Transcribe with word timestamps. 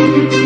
So, 0.00 0.39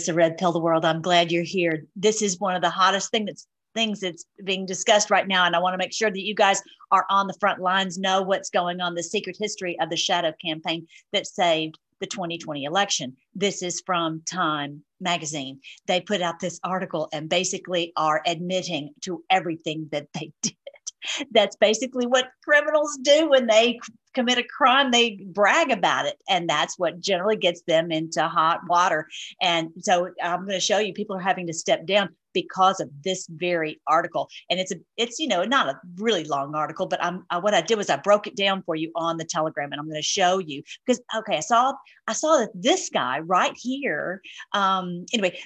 Melissa 0.00 0.14
Red 0.14 0.38
Pill 0.38 0.52
the 0.52 0.58
World. 0.58 0.86
I'm 0.86 1.02
glad 1.02 1.30
you're 1.30 1.42
here. 1.42 1.84
This 1.94 2.22
is 2.22 2.40
one 2.40 2.56
of 2.56 2.62
the 2.62 2.70
hottest 2.70 3.10
thing 3.10 3.26
that's 3.26 3.46
things 3.74 4.00
that's 4.00 4.24
being 4.44 4.64
discussed 4.64 5.10
right 5.10 5.28
now, 5.28 5.44
and 5.44 5.54
I 5.54 5.58
want 5.58 5.74
to 5.74 5.78
make 5.78 5.92
sure 5.92 6.10
that 6.10 6.24
you 6.24 6.34
guys 6.34 6.62
are 6.90 7.04
on 7.10 7.26
the 7.26 7.36
front 7.38 7.60
lines, 7.60 7.98
know 7.98 8.22
what's 8.22 8.48
going 8.48 8.80
on, 8.80 8.94
the 8.94 9.02
secret 9.02 9.36
history 9.38 9.78
of 9.78 9.90
the 9.90 9.98
shadow 9.98 10.32
campaign 10.42 10.86
that 11.12 11.26
saved 11.26 11.78
the 12.00 12.06
2020 12.06 12.64
election. 12.64 13.14
This 13.34 13.62
is 13.62 13.82
from 13.84 14.22
Time 14.22 14.82
magazine. 15.00 15.60
They 15.86 16.00
put 16.00 16.22
out 16.22 16.40
this 16.40 16.58
article 16.64 17.10
and 17.12 17.28
basically 17.28 17.92
are 17.94 18.22
admitting 18.26 18.94
to 19.02 19.22
everything 19.28 19.86
that 19.92 20.08
they 20.14 20.32
did. 20.42 20.56
That's 21.32 21.56
basically 21.56 22.06
what 22.06 22.30
criminals 22.44 22.98
do 23.02 23.30
when 23.30 23.46
they 23.46 23.78
commit 24.14 24.38
a 24.38 24.44
crime, 24.44 24.90
they 24.90 25.20
brag 25.26 25.70
about 25.70 26.06
it. 26.06 26.16
And 26.28 26.48
that's 26.48 26.78
what 26.78 27.00
generally 27.00 27.36
gets 27.36 27.62
them 27.62 27.92
into 27.92 28.26
hot 28.26 28.60
water. 28.68 29.06
And 29.40 29.70
so 29.78 30.10
I'm 30.22 30.40
going 30.40 30.52
to 30.52 30.60
show 30.60 30.78
you 30.78 30.92
people 30.92 31.16
are 31.16 31.20
having 31.20 31.46
to 31.46 31.52
step 31.52 31.86
down 31.86 32.10
because 32.32 32.80
of 32.80 32.88
this 33.02 33.26
very 33.28 33.80
article 33.86 34.28
and 34.48 34.60
it's 34.60 34.70
a 34.70 34.76
it's 34.96 35.18
you 35.18 35.26
know 35.26 35.42
not 35.42 35.68
a 35.68 35.80
really 35.96 36.22
long 36.22 36.54
article 36.54 36.86
but 36.86 37.02
i'm 37.02 37.24
uh, 37.30 37.40
what 37.40 37.54
i 37.54 37.60
did 37.60 37.76
was 37.76 37.90
i 37.90 37.96
broke 37.96 38.28
it 38.28 38.36
down 38.36 38.62
for 38.62 38.76
you 38.76 38.88
on 38.94 39.16
the 39.16 39.24
telegram 39.24 39.72
and 39.72 39.80
i'm 39.80 39.86
going 39.86 39.96
to 39.96 40.02
show 40.02 40.38
you 40.38 40.62
because 40.86 41.00
okay 41.16 41.38
i 41.38 41.40
saw 41.40 41.72
i 42.06 42.12
saw 42.12 42.36
that 42.36 42.50
this 42.54 42.88
guy 42.88 43.18
right 43.18 43.56
here 43.60 44.22
um 44.52 45.04
anyway 45.12 45.36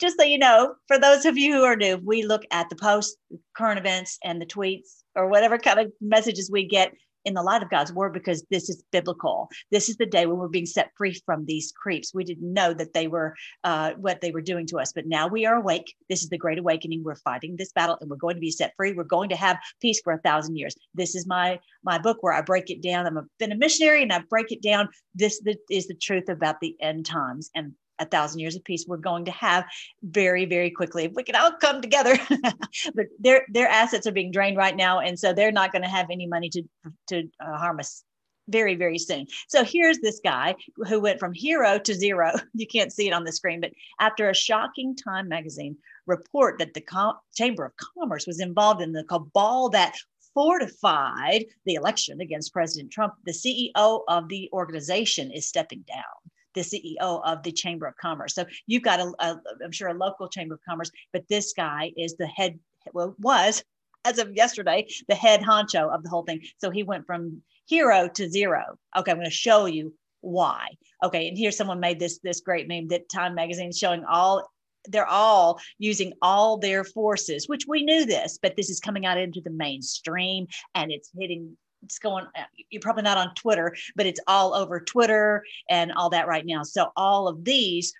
just 0.00 0.18
so 0.18 0.24
you 0.24 0.38
know, 0.38 0.74
for 0.88 0.98
those 0.98 1.24
of 1.24 1.36
you 1.36 1.54
who 1.54 1.64
are 1.64 1.76
new, 1.76 1.98
we 2.04 2.24
look 2.24 2.42
at 2.50 2.68
the 2.68 2.76
posts, 2.76 3.16
current 3.56 3.78
events, 3.78 4.18
and 4.24 4.40
the 4.40 4.46
tweets 4.46 5.02
or 5.14 5.28
whatever 5.28 5.58
kind 5.58 5.80
of 5.80 5.92
messages 6.00 6.50
we 6.50 6.66
get 6.66 6.92
in 7.26 7.34
the 7.34 7.42
light 7.42 7.62
of 7.62 7.68
God's 7.68 7.92
word 7.92 8.12
because 8.12 8.44
this 8.50 8.68
is 8.70 8.84
biblical. 8.92 9.48
This 9.72 9.88
is 9.88 9.96
the 9.96 10.06
day 10.06 10.26
when 10.26 10.38
we're 10.38 10.48
being 10.48 10.64
set 10.64 10.92
free 10.96 11.20
from 11.26 11.44
these 11.44 11.72
creeps. 11.72 12.14
We 12.14 12.22
didn't 12.22 12.52
know 12.52 12.72
that 12.72 12.94
they 12.94 13.08
were 13.08 13.34
uh, 13.64 13.92
what 13.94 14.20
they 14.20 14.30
were 14.30 14.40
doing 14.40 14.64
to 14.68 14.78
us, 14.78 14.92
but 14.94 15.06
now 15.06 15.26
we 15.26 15.44
are 15.44 15.56
awake. 15.56 15.92
This 16.08 16.22
is 16.22 16.28
the 16.28 16.38
great 16.38 16.58
awakening. 16.58 17.02
We're 17.02 17.16
fighting 17.16 17.56
this 17.56 17.72
battle 17.72 17.98
and 18.00 18.08
we're 18.08 18.16
going 18.16 18.36
to 18.36 18.40
be 18.40 18.52
set 18.52 18.74
free. 18.76 18.92
We're 18.92 19.02
going 19.02 19.28
to 19.30 19.36
have 19.36 19.58
peace 19.82 20.00
for 20.02 20.12
a 20.12 20.20
thousand 20.20 20.56
years. 20.56 20.76
This 20.94 21.16
is 21.16 21.26
my 21.26 21.58
my 21.82 21.98
book 21.98 22.18
where 22.20 22.32
I 22.32 22.42
break 22.42 22.70
it 22.70 22.80
down. 22.80 23.06
I'm 23.06 23.28
been 23.40 23.52
a 23.52 23.56
missionary 23.56 24.02
and 24.02 24.12
I 24.12 24.20
break 24.30 24.52
it 24.52 24.62
down. 24.62 24.88
This 25.14 25.40
the, 25.40 25.56
is 25.68 25.88
the 25.88 25.94
truth 25.94 26.28
about 26.28 26.60
the 26.60 26.76
end 26.80 27.06
times 27.06 27.50
and 27.56 27.72
a 27.98 28.06
thousand 28.06 28.40
years 28.40 28.56
of 28.56 28.64
peace 28.64 28.84
we're 28.86 28.96
going 28.96 29.24
to 29.24 29.30
have 29.30 29.64
very 30.02 30.44
very 30.44 30.70
quickly 30.70 31.04
if 31.04 31.12
we 31.14 31.22
can 31.22 31.36
all 31.36 31.52
come 31.52 31.80
together. 31.80 32.18
But 32.94 33.06
their 33.18 33.46
their 33.48 33.68
assets 33.68 34.06
are 34.06 34.12
being 34.12 34.30
drained 34.30 34.56
right 34.56 34.76
now 34.76 35.00
and 35.00 35.18
so 35.18 35.32
they're 35.32 35.52
not 35.52 35.72
going 35.72 35.82
to 35.82 35.88
have 35.88 36.08
any 36.10 36.26
money 36.26 36.48
to 36.50 36.62
to 37.08 37.28
uh, 37.40 37.56
harm 37.56 37.80
us 37.80 38.04
very 38.48 38.74
very 38.74 38.98
soon. 38.98 39.26
So 39.48 39.64
here's 39.64 39.98
this 39.98 40.20
guy 40.22 40.54
who 40.88 41.00
went 41.00 41.18
from 41.18 41.32
hero 41.32 41.78
to 41.78 41.94
zero. 41.94 42.32
You 42.54 42.66
can't 42.66 42.92
see 42.92 43.08
it 43.08 43.12
on 43.12 43.24
the 43.24 43.32
screen 43.32 43.60
but 43.60 43.72
after 44.00 44.30
a 44.30 44.34
shocking 44.34 44.96
time 44.96 45.28
magazine 45.28 45.76
report 46.06 46.58
that 46.58 46.74
the 46.74 46.80
Com- 46.80 47.18
chamber 47.34 47.64
of 47.64 47.72
commerce 47.76 48.26
was 48.26 48.40
involved 48.40 48.80
in 48.80 48.92
the 48.92 49.04
cabal 49.04 49.68
that 49.70 49.96
fortified 50.34 51.46
the 51.64 51.74
election 51.74 52.20
against 52.20 52.52
president 52.52 52.90
trump 52.90 53.14
the 53.24 53.32
ceo 53.32 54.02
of 54.06 54.28
the 54.28 54.50
organization 54.52 55.30
is 55.32 55.48
stepping 55.48 55.82
down 55.88 56.30
the 56.56 56.62
CEO 56.62 57.22
of 57.24 57.44
the 57.44 57.52
Chamber 57.52 57.86
of 57.86 57.96
Commerce. 57.98 58.34
So 58.34 58.44
you've 58.66 58.82
got 58.82 58.98
a, 58.98 59.12
a 59.20 59.40
I'm 59.64 59.70
sure 59.70 59.88
a 59.88 59.94
local 59.94 60.28
Chamber 60.28 60.54
of 60.54 60.60
Commerce, 60.68 60.90
but 61.12 61.28
this 61.28 61.52
guy 61.52 61.92
is 61.96 62.16
the 62.16 62.26
head. 62.26 62.58
Well, 62.92 63.14
was 63.20 63.62
as 64.04 64.18
of 64.18 64.34
yesterday 64.34 64.86
the 65.08 65.14
head 65.14 65.42
honcho 65.42 65.92
of 65.92 66.02
the 66.02 66.08
whole 66.08 66.22
thing. 66.22 66.40
So 66.58 66.70
he 66.70 66.82
went 66.82 67.06
from 67.06 67.42
hero 67.66 68.08
to 68.14 68.28
zero. 68.28 68.78
Okay, 68.96 69.10
I'm 69.10 69.18
going 69.18 69.26
to 69.26 69.30
show 69.30 69.66
you 69.66 69.94
why. 70.20 70.68
Okay, 71.04 71.28
and 71.28 71.36
here 71.36 71.52
someone 71.52 71.78
made 71.78 72.00
this 72.00 72.18
this 72.22 72.40
great 72.40 72.66
meme 72.66 72.88
that 72.88 73.08
Time 73.08 73.34
Magazine 73.34 73.68
is 73.68 73.78
showing 73.78 74.04
all 74.04 74.48
they're 74.88 75.06
all 75.06 75.60
using 75.78 76.12
all 76.22 76.58
their 76.58 76.84
forces, 76.84 77.48
which 77.48 77.64
we 77.66 77.82
knew 77.82 78.06
this, 78.06 78.38
but 78.40 78.54
this 78.56 78.70
is 78.70 78.80
coming 78.80 79.04
out 79.04 79.18
into 79.18 79.40
the 79.40 79.50
mainstream 79.50 80.46
and 80.74 80.92
it's 80.92 81.10
hitting 81.18 81.56
it's 81.86 81.98
going 81.98 82.26
uh, 82.36 82.42
you're 82.70 82.82
probably 82.82 83.04
not 83.04 83.16
on 83.16 83.34
twitter 83.34 83.74
but 83.94 84.06
it's 84.06 84.20
all 84.26 84.52
over 84.52 84.80
twitter 84.80 85.42
and 85.68 85.92
all 85.92 86.10
that 86.10 86.28
right 86.28 86.46
now. 86.46 86.62
So 86.62 86.92
all 86.96 87.28
of 87.28 87.44
these 87.44 87.92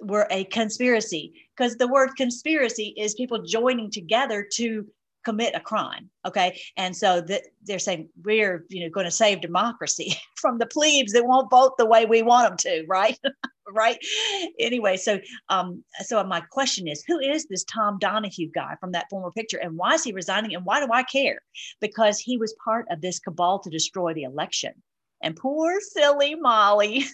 were 0.00 0.26
a 0.30 0.44
conspiracy 0.44 1.34
because 1.56 1.76
the 1.76 1.88
word 1.88 2.10
conspiracy 2.16 2.94
is 2.96 3.14
people 3.14 3.42
joining 3.42 3.90
together 3.90 4.46
to 4.54 4.86
commit 5.24 5.54
a 5.54 5.60
crime 5.60 6.08
okay? 6.24 6.60
And 6.76 6.96
so 6.96 7.24
they're 7.64 7.78
saying 7.78 8.08
we're 8.22 8.64
you 8.68 8.84
know 8.84 8.90
going 8.90 9.06
to 9.06 9.10
save 9.10 9.40
democracy 9.40 10.14
from 10.36 10.58
the 10.58 10.66
plebes 10.66 11.12
that 11.12 11.26
won't 11.26 11.50
vote 11.50 11.76
the 11.76 11.86
way 11.86 12.06
we 12.06 12.22
want 12.22 12.48
them 12.48 12.56
to 12.58 12.86
right 12.88 13.18
right 13.74 13.98
anyway 14.58 14.96
so 14.96 15.18
um 15.48 15.82
so 16.00 16.22
my 16.24 16.40
question 16.40 16.88
is 16.88 17.04
who 17.06 17.18
is 17.18 17.46
this 17.46 17.64
tom 17.64 17.98
donahue 18.00 18.50
guy 18.54 18.74
from 18.80 18.92
that 18.92 19.06
former 19.10 19.30
picture 19.30 19.58
and 19.58 19.76
why 19.76 19.94
is 19.94 20.04
he 20.04 20.12
resigning 20.12 20.54
and 20.54 20.64
why 20.64 20.84
do 20.84 20.90
i 20.92 21.02
care 21.02 21.38
because 21.80 22.18
he 22.18 22.36
was 22.36 22.54
part 22.64 22.86
of 22.90 23.00
this 23.00 23.18
cabal 23.18 23.58
to 23.58 23.70
destroy 23.70 24.12
the 24.14 24.22
election 24.22 24.72
and 25.22 25.36
poor 25.36 25.80
silly 25.80 26.34
molly 26.34 27.04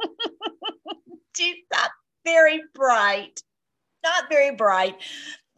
she's 1.36 1.56
not 1.72 1.90
very 2.24 2.60
bright 2.74 3.42
not 4.04 4.28
very 4.28 4.54
bright 4.54 4.96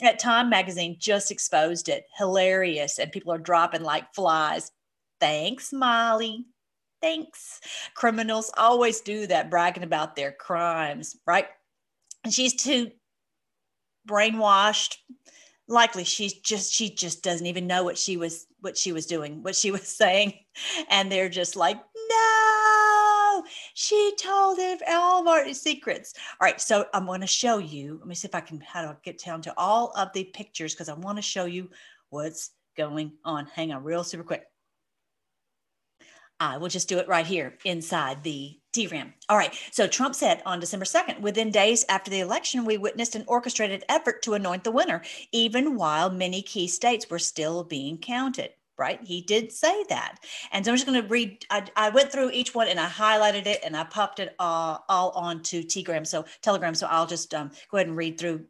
at 0.02 0.18
Time 0.18 0.50
Magazine 0.50 0.96
just 0.98 1.30
exposed 1.30 1.88
it. 1.88 2.04
Hilarious. 2.18 2.98
And 2.98 3.12
people 3.12 3.32
are 3.32 3.38
dropping 3.38 3.82
like 3.82 4.14
flies. 4.14 4.70
Thanks, 5.20 5.72
Molly. 5.72 6.44
Thanks. 7.00 7.60
Criminals 7.94 8.50
always 8.56 9.00
do 9.00 9.26
that, 9.26 9.50
bragging 9.50 9.82
about 9.82 10.16
their 10.16 10.32
crimes, 10.32 11.16
right? 11.26 11.46
And 12.24 12.32
she's 12.32 12.54
too 12.54 12.90
brainwashed. 14.08 14.96
Likely 15.68 16.04
she's 16.04 16.34
just 16.34 16.72
she 16.72 16.94
just 16.94 17.22
doesn't 17.22 17.46
even 17.46 17.66
know 17.66 17.82
what 17.82 17.98
she 17.98 18.16
was 18.16 18.46
what 18.60 18.76
she 18.76 18.92
was 18.92 19.06
doing, 19.06 19.42
what 19.42 19.56
she 19.56 19.70
was 19.72 19.88
saying. 19.88 20.34
And 20.90 21.10
they're 21.10 21.28
just 21.28 21.56
like, 21.56 21.76
no, 21.76 23.44
she 23.74 24.14
told 24.20 24.58
him 24.58 24.78
all 24.88 25.20
of 25.20 25.26
our 25.26 25.52
secrets. 25.52 26.14
All 26.40 26.46
right, 26.46 26.60
so 26.60 26.86
I'm 26.94 27.06
going 27.06 27.20
to 27.20 27.26
show 27.26 27.58
you. 27.58 27.96
Let 27.98 28.08
me 28.08 28.14
see 28.14 28.28
if 28.28 28.34
I 28.34 28.40
can 28.40 28.60
how 28.60 28.82
to 28.82 28.96
get 29.04 29.22
down 29.22 29.42
to 29.42 29.54
all 29.56 29.92
of 29.96 30.08
the 30.14 30.24
pictures 30.24 30.74
because 30.74 30.88
I 30.88 30.94
want 30.94 31.18
to 31.18 31.22
show 31.22 31.44
you 31.44 31.68
what's 32.10 32.50
going 32.76 33.12
on. 33.24 33.46
Hang 33.46 33.72
on, 33.72 33.84
real 33.84 34.04
super 34.04 34.24
quick. 34.24 34.44
I 36.38 36.58
will 36.58 36.68
just 36.68 36.88
do 36.88 36.98
it 36.98 37.08
right 37.08 37.26
here 37.26 37.56
inside 37.64 38.22
the 38.22 38.58
DRAM. 38.72 39.14
All 39.28 39.38
right. 39.38 39.54
So 39.70 39.86
Trump 39.86 40.14
said 40.14 40.42
on 40.44 40.60
December 40.60 40.84
2nd, 40.84 41.20
within 41.20 41.50
days 41.50 41.84
after 41.88 42.10
the 42.10 42.20
election, 42.20 42.64
we 42.64 42.76
witnessed 42.76 43.14
an 43.14 43.24
orchestrated 43.26 43.84
effort 43.88 44.22
to 44.22 44.34
anoint 44.34 44.64
the 44.64 44.70
winner, 44.70 45.02
even 45.32 45.76
while 45.76 46.10
many 46.10 46.42
key 46.42 46.68
states 46.68 47.08
were 47.08 47.18
still 47.18 47.64
being 47.64 47.98
counted 47.98 48.50
right? 48.78 49.00
He 49.02 49.22
did 49.22 49.52
say 49.52 49.84
that. 49.88 50.16
And 50.52 50.64
so 50.64 50.70
I'm 50.70 50.76
just 50.76 50.86
going 50.86 51.00
to 51.00 51.08
read, 51.08 51.44
I, 51.50 51.64
I, 51.76 51.88
went 51.88 52.12
through 52.12 52.30
each 52.32 52.54
one 52.54 52.68
and 52.68 52.78
I 52.78 52.86
highlighted 52.86 53.46
it 53.46 53.60
and 53.64 53.76
I 53.76 53.84
popped 53.84 54.20
it 54.20 54.34
uh, 54.38 54.78
all 54.88 55.10
onto 55.12 55.62
Telegram. 55.62 56.04
So 56.04 56.26
Telegram. 56.42 56.74
So 56.74 56.86
I'll 56.86 57.06
just 57.06 57.32
um, 57.32 57.50
go 57.70 57.78
ahead 57.78 57.88
and 57.88 57.96
read 57.96 58.18
through 58.18 58.44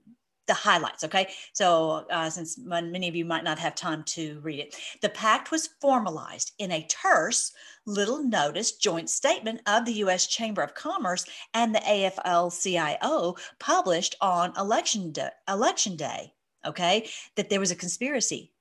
the 0.47 0.55
highlights. 0.55 1.05
Okay. 1.05 1.29
So, 1.53 2.07
uh, 2.11 2.31
since 2.31 2.59
many 2.59 3.09
of 3.09 3.17
you 3.17 3.25
might 3.25 3.45
not 3.45 3.59
have 3.59 3.75
time 3.75 4.03
to 4.05 4.41
read 4.41 4.61
it, 4.61 4.77
the 5.03 5.09
pact 5.09 5.51
was 5.51 5.71
formalized 5.81 6.53
in 6.59 6.73
a 6.73 6.87
terse, 6.87 7.53
little 7.87 8.23
notice 8.23 8.73
joint 8.73 9.11
statement 9.11 9.61
of 9.67 9.85
the 9.85 9.95
U.S. 9.95 10.27
Chamber 10.27 10.63
of 10.63 10.75
Commerce 10.75 11.25
and 11.55 11.75
the 11.75 11.81
AFL 11.81 12.63
CIO 12.63 13.37
published 13.59 14.17
on 14.21 14.53
election 14.57 15.13
day, 15.13 15.31
election 15.49 15.97
day. 15.97 16.33
Okay. 16.65 17.09
That 17.37 17.51
there 17.51 17.61
was 17.61 17.71
a 17.71 17.77
conspiracy. 17.77 18.53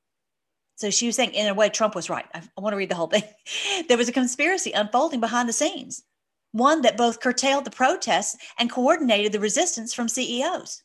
So 0.78 0.90
she 0.90 1.08
was 1.08 1.16
saying, 1.16 1.34
in 1.34 1.48
a 1.48 1.54
way, 1.54 1.70
Trump 1.70 1.96
was 1.96 2.10
right. 2.10 2.26
I, 2.34 2.40
I 2.40 2.62
want 2.62 2.74
to 2.74 2.78
read 2.78 2.90
the 2.90 2.96
whole 2.96 3.08
thing. 3.08 3.24
there 3.88 3.98
was 3.98 4.10
a 4.10 4.14
conspiracy 4.14 4.72
unfolding 4.74 5.22
behind 5.22 5.48
the 5.48 5.54
scenes, 5.54 6.04
one 6.52 6.82
that 6.82 6.98
both 6.98 7.22
curtailed 7.22 7.66
the 7.66 7.72
protests 7.72 8.36
and 8.60 8.70
coordinated 8.70 9.32
the 9.32 9.40
resistance 9.40 9.94
from 9.94 10.10
CEOs. 10.10 10.84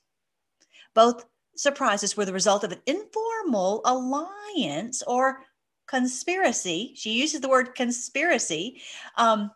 Both 0.94 1.25
surprises 1.56 2.16
were 2.16 2.25
the 2.25 2.32
result 2.32 2.64
of 2.64 2.72
an 2.72 2.81
informal 2.87 3.82
alliance 3.84 5.02
or 5.06 5.40
conspiracy. 5.87 6.92
She 6.96 7.12
uses 7.12 7.40
the 7.40 7.48
word 7.48 7.75
conspiracy 7.75 8.81
um, 9.16 9.50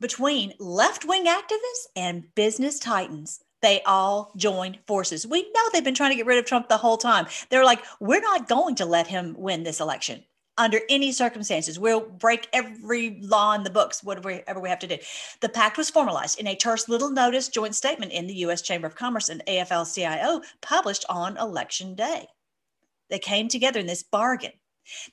between 0.00 0.52
left 0.58 1.04
wing 1.04 1.26
activists 1.26 1.86
and 1.96 2.34
business 2.34 2.78
titans. 2.78 3.40
They 3.60 3.82
all 3.82 4.32
joined 4.36 4.78
forces. 4.86 5.26
We 5.26 5.42
know 5.42 5.62
they've 5.72 5.82
been 5.82 5.94
trying 5.94 6.10
to 6.10 6.16
get 6.16 6.26
rid 6.26 6.38
of 6.38 6.44
Trump 6.44 6.68
the 6.68 6.76
whole 6.76 6.96
time. 6.96 7.26
They're 7.48 7.64
like, 7.64 7.82
we're 7.98 8.20
not 8.20 8.48
going 8.48 8.76
to 8.76 8.84
let 8.84 9.06
him 9.06 9.34
win 9.36 9.64
this 9.64 9.80
election 9.80 10.24
under 10.58 10.80
any 10.90 11.12
circumstances. 11.12 11.78
We'll 11.78 12.00
break 12.00 12.48
every 12.52 13.20
law 13.22 13.54
in 13.54 13.62
the 13.62 13.70
books, 13.70 14.04
whatever 14.04 14.42
we 14.60 14.68
have 14.68 14.80
to 14.80 14.86
do. 14.86 14.98
The 15.40 15.48
pact 15.48 15.78
was 15.78 15.88
formalized 15.88 16.38
in 16.38 16.46
a 16.46 16.56
terse 16.56 16.88
little 16.88 17.10
notice 17.10 17.48
joint 17.48 17.74
statement 17.74 18.12
in 18.12 18.26
the 18.26 18.34
U.S. 18.34 18.60
Chamber 18.60 18.86
of 18.86 18.96
Commerce 18.96 19.30
and 19.30 19.42
AFL 19.46 19.94
CIO 19.94 20.42
published 20.60 21.06
on 21.08 21.38
election 21.38 21.94
day. 21.94 22.26
They 23.08 23.18
came 23.18 23.48
together 23.48 23.80
in 23.80 23.86
this 23.86 24.02
bargain 24.02 24.52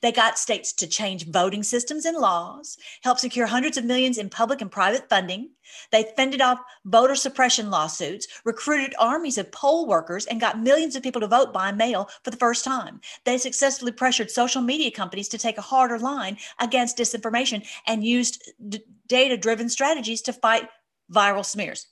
they 0.02 0.12
got 0.12 0.38
states 0.38 0.72
to 0.74 0.86
change 0.86 1.26
voting 1.26 1.62
systems 1.62 2.04
and 2.04 2.16
laws, 2.16 2.78
helped 3.02 3.20
secure 3.20 3.46
hundreds 3.46 3.76
of 3.76 3.84
millions 3.84 4.18
in 4.18 4.28
public 4.28 4.60
and 4.60 4.70
private 4.70 5.08
funding. 5.08 5.50
They 5.90 6.12
fended 6.16 6.40
off 6.40 6.60
voter 6.84 7.14
suppression 7.14 7.70
lawsuits, 7.70 8.26
recruited 8.44 8.94
armies 8.98 9.38
of 9.38 9.50
poll 9.52 9.86
workers, 9.86 10.26
and 10.26 10.40
got 10.40 10.60
millions 10.60 10.96
of 10.96 11.02
people 11.02 11.20
to 11.20 11.26
vote 11.26 11.52
by 11.52 11.72
mail 11.72 12.08
for 12.22 12.30
the 12.30 12.36
first 12.36 12.64
time. 12.64 13.00
They 13.24 13.38
successfully 13.38 13.92
pressured 13.92 14.30
social 14.30 14.62
media 14.62 14.90
companies 14.90 15.28
to 15.28 15.38
take 15.38 15.58
a 15.58 15.62
harder 15.62 15.98
line 15.98 16.38
against 16.60 16.98
disinformation 16.98 17.66
and 17.86 18.04
used 18.04 18.52
d- 18.68 18.84
data 19.08 19.36
driven 19.36 19.68
strategies 19.68 20.22
to 20.22 20.32
fight 20.32 20.68
viral 21.12 21.44
smears. 21.44 21.86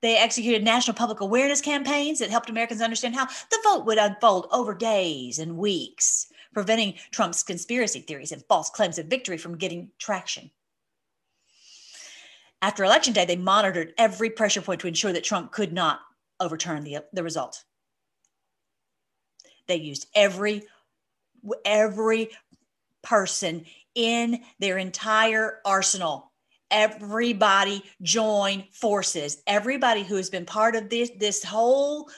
They 0.00 0.16
executed 0.16 0.62
national 0.62 0.96
public 0.96 1.20
awareness 1.20 1.60
campaigns 1.60 2.20
that 2.20 2.30
helped 2.30 2.50
Americans 2.50 2.80
understand 2.80 3.16
how 3.16 3.26
the 3.26 3.58
vote 3.64 3.84
would 3.84 3.98
unfold 3.98 4.46
over 4.52 4.72
days 4.74 5.38
and 5.40 5.58
weeks 5.58 6.28
preventing 6.52 6.94
Trump's 7.10 7.42
conspiracy 7.42 8.00
theories 8.00 8.32
and 8.32 8.44
false 8.48 8.70
claims 8.70 8.98
of 8.98 9.06
victory 9.06 9.38
from 9.38 9.56
getting 9.56 9.90
traction. 9.98 10.50
After 12.60 12.84
Election 12.84 13.12
Day, 13.12 13.24
they 13.24 13.36
monitored 13.36 13.94
every 13.98 14.30
pressure 14.30 14.60
point 14.60 14.80
to 14.80 14.88
ensure 14.88 15.12
that 15.12 15.24
Trump 15.24 15.52
could 15.52 15.72
not 15.72 16.00
overturn 16.40 16.82
the, 16.82 17.04
the 17.12 17.22
result. 17.22 17.64
They 19.66 19.76
used 19.76 20.06
every 20.14 20.64
every 21.64 22.30
person 23.02 23.64
in 23.94 24.40
their 24.58 24.78
entire 24.78 25.60
arsenal. 25.64 26.32
Everybody 26.70 27.84
join 28.02 28.64
forces. 28.72 29.42
Everybody 29.46 30.02
who 30.02 30.16
has 30.16 30.30
been 30.30 30.46
part 30.46 30.74
of 30.74 30.88
this 30.88 31.10
this 31.18 31.44
whole 31.44 32.08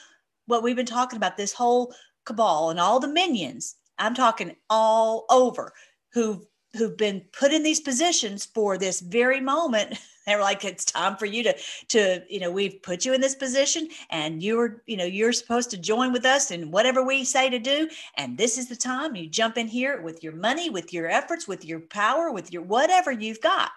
what 0.47 0.63
we've 0.63 0.75
been 0.75 0.85
talking 0.85 1.17
about, 1.17 1.37
this 1.37 1.53
whole 1.53 1.93
cabal 2.25 2.71
and 2.71 2.79
all 2.79 2.99
the 2.99 3.07
minions 3.07 3.75
I'm 4.01 4.15
talking 4.15 4.55
all 4.69 5.25
over 5.29 5.73
who've 6.13 6.43
who've 6.75 6.97
been 6.97 7.21
put 7.37 7.53
in 7.53 7.63
these 7.63 7.81
positions 7.81 8.45
for 8.45 8.77
this 8.77 8.99
very 8.99 9.39
moment. 9.39 9.97
They're 10.25 10.39
like 10.39 10.63
it's 10.63 10.85
time 10.85 11.17
for 11.17 11.25
you 11.25 11.43
to 11.43 11.55
to 11.89 12.23
you 12.29 12.39
know 12.39 12.51
we've 12.51 12.81
put 12.81 13.05
you 13.05 13.13
in 13.13 13.21
this 13.21 13.35
position 13.35 13.89
and 14.09 14.41
you're 14.41 14.81
you 14.85 14.97
know 14.97 15.05
you're 15.05 15.33
supposed 15.33 15.71
to 15.71 15.77
join 15.77 16.11
with 16.11 16.25
us 16.25 16.51
in 16.51 16.71
whatever 16.71 17.03
we 17.03 17.23
say 17.23 17.49
to 17.49 17.59
do. 17.59 17.89
And 18.17 18.37
this 18.37 18.57
is 18.57 18.69
the 18.69 18.75
time 18.75 19.15
you 19.15 19.27
jump 19.27 19.57
in 19.57 19.67
here 19.67 20.01
with 20.01 20.23
your 20.23 20.33
money 20.33 20.69
with 20.69 20.93
your 20.93 21.07
efforts 21.07 21.47
with 21.47 21.63
your 21.63 21.79
power 21.79 22.31
with 22.31 22.51
your 22.51 22.63
whatever 22.63 23.11
you've 23.11 23.41
got. 23.41 23.71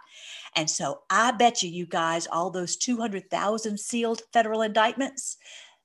And 0.56 0.70
so 0.70 1.02
i 1.10 1.32
bet 1.32 1.62
you 1.62 1.70
you 1.70 1.86
guys 1.86 2.26
all 2.26 2.50
those 2.50 2.76
200,000 2.76 3.78
sealed 3.78 4.22
federal 4.32 4.62
indictments 4.62 5.36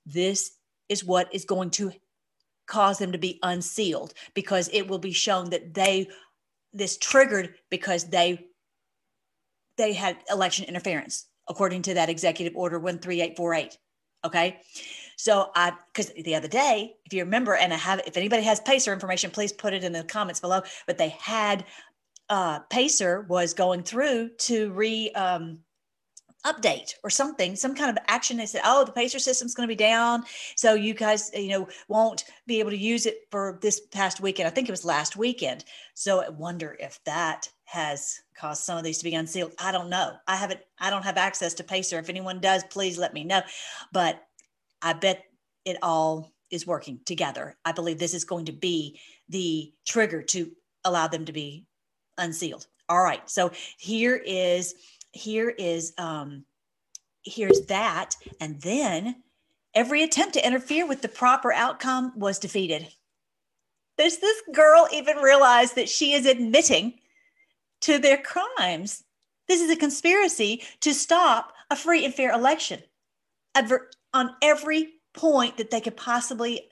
this 0.06 0.52
is 0.90 1.04
what 1.04 1.34
is 1.34 1.46
going 1.46 1.70
to 1.72 1.92
cause 2.70 3.00
them 3.00 3.12
to 3.12 3.18
be 3.18 3.40
unsealed 3.44 4.14
because 4.34 4.70
it 4.72 4.88
will 4.88 5.00
be 5.00 5.12
shown 5.12 5.50
that 5.50 5.74
they 5.74 6.08
this 6.72 6.98
triggered 6.98 7.56
because 7.70 8.06
they 8.06 8.46
they 9.78 9.92
had 9.92 10.18
election 10.30 10.66
interference 10.66 11.26
according 11.50 11.82
to 11.82 11.96
that 11.96 12.10
executive 12.10 12.56
order 12.56 12.80
13848 12.80 13.78
okay? 14.24 14.60
So 15.18 15.50
i 15.56 15.74
because 15.92 16.14
the 16.14 16.36
other 16.36 16.48
day 16.48 16.94
if 17.06 17.14
you 17.14 17.24
remember 17.24 17.56
and 17.56 17.74
i 17.74 17.78
have 17.78 18.02
if 18.06 18.16
anybody 18.16 18.44
has 18.44 18.60
pacer 18.62 18.94
information 18.94 19.32
please 19.32 19.52
put 19.52 19.74
it 19.74 19.84
in 19.84 19.92
the 19.92 20.04
comments 20.04 20.40
below 20.40 20.62
but 20.86 20.98
they 20.98 21.10
had 21.10 21.66
uh 22.30 22.60
pacer 22.70 23.26
was 23.28 23.54
going 23.54 23.84
through 23.84 24.30
to 24.38 24.72
re 24.72 25.12
um 25.14 25.60
update 26.46 26.94
or 27.04 27.10
something, 27.10 27.56
some 27.56 27.76
kind 27.76 27.90
of 27.90 28.04
action. 28.08 28.38
They 28.38 28.46
said, 28.46 28.62
oh, 28.64 28.86
the 28.86 28.92
Pacer 28.92 29.20
system's 29.20 29.54
going 29.54 29.68
to 29.68 29.72
be 29.72 29.76
down. 29.76 30.24
So 30.56 30.74
you 30.74 30.94
guys, 30.94 31.32
uh, 31.36 31.40
you 31.40 31.50
know, 31.50 31.68
won't 31.88 32.26
be 32.48 32.60
able 32.60 32.72
to 32.72 32.78
use 32.78 33.06
it 33.06 33.28
for 33.30 33.60
this 33.62 33.82
past 33.92 34.22
weekend. 34.22 34.48
I 34.48 34.52
think 34.52 34.70
it 34.70 34.72
was 34.72 34.86
last 34.86 35.18
weekend. 35.18 35.66
So 35.94 36.22
I 36.22 36.30
wonder 36.30 36.78
if 36.80 37.04
that 37.04 37.50
has 37.66 38.22
caused 38.36 38.64
some 38.64 38.78
of 38.78 38.84
these 38.84 39.00
to 39.00 39.04
be 39.04 39.16
unsealed. 39.16 39.52
I 39.60 39.72
don't 39.72 39.90
know. 39.90 40.14
I 40.28 40.36
haven't, 40.36 40.62
I 40.80 40.90
don't 40.90 41.04
have 41.04 41.18
access 41.18 41.54
to 41.56 41.64
Pacer. 41.64 42.00
If 42.00 42.10
anyone 42.10 42.40
does, 42.40 42.64
please 42.66 42.98
let 42.98 43.14
me 43.14 43.24
know. 43.24 43.42
But 43.92 44.24
I 44.82 44.94
bet 44.94 45.26
it 45.66 45.78
all 45.82 46.32
is 46.50 46.66
working 46.66 47.00
together. 47.06 47.58
I 47.66 47.74
believe 47.74 48.00
this 48.00 48.14
is 48.14 48.24
going 48.24 48.46
to 48.46 48.54
be 48.54 49.00
the 49.28 49.72
trigger 49.86 50.24
to 50.24 50.52
allow 50.86 51.08
them 51.08 51.26
to 51.26 51.34
be 51.34 51.66
unsealed. 52.18 52.66
All 52.88 53.04
right. 53.04 53.30
So 53.30 53.52
here 53.78 54.16
is 54.16 54.74
here 55.12 55.50
is 55.50 55.94
um, 55.98 56.46
here's 57.24 57.66
that, 57.68 58.16
and 58.40 58.62
then 58.62 59.24
every 59.74 60.04
attempt 60.04 60.34
to 60.34 60.46
interfere 60.46 60.88
with 60.88 61.02
the 61.02 61.08
proper 61.08 61.52
outcome 61.52 62.14
was 62.16 62.40
defeated. 62.40 62.88
Does 63.98 64.20
this 64.20 64.42
girl 64.54 64.88
even 64.94 65.18
realize 65.18 65.74
that 65.74 65.90
she 65.90 66.14
is 66.14 66.26
admitting 66.26 67.00
to 67.82 67.98
their 67.98 68.18
crimes? 68.18 69.04
This 69.48 69.62
is 69.62 69.70
a 69.70 69.76
conspiracy 69.76 70.64
to 70.82 70.94
stop 70.94 71.54
a 71.70 71.76
free 71.76 72.06
and 72.06 72.14
fair 72.14 72.32
election 72.32 72.82
on 74.14 74.36
every 74.42 74.94
point 75.14 75.58
that 75.58 75.70
they 75.70 75.82
could 75.82 75.98
possibly 75.98 76.70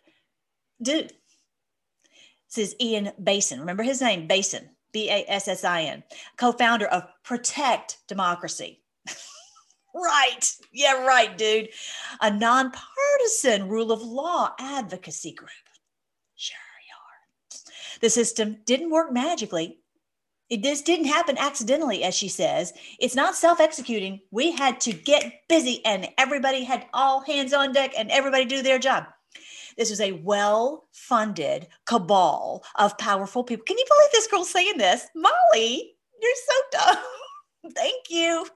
do. 0.82 1.08
This 2.48 2.58
is 2.58 2.76
Ian 2.80 3.12
Bassin. 3.20 3.60
Remember 3.60 3.84
his 3.84 4.02
name, 4.02 4.28
Bassin. 4.28 4.70
B 4.92 5.10
A 5.10 5.26
S 5.28 5.48
S 5.48 5.64
I 5.64 5.84
N, 5.84 6.04
co 6.38 6.52
founder 6.52 6.88
of 6.88 7.04
Protect 7.24 7.98
Democracy. 8.08 8.82
right. 9.96 10.52
Yeah, 10.72 11.06
right, 11.06 11.38
dude. 11.38 11.70
A 12.22 12.32
nonpartisan 12.32 13.68
rule 13.68 13.92
of 13.92 14.02
law 14.02 14.54
advocacy 14.60 15.34
group. 15.34 15.50
Sure, 16.36 16.58
you 16.88 16.94
are. 16.96 18.00
The 18.02 18.10
system 18.10 18.58
didn't 18.66 18.92
work 18.92 19.12
magically. 19.12 19.80
It, 20.50 20.64
this 20.64 20.82
didn't 20.82 21.08
happen 21.08 21.38
accidentally, 21.38 22.04
as 22.04 22.16
she 22.16 22.30
says. 22.30 22.74
It's 23.00 23.16
not 23.16 23.36
self 23.36 23.60
executing. 23.60 24.22
We 24.32 24.52
had 24.52 24.80
to 24.82 24.94
get 24.94 25.42
busy 25.50 25.86
and 25.86 26.08
everybody 26.18 26.64
had 26.64 26.86
all 26.94 27.22
hands 27.22 27.54
on 27.54 27.74
deck 27.74 27.92
and 27.98 28.10
everybody 28.12 28.46
do 28.46 28.62
their 28.62 28.80
job. 28.80 29.06
This 29.78 29.92
is 29.92 30.02
a 30.02 30.14
well 30.14 30.88
funded 30.92 31.68
cabal 31.86 32.64
of 32.76 32.98
powerful 32.98 33.44
people. 33.44 33.66
Can 33.66 33.78
you 33.78 33.86
believe 33.88 34.12
this 34.12 34.28
girl 34.28 34.44
saying 34.44 34.78
this? 34.78 35.08
Molly, 35.16 35.96
you're 36.22 36.32
so 36.48 36.80
dumb. 36.80 37.04
Thank 37.76 38.10
you. 38.10 38.48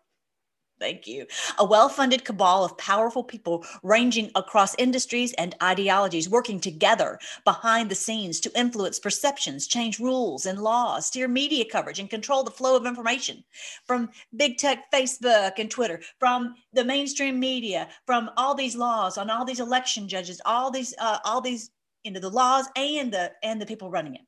Thank 0.81 1.05
you. 1.05 1.27
A 1.59 1.63
well 1.63 1.89
funded 1.89 2.25
cabal 2.25 2.65
of 2.65 2.75
powerful 2.75 3.23
people 3.23 3.63
ranging 3.83 4.31
across 4.33 4.73
industries 4.79 5.31
and 5.33 5.55
ideologies 5.61 6.27
working 6.27 6.59
together 6.59 7.19
behind 7.45 7.91
the 7.91 7.95
scenes 7.95 8.39
to 8.39 8.59
influence 8.59 8.97
perceptions, 8.97 9.67
change 9.67 9.99
rules 9.99 10.47
and 10.47 10.59
laws, 10.59 11.05
steer 11.05 11.27
media 11.27 11.65
coverage, 11.71 11.99
and 11.99 12.09
control 12.09 12.43
the 12.43 12.49
flow 12.49 12.75
of 12.75 12.87
information 12.87 13.43
from 13.85 14.09
big 14.35 14.57
tech, 14.57 14.91
Facebook, 14.91 15.59
and 15.59 15.69
Twitter, 15.69 16.01
from 16.17 16.55
the 16.73 16.83
mainstream 16.83 17.39
media, 17.39 17.87
from 18.07 18.31
all 18.35 18.55
these 18.55 18.75
laws 18.75 19.19
on 19.19 19.29
all 19.29 19.45
these 19.45 19.59
election 19.59 20.07
judges, 20.07 20.41
all 20.47 20.71
these, 20.71 20.95
uh, 20.97 21.19
all 21.23 21.41
these, 21.41 21.69
know, 22.09 22.19
the 22.19 22.27
laws 22.27 22.65
and 22.75 23.13
the 23.13 23.31
and 23.43 23.61
the 23.61 23.67
people 23.67 23.91
running 23.91 24.15
it 24.15 24.21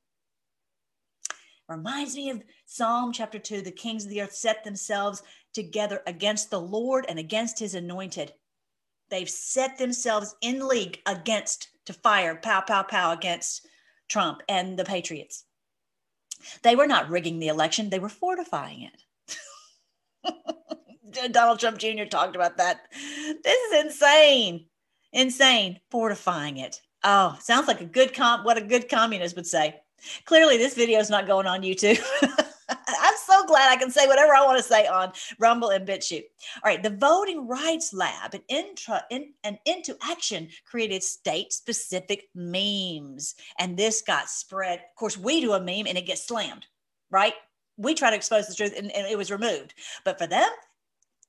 reminds 1.67 2.15
me 2.15 2.29
of 2.29 2.43
Psalm 2.65 3.11
chapter 3.11 3.39
2 3.39 3.61
the 3.61 3.71
kings 3.71 4.03
of 4.03 4.09
the 4.09 4.21
earth 4.21 4.33
set 4.33 4.63
themselves 4.63 5.23
together 5.53 6.01
against 6.07 6.49
the 6.49 6.59
Lord 6.59 7.05
and 7.07 7.19
against 7.19 7.59
his 7.59 7.75
anointed. 7.75 8.33
They've 9.09 9.29
set 9.29 9.77
themselves 9.77 10.35
in 10.41 10.67
league 10.67 10.99
against 11.05 11.69
to 11.85 11.93
fire 11.93 12.35
pow 12.35 12.61
pow 12.61 12.83
pow 12.83 13.11
against 13.11 13.67
Trump 14.09 14.41
and 14.49 14.77
the 14.77 14.85
Patriots. 14.85 15.45
They 16.61 16.75
were 16.75 16.87
not 16.87 17.09
rigging 17.09 17.39
the 17.39 17.47
election, 17.47 17.89
they 17.89 17.99
were 17.99 18.09
fortifying 18.09 18.89
it. 20.23 20.33
Donald 21.31 21.59
Trump 21.59 21.77
Jr. 21.77 22.05
talked 22.05 22.35
about 22.35 22.57
that. 22.57 22.87
This 23.43 23.71
is 23.71 23.85
insane. 23.85 24.65
Insane. 25.11 25.79
Fortifying 25.91 26.57
it. 26.57 26.81
Oh, 27.03 27.37
sounds 27.39 27.67
like 27.67 27.81
a 27.81 27.85
good 27.85 28.13
comp. 28.13 28.45
What 28.45 28.57
a 28.57 28.61
good 28.61 28.89
communist 28.89 29.35
would 29.35 29.45
say. 29.45 29.79
Clearly, 30.25 30.57
this 30.57 30.73
video 30.73 30.99
is 30.99 31.09
not 31.09 31.27
going 31.27 31.47
on 31.47 31.61
YouTube. 31.61 32.01
Glad 33.45 33.71
I 33.71 33.75
can 33.75 33.91
say 33.91 34.07
whatever 34.07 34.33
I 34.33 34.45
want 34.45 34.57
to 34.57 34.63
say 34.63 34.87
on 34.87 35.11
Rumble 35.37 35.69
and 35.69 35.87
BitChute. 35.87 36.23
All 36.63 36.71
right, 36.71 36.81
the 36.81 36.89
Voting 36.89 37.47
Rights 37.47 37.93
Lab 37.93 38.33
and 38.33 38.43
intra 38.47 39.03
in, 39.09 39.33
and 39.43 39.59
into 39.65 39.95
action 40.01 40.47
created 40.65 41.03
state-specific 41.03 42.29
memes, 42.33 43.35
and 43.59 43.77
this 43.77 44.01
got 44.01 44.29
spread. 44.29 44.79
Of 44.79 44.95
course, 44.95 45.17
we 45.17 45.41
do 45.41 45.53
a 45.53 45.59
meme 45.59 45.87
and 45.87 45.97
it 45.97 46.05
gets 46.05 46.25
slammed, 46.25 46.65
right? 47.11 47.33
We 47.77 47.93
try 47.93 48.09
to 48.09 48.15
expose 48.15 48.47
the 48.47 48.55
truth 48.55 48.73
and, 48.77 48.91
and 48.91 49.07
it 49.07 49.17
was 49.17 49.31
removed, 49.31 49.73
but 50.05 50.17
for 50.17 50.27
them, 50.27 50.49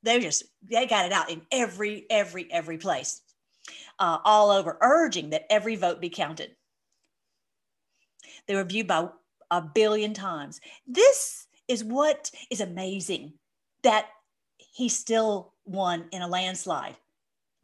they 0.03 0.21
just 0.21 0.45
they 0.63 0.87
got 0.87 1.07
it 1.07 1.13
out 1.13 1.31
in 1.31 1.43
every 1.51 2.07
every 2.11 2.51
every 2.53 2.79
place, 2.79 3.23
uh, 3.99 4.19
all 4.25 4.51
over, 4.51 4.79
urging 4.81 5.31
that 5.31 5.47
every 5.51 5.77
vote 5.77 6.01
be 6.01 6.11
counted. 6.11 6.55
They 8.47 8.55
were 8.55 8.65
viewed 8.65 8.87
by 8.87 9.09
a 9.51 9.63
billion 9.63 10.13
times. 10.13 10.61
This 10.87 11.44
is 11.69 11.85
what 11.85 12.31
is 12.51 12.61
amazing 12.61 13.35
that 13.83 14.07
he 14.57 14.89
still 14.89 15.55
won 15.65 16.07
in 16.13 16.23
a 16.23 16.29
landslide 16.29 16.97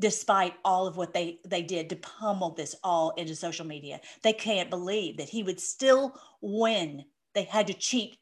despite 0.00 0.54
all 0.64 0.86
of 0.86 0.96
what 0.96 1.12
they 1.12 1.38
they 1.44 1.62
did 1.62 1.90
to 1.90 1.96
pummel 1.96 2.50
this 2.50 2.74
all 2.82 3.10
into 3.10 3.36
social 3.36 3.66
media. 3.66 4.00
They 4.22 4.32
can't 4.32 4.70
believe 4.70 5.18
that 5.18 5.28
he 5.28 5.42
would 5.42 5.60
still 5.60 6.18
win. 6.40 7.04
They 7.34 7.42
had 7.42 7.66
to 7.68 7.74
cheat 7.74 8.16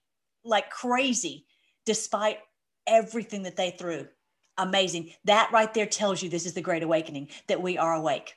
like 0.45 0.71
crazy 0.71 1.47
despite 1.87 2.39
everything 2.87 3.45
that 3.45 3.57
they 3.57 3.71
threw. 3.71 4.09
Amazing. 4.59 5.13
That 5.25 5.51
right 5.53 5.73
there 5.73 5.87
tells 5.87 6.21
you 6.21 6.29
this 6.29 6.47
is 6.47 6.55
the 6.55 6.61
great 6.61 6.83
awakening 6.83 7.29
that 7.47 7.63
we 7.63 7.79
are 7.79 7.95
awake. 7.95 8.35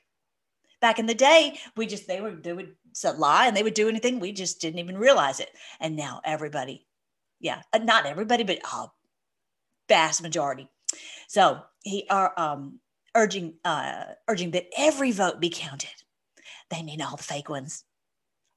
Back 0.79 0.99
in 0.99 1.07
the 1.07 1.15
day 1.15 1.59
we 1.75 1.87
just 1.87 2.07
they 2.07 2.21
were 2.21 2.31
they 2.31 2.53
would 2.53 2.75
lie 3.17 3.47
and 3.47 3.57
they 3.57 3.63
would 3.63 3.73
do 3.73 3.89
anything. 3.89 4.19
We 4.19 4.31
just 4.33 4.61
didn't 4.61 4.79
even 4.79 4.97
realize 4.97 5.39
it. 5.39 5.49
And 5.79 5.95
now 5.95 6.21
everybody 6.23 6.85
yeah, 7.41 7.61
uh, 7.73 7.79
not 7.79 8.05
everybody, 8.05 8.43
but 8.43 8.59
a 8.63 8.87
vast 9.89 10.21
majority. 10.21 10.69
So 11.27 11.59
he 11.83 12.05
are 12.09 12.33
um, 12.37 12.79
urging 13.15 13.55
uh, 13.65 14.03
urging 14.27 14.51
that 14.51 14.67
every 14.77 15.11
vote 15.11 15.39
be 15.39 15.49
counted. 15.49 15.89
They 16.69 16.83
mean 16.83 17.01
all 17.01 17.17
the 17.17 17.23
fake 17.23 17.49
ones, 17.49 17.83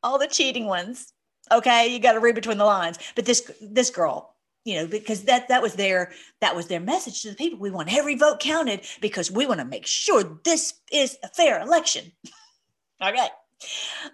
all 0.03 0.19
the 0.19 0.29
cheating 0.29 0.67
ones. 0.67 1.13
Okay, 1.51 1.89
you 1.89 1.99
got 1.99 2.13
to 2.13 2.21
read 2.21 2.35
between 2.35 2.59
the 2.59 2.65
lines. 2.65 2.99
But 3.17 3.25
this 3.25 3.51
this 3.61 3.91
girl, 3.91 4.35
you 4.65 4.77
know, 4.77 4.87
because 4.87 5.25
that 5.25 5.49
that 5.49 5.63
was 5.63 5.75
their 5.75 6.13
that 6.41 6.55
was 6.55 6.69
their 6.69 6.81
message 6.81 7.23
to 7.23 7.31
the 7.31 7.37
people. 7.37 7.59
We 7.59 7.71
want 7.71 7.95
every 7.95 8.17
vote 8.17 8.41
counted 8.41 8.83
because 9.01 9.31
we 9.31 9.47
want 9.47 9.61
to 9.61 9.67
make 9.67 9.87
sure 9.87 10.41
this 10.45 10.75
is 10.93 11.19
a 11.23 11.29
fair 11.29 11.61
election. 11.61 12.13
okay. 13.03 13.29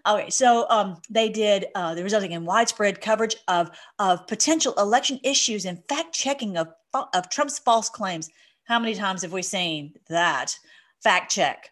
Okay, 0.06 0.30
so 0.30 0.66
um, 0.70 0.96
they 1.10 1.28
did, 1.28 1.66
uh, 1.74 1.94
the 1.94 2.02
resulting 2.02 2.32
in 2.32 2.44
widespread 2.44 3.00
coverage 3.00 3.36
of, 3.48 3.70
of 3.98 4.26
potential 4.26 4.74
election 4.78 5.20
issues 5.22 5.64
and 5.64 5.82
fact 5.88 6.14
checking 6.14 6.56
of, 6.56 6.68
of 6.94 7.28
Trump's 7.30 7.58
false 7.58 7.88
claims. 7.88 8.30
How 8.64 8.78
many 8.78 8.94
times 8.94 9.22
have 9.22 9.32
we 9.32 9.42
seen 9.42 9.94
that? 10.08 10.54
Fact 11.02 11.30
check. 11.30 11.70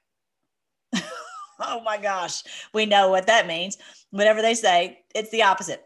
oh 1.61 1.81
my 1.85 1.99
gosh, 1.99 2.43
we 2.73 2.87
know 2.87 3.09
what 3.09 3.27
that 3.27 3.47
means. 3.47 3.79
Whatever 4.11 4.43
they 4.43 4.55
say, 4.55 5.01
it's 5.15 5.31
the 5.31 5.43
opposite. 5.43 5.85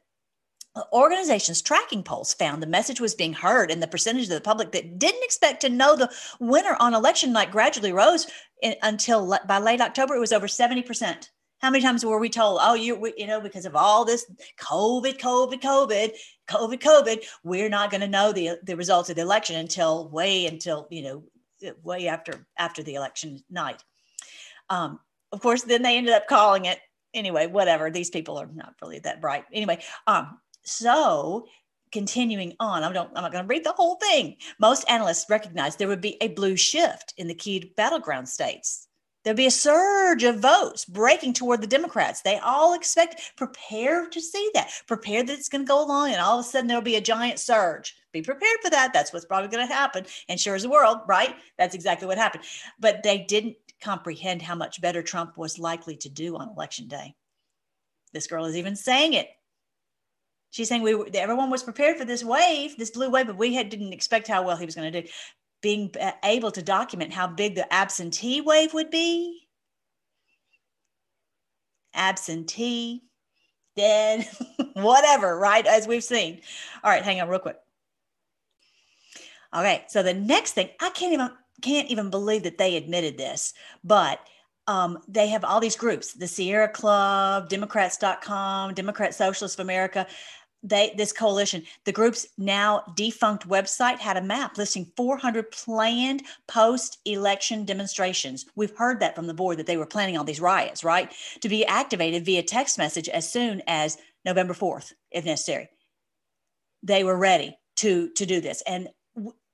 Organizations 0.91 1.61
tracking 1.61 2.03
polls 2.03 2.33
found 2.33 2.63
the 2.63 2.67
message 2.67 2.99
was 2.99 3.15
being 3.15 3.35
heard, 3.35 3.71
and 3.71 3.83
the 3.83 3.87
percentage 3.87 4.25
of 4.25 4.31
the 4.31 4.41
public 4.41 4.73
that 4.73 4.99
didn't 4.99 5.23
expect 5.23 5.61
to 5.61 5.69
know 5.69 5.97
the 5.97 6.11
winner 6.41 6.77
on 6.81 6.95
election 6.95 7.31
night 7.31 7.51
gradually 7.51 7.93
rose 7.93 8.27
in, 8.63 8.75
until 8.83 9.39
by 9.47 9.59
late 9.59 9.83
October, 9.83 10.15
it 10.15 10.21
was 10.21 10.33
over 10.33 10.47
70%. 10.47 11.29
How 11.63 11.71
many 11.71 11.83
times 11.83 12.05
were 12.05 12.19
we 12.19 12.29
told, 12.29 12.59
oh, 12.61 12.75
you, 12.75 13.13
you 13.17 13.29
know, 13.29 13.41
because 13.41 13.67
of 13.67 13.77
all 13.77 14.05
this 14.05 14.27
COVID, 14.59 15.19
COVID, 15.19 15.61
COVID, 15.61 16.11
COVID, 16.51 16.79
COVID, 16.81 17.25
we're 17.45 17.69
not 17.69 17.93
going 17.93 18.01
to 18.01 18.09
know 18.09 18.33
the, 18.33 18.59
the 18.65 18.77
results 18.77 19.11
of 19.11 19.17
the 19.17 19.23
election 19.23 19.55
until 19.55 20.09
way 20.09 20.47
until, 20.47 20.89
you 20.91 21.03
know, 21.03 21.73
way 21.85 22.09
after, 22.09 22.49
after 22.59 22.83
the 22.83 22.95
election 22.95 23.45
night. 23.49 23.81
Um, 24.71 24.99
of 25.31 25.41
course, 25.41 25.63
then 25.63 25.83
they 25.83 25.97
ended 25.97 26.15
up 26.15 26.27
calling 26.27 26.65
it 26.65 26.81
anyway, 27.15 27.47
whatever. 27.47 27.91
These 27.91 28.11
people 28.11 28.39
are 28.39 28.51
not 28.53 28.75
really 28.83 28.99
that 28.99 29.21
bright. 29.21 29.45
Anyway, 29.53 29.79
um, 30.09 30.39
so 30.65 31.47
continuing 31.93 32.57
on, 32.59 32.83
I 32.83 32.93
don't, 32.93 33.11
I'm 33.15 33.23
not 33.23 33.31
going 33.31 33.45
to 33.45 33.49
read 33.49 33.65
the 33.65 33.73
whole 33.73 33.97
thing. 33.97 34.37
Most 34.59 34.85
analysts 34.89 35.31
recognize 35.31 35.77
there 35.77 35.87
would 35.87 36.01
be 36.01 36.17
a 36.21 36.29
blue 36.29 36.57
shift 36.57 37.15
in 37.19 37.29
the 37.29 37.35
key 37.37 37.73
battleground 37.77 38.29
states 38.29 38.89
There'll 39.23 39.37
be 39.37 39.47
a 39.47 39.53
surge 39.53 40.25
of 40.25 40.41
votes 40.41 40.85
breaking 40.85 41.35
toward 41.35 41.61
the 41.61 41.67
Democrats. 41.69 42.23
They 42.23 42.39
all 42.39 42.75
expect, 42.75 43.33
prepare 43.37 44.09
to 44.09 44.21
see 44.21 44.51
that, 44.55 44.73
prepare 44.87 45.23
that 45.23 45.33
it's 45.33 45.49
going 45.49 45.65
to 45.65 45.69
go 45.69 45.85
along, 45.85 46.11
and 46.11 46.21
all 46.21 46.41
of 46.41 46.45
a 46.45 46.49
sudden 46.49 46.67
there'll 46.67 46.83
be 46.83 46.97
a 46.97 47.01
giant 47.01 47.39
surge. 47.39 47.95
Be 48.13 48.23
prepared 48.23 48.59
for 48.63 48.71
that. 48.71 48.93
That's 48.93 49.13
what's 49.13 49.25
probably 49.25 49.49
going 49.49 49.67
to 49.67 49.73
happen. 49.73 50.05
And 50.29 50.39
sure 50.39 50.55
as 50.55 50.65
the 50.65 50.71
world, 50.71 50.99
right? 51.07 51.35
That's 51.57 51.75
exactly 51.75 52.07
what 52.07 52.19
happened. 52.19 52.45
But 52.79 53.03
they 53.03 53.19
didn't 53.19 53.57
comprehend 53.81 54.43
how 54.43 54.55
much 54.55 54.81
better 54.81 55.03
Trump 55.03 55.39
was 55.39 55.59
likely 55.59 55.97
to 55.99 56.09
do 56.09 56.37
on 56.37 56.51
election 56.51 56.89
day. 56.89 57.15
This 58.13 58.27
girl 58.27 58.45
is 58.45 58.57
even 58.57 58.77
saying 58.77 59.15
it. 59.15 59.29
She's 60.51 60.69
saying 60.69 60.83
we 60.83 60.95
everyone 61.15 61.49
was 61.49 61.63
prepared 61.63 61.97
for 61.97 62.05
this 62.05 62.23
wave, 62.23 62.77
this 62.77 62.91
blue 62.91 63.09
wave, 63.09 63.27
but 63.27 63.39
we 63.39 63.55
had, 63.55 63.71
didn't 63.71 63.95
expect 63.95 64.29
how 64.29 64.43
well 64.43 64.59
he 64.59 64.67
was 64.67 64.75
going 64.75 64.93
to 64.93 65.03
do 65.03 65.09
being 65.63 65.95
able 66.25 66.51
to 66.51 66.63
document 66.63 67.13
how 67.13 67.29
big 67.29 67.55
the 67.55 67.73
absentee 67.73 68.41
wave 68.41 68.75
would 68.75 68.91
be. 68.91 69.47
Absentee, 71.95 73.05
dead, 73.77 74.29
whatever, 74.75 75.39
right? 75.39 75.67
As 75.67 75.87
we've 75.87 76.05
seen. 76.05 76.41
All 76.83 76.91
right, 76.91 77.03
hang 77.03 77.21
on 77.21 77.29
real 77.29 77.39
quick. 77.39 77.57
All 79.53 79.63
right, 79.63 79.91
so 79.91 80.03
the 80.03 80.15
next 80.15 80.53
thing, 80.53 80.71
I 80.81 80.91
can't 80.91 81.13
even 81.13 81.31
can't 81.61 81.89
even 81.91 82.11
believe 82.11 82.43
that 82.43 82.59
they 82.59 82.77
admitted 82.77 83.17
this, 83.17 83.55
but 83.85 84.19
um, 84.67 84.99
they 85.09 85.29
have 85.29 85.45
all 85.45 85.61
these 85.61 85.77
groups 85.77 86.15
the 86.15 86.27
Sierra 86.27 86.69
Club, 86.69 87.49
Democrats.com, 87.49 88.75
Democrat 88.75 89.15
Socialists 89.15 89.59
of 89.59 89.65
America 89.65 90.07
they 90.63 90.95
this 90.97 91.13
coalition 91.13 91.63
the 91.85 91.93
group's 91.93 92.27
now 92.39 92.83
defunct 92.95 93.49
website 93.49 93.99
had 93.99 94.17
a 94.17 94.23
map 94.23 94.57
listing 94.57 94.91
400 94.97 95.51
planned 95.51 96.23
post-election 96.49 97.65
demonstrations. 97.65 98.47
We've 98.55 98.77
heard 98.77 99.01
that 99.01 99.15
from 99.15 99.27
the 99.27 99.35
board 99.35 99.59
that 99.59 99.67
they 99.67 99.77
were 99.77 99.87
planning 99.87 100.17
all 100.17 100.25
these 100.25 100.41
riots 100.41 100.85
right? 100.85 101.13
To 101.41 101.49
be 101.49 101.65
activated 101.67 102.25
via 102.25 102.43
text 102.43 102.79
message 102.79 103.09
as 103.09 103.31
soon 103.31 103.63
as 103.67 103.99
november 104.25 104.55
4th 104.55 104.93
if 105.11 105.25
necessary. 105.25 105.69
They 106.83 107.05
were 107.05 107.17
ready 107.17 107.57
to 107.77 108.11
to 108.11 108.27
do 108.27 108.41
this. 108.41 108.63
And 108.67 108.89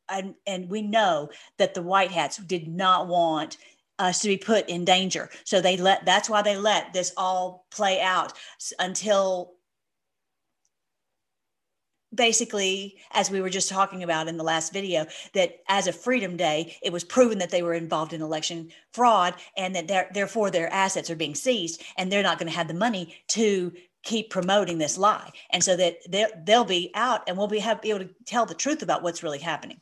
and, 0.09 0.35
and 0.47 0.71
we 0.71 0.83
know 0.83 1.31
that 1.59 1.75
the 1.75 1.83
white 1.83 2.11
hats 2.11 2.39
did 2.39 2.67
not 2.67 3.09
want 3.09 3.59
us 3.99 4.21
to 4.21 4.29
be 4.29 4.37
put 4.37 4.69
in 4.69 4.85
danger. 4.85 5.29
So 5.45 5.61
they 5.61 5.77
let 5.77 6.07
that's 6.07 6.31
why 6.31 6.43
they 6.43 6.57
let 6.57 6.93
this 6.93 7.13
all 7.17 7.67
play 7.71 8.01
out 8.01 8.33
until 8.79 9.55
basically, 12.15 12.97
as 13.13 13.31
we 13.31 13.41
were 13.41 13.51
just 13.51 13.69
talking 13.69 14.03
about 14.03 14.29
in 14.29 14.37
the 14.37 14.45
last 14.45 14.73
video, 14.73 15.07
that 15.35 15.59
as 15.69 15.87
a 15.87 15.93
Freedom 15.93 16.37
Day, 16.37 16.77
it 16.83 16.93
was 16.93 17.05
proven 17.05 17.39
that 17.39 17.51
they 17.51 17.63
were 17.63 17.75
involved 17.75 18.13
in 18.13 18.23
election 18.23 18.71
fraud 18.93 19.35
and 19.57 19.75
that 19.77 20.15
therefore 20.15 20.51
their 20.51 20.73
assets 20.73 21.11
are 21.11 21.17
being 21.17 21.35
seized 21.35 21.83
and 21.97 22.11
they're 22.11 22.23
not 22.23 22.39
going 22.39 22.51
to 22.51 22.57
have 22.57 22.69
the 22.69 22.75
money 22.75 23.17
to 23.29 23.73
keep 24.03 24.31
promoting 24.31 24.79
this 24.79 24.97
lie. 24.97 25.31
And 25.51 25.63
so 25.63 25.77
that 25.77 25.99
they'll 26.47 26.65
be 26.65 26.91
out 26.95 27.23
and 27.29 27.37
we'll 27.37 27.49
be, 27.49 27.59
have, 27.59 27.83
be 27.83 27.91
able 27.91 28.01
to 28.01 28.11
tell 28.25 28.47
the 28.47 28.55
truth 28.55 28.83
about 28.83 29.03
what's 29.03 29.23
really 29.23 29.41
happening 29.41 29.81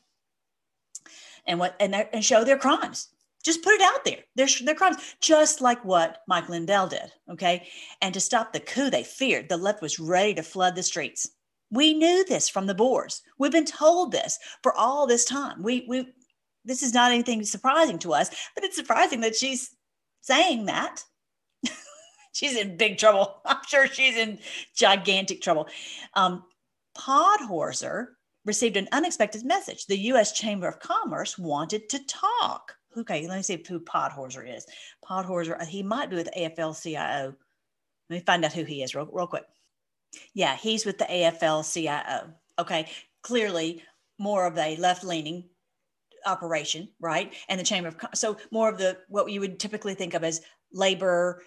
and 1.47 1.61
what 1.61 1.77
and, 1.79 1.95
and 1.95 2.25
show 2.25 2.43
their 2.43 2.59
crimes 2.59 3.09
just 3.47 3.63
put 3.63 3.75
it 3.75 3.81
out 3.81 4.05
there. 4.05 4.19
Their, 4.35 4.49
their 4.65 4.75
crimes, 4.75 4.97
just 5.21 5.61
like 5.61 5.85
what 5.85 6.23
Mike 6.27 6.49
Lindell 6.49 6.89
did. 6.89 7.13
Okay. 7.31 7.69
And 8.03 8.13
to 8.13 8.19
stop 8.19 8.53
the 8.53 8.59
coup 8.59 8.91
they 8.91 9.05
feared, 9.05 9.49
the 9.49 9.57
left 9.57 9.81
was 9.81 10.01
ready 10.01 10.35
to 10.35 10.43
flood 10.43 10.75
the 10.75 10.83
streets. 10.83 11.31
We 11.71 11.95
knew 11.95 12.25
this 12.25 12.49
from 12.49 12.67
the 12.67 12.75
boards. 12.75 13.23
We've 13.39 13.53
been 13.53 13.65
told 13.65 14.13
this 14.13 14.39
for 14.63 14.75
all 14.75 15.07
this 15.07 15.25
time. 15.25 15.63
We 15.63 15.85
we 15.89 16.13
this 16.65 16.83
is 16.83 16.93
not 16.93 17.13
anything 17.13 17.45
surprising 17.45 17.99
to 18.01 18.13
us, 18.13 18.31
but 18.55 18.65
it's 18.65 18.77
surprising 18.77 19.21
that 19.21 19.37
she's 19.37 19.75
saying 20.21 20.67
that. 20.67 21.03
she's 22.33 22.57
in 22.57 22.77
big 22.77 22.99
trouble. 22.99 23.41
I'm 23.47 23.63
sure 23.67 23.87
she's 23.87 24.17
in 24.17 24.39
gigantic 24.75 25.41
trouble. 25.41 25.69
Um, 26.15 26.45
Podhorzer 26.99 28.09
received 28.45 28.77
an 28.77 28.89
unexpected 28.93 29.45
message. 29.45 29.87
The 29.87 29.99
U.S. 29.99 30.33
Chamber 30.33 30.67
of 30.67 30.81
Commerce 30.81 31.39
wanted 31.39 31.89
to 31.91 32.01
talk. 32.07 32.75
okay, 32.97 33.27
let 33.29 33.37
me 33.37 33.43
see 33.43 33.63
who 33.69 33.81
Podhorzer 33.81 34.57
is. 34.57 34.67
Podhorzer, 35.05 35.65
he 35.67 35.83
might 35.83 36.11
be 36.11 36.17
with 36.17 36.31
AFL-CIO. 36.37 37.35
Let 38.09 38.17
me 38.17 38.23
find 38.25 38.45
out 38.45 38.53
who 38.53 38.65
he 38.65 38.83
is 38.83 38.95
real, 38.95 39.09
real 39.13 39.27
quick. 39.27 39.45
Yeah, 40.35 40.57
he's 40.57 40.85
with 40.85 40.99
the 40.99 41.05
AFL-CIO. 41.05 42.31
Okay, 42.59 42.89
clearly 43.23 43.83
more 44.19 44.47
of 44.47 44.57
a 44.57 44.77
left-leaning 44.77 45.45
operation, 46.25 46.89
right? 47.01 47.33
And 47.49 47.59
the 47.59 47.65
Chamber 47.65 47.89
of 47.89 47.97
so 48.15 48.37
more 48.51 48.69
of 48.69 48.79
the 48.79 48.99
what 49.09 49.31
you 49.31 49.41
would 49.41 49.59
typically 49.59 49.95
think 49.95 50.15
of 50.15 50.25
as 50.25 50.41
labor 50.73 51.43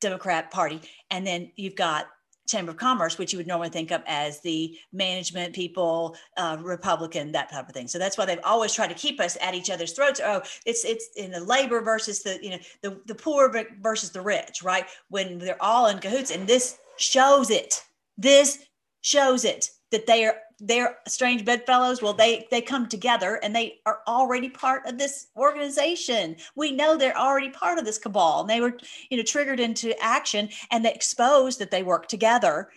Democrat 0.00 0.50
Party, 0.50 0.80
and 1.10 1.26
then 1.26 1.50
you've 1.56 1.76
got 1.76 2.06
Chamber 2.50 2.72
of 2.72 2.76
Commerce, 2.76 3.16
which 3.16 3.32
you 3.32 3.38
would 3.38 3.46
normally 3.46 3.68
think 3.68 3.90
of 3.92 4.02
as 4.06 4.40
the 4.40 4.76
management 4.92 5.54
people, 5.54 6.16
uh, 6.36 6.56
Republican, 6.60 7.32
that 7.32 7.50
type 7.50 7.68
of 7.68 7.74
thing. 7.74 7.86
So 7.86 7.98
that's 7.98 8.18
why 8.18 8.24
they've 8.24 8.40
always 8.44 8.74
tried 8.74 8.88
to 8.88 8.94
keep 8.94 9.20
us 9.20 9.38
at 9.40 9.54
each 9.54 9.70
other's 9.70 9.92
throats. 9.92 10.20
Oh, 10.22 10.42
it's 10.66 10.84
it's 10.84 11.10
in 11.16 11.30
the 11.30 11.40
labor 11.40 11.80
versus 11.80 12.22
the 12.22 12.38
you 12.42 12.50
know 12.50 12.58
the 12.82 13.00
the 13.06 13.14
poor 13.14 13.52
versus 13.80 14.10
the 14.10 14.20
rich, 14.20 14.62
right? 14.62 14.86
When 15.08 15.38
they're 15.38 15.62
all 15.62 15.86
in 15.86 15.98
cahoots, 15.98 16.30
and 16.30 16.46
this 16.46 16.78
shows 16.96 17.50
it. 17.50 17.82
This 18.20 18.58
shows 19.00 19.44
it 19.46 19.70
that 19.90 20.06
they 20.06 20.26
are 20.26 20.36
they're 20.60 20.98
strange 21.08 21.42
bedfellows. 21.42 22.02
Well 22.02 22.12
they 22.12 22.46
they 22.50 22.60
come 22.60 22.86
together 22.86 23.40
and 23.42 23.56
they 23.56 23.80
are 23.86 24.00
already 24.06 24.50
part 24.50 24.86
of 24.86 24.98
this 24.98 25.28
organization. 25.36 26.36
We 26.54 26.70
know 26.70 26.96
they're 26.96 27.16
already 27.16 27.48
part 27.48 27.78
of 27.78 27.86
this 27.86 27.96
cabal 27.96 28.42
and 28.42 28.50
they 28.50 28.60
were 28.60 28.76
you 29.10 29.16
know 29.16 29.22
triggered 29.22 29.58
into 29.58 29.98
action 30.02 30.50
and 30.70 30.84
they 30.84 30.92
exposed 30.92 31.58
that 31.60 31.70
they 31.70 31.82
work 31.82 32.08
together 32.08 32.68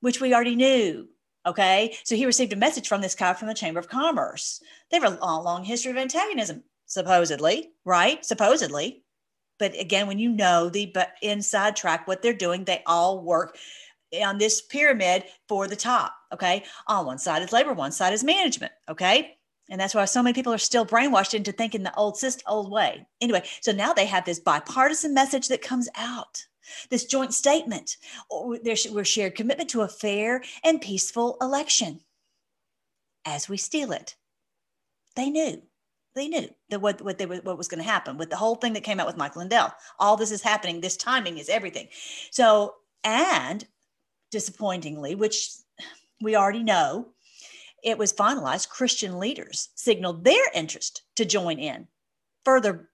which 0.00 0.20
we 0.20 0.32
already 0.32 0.56
knew 0.56 1.08
okay? 1.46 1.96
So 2.04 2.16
he 2.16 2.26
received 2.26 2.52
a 2.52 2.56
message 2.56 2.88
from 2.88 3.02
this 3.02 3.14
guy 3.14 3.32
from 3.34 3.48
the 3.48 3.54
chamber 3.54 3.80
of 3.80 3.88
commerce. 3.88 4.62
They 4.90 4.98
have 4.98 5.20
a 5.20 5.24
long, 5.24 5.64
history 5.64 5.90
of 5.90 5.96
antagonism 5.98 6.64
supposedly 6.86 7.70
right? 7.84 8.24
Supposedly. 8.24 9.02
But 9.58 9.78
again 9.78 10.06
when 10.06 10.18
you 10.18 10.30
know 10.30 10.70
the 10.70 10.86
but 10.86 11.12
inside 11.20 11.76
track 11.76 12.08
what 12.08 12.22
they're 12.22 12.32
doing 12.32 12.64
they 12.64 12.82
all 12.86 13.22
work 13.22 13.58
on 14.22 14.38
this 14.38 14.60
pyramid 14.60 15.24
for 15.48 15.66
the 15.66 15.76
top. 15.76 16.14
Okay. 16.32 16.64
On 16.86 17.06
one 17.06 17.18
side 17.18 17.42
is 17.42 17.52
labor, 17.52 17.72
one 17.72 17.92
side 17.92 18.12
is 18.12 18.24
management. 18.24 18.72
Okay. 18.88 19.36
And 19.70 19.80
that's 19.80 19.94
why 19.94 20.04
so 20.04 20.22
many 20.22 20.34
people 20.34 20.52
are 20.52 20.58
still 20.58 20.84
brainwashed 20.84 21.32
into 21.32 21.52
thinking 21.52 21.84
the 21.84 21.94
old 21.94 22.16
system, 22.16 22.42
old 22.48 22.72
way. 22.72 23.06
Anyway, 23.20 23.44
so 23.60 23.70
now 23.70 23.92
they 23.92 24.06
have 24.06 24.24
this 24.24 24.40
bipartisan 24.40 25.14
message 25.14 25.46
that 25.48 25.62
comes 25.62 25.88
out, 25.96 26.44
this 26.90 27.04
joint 27.04 27.32
statement, 27.32 27.96
oh, 28.32 28.58
there's 28.64 28.88
we're 28.90 29.04
shared 29.04 29.36
commitment 29.36 29.70
to 29.70 29.82
a 29.82 29.88
fair 29.88 30.42
and 30.64 30.80
peaceful 30.80 31.36
election 31.40 32.00
as 33.24 33.48
we 33.48 33.56
steal 33.56 33.92
it. 33.92 34.16
They 35.14 35.30
knew. 35.30 35.62
They 36.16 36.26
knew 36.26 36.48
that 36.70 36.80
what 36.80 37.00
what 37.02 37.18
they 37.18 37.26
were, 37.26 37.36
what 37.36 37.56
was 37.56 37.68
going 37.68 37.82
to 37.82 37.88
happen 37.88 38.18
with 38.18 38.30
the 38.30 38.36
whole 38.36 38.56
thing 38.56 38.72
that 38.72 38.82
came 38.82 38.98
out 38.98 39.06
with 39.06 39.16
Michael 39.16 39.42
Lindell. 39.42 39.72
All 40.00 40.16
this 40.16 40.32
is 40.32 40.42
happening. 40.42 40.80
This 40.80 40.96
timing 40.96 41.38
is 41.38 41.48
everything. 41.48 41.86
So, 42.32 42.74
and 43.04 43.64
disappointingly, 44.30 45.14
which 45.14 45.50
we 46.20 46.36
already 46.36 46.62
know, 46.62 47.08
it 47.82 47.98
was 47.98 48.12
finalized. 48.12 48.68
Christian 48.68 49.18
leaders 49.18 49.70
signaled 49.74 50.24
their 50.24 50.50
interest 50.54 51.02
to 51.16 51.24
join 51.24 51.58
in, 51.58 51.88
further 52.44 52.90